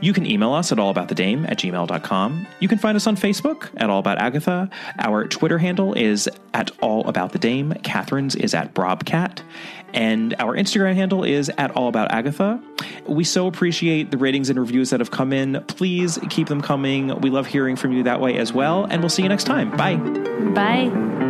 You 0.03 0.15
can 0.15 0.25
email 0.25 0.55
us 0.55 0.73
at 0.73 0.79
allaboutthedame 0.79 1.51
at 1.51 1.59
gmail.com. 1.59 2.47
You 2.59 2.69
can 2.69 2.79
find 2.79 2.97
us 2.97 3.07
on 3.07 3.17
Facebook 3.17 3.69
at 3.77 3.91
All 3.91 3.99
About 3.99 4.17
Agatha. 4.19 4.71
Our 4.99 5.27
Twitter 5.27 5.59
handle 5.59 5.93
is 5.93 6.27
at 6.55 6.71
All 6.81 7.07
About 7.07 7.33
the 7.33 7.39
Dame. 7.39 7.75
Catherine's 7.83 8.35
is 8.35 8.55
at 8.55 8.75
Brobcat. 8.75 9.43
And 9.93 10.35
our 10.39 10.57
Instagram 10.57 10.95
handle 10.95 11.25
is 11.25 11.51
at 11.59 11.71
All 11.73 11.89
About 11.89 12.13
Agatha. 12.13 12.61
We 13.07 13.25
so 13.25 13.47
appreciate 13.47 14.11
the 14.11 14.19
ratings 14.19 14.51
and 14.51 14.59
reviews 14.59 14.91
that 14.91 15.01
have 15.01 15.11
come 15.11 15.33
in. 15.33 15.65
Please 15.67 16.19
keep 16.29 16.49
them 16.49 16.61
coming. 16.61 17.21
We 17.21 17.31
love 17.31 17.47
hearing 17.47 17.77
from 17.77 17.93
you 17.93 18.03
that 18.05 18.21
way 18.21 18.37
as 18.37 18.53
well. 18.53 18.85
And 18.85 19.03
we'll 19.03 19.09
see 19.09 19.23
you 19.23 19.29
next 19.29 19.45
time. 19.45 19.77
Bye. 19.77 19.97
Bye. 20.55 21.30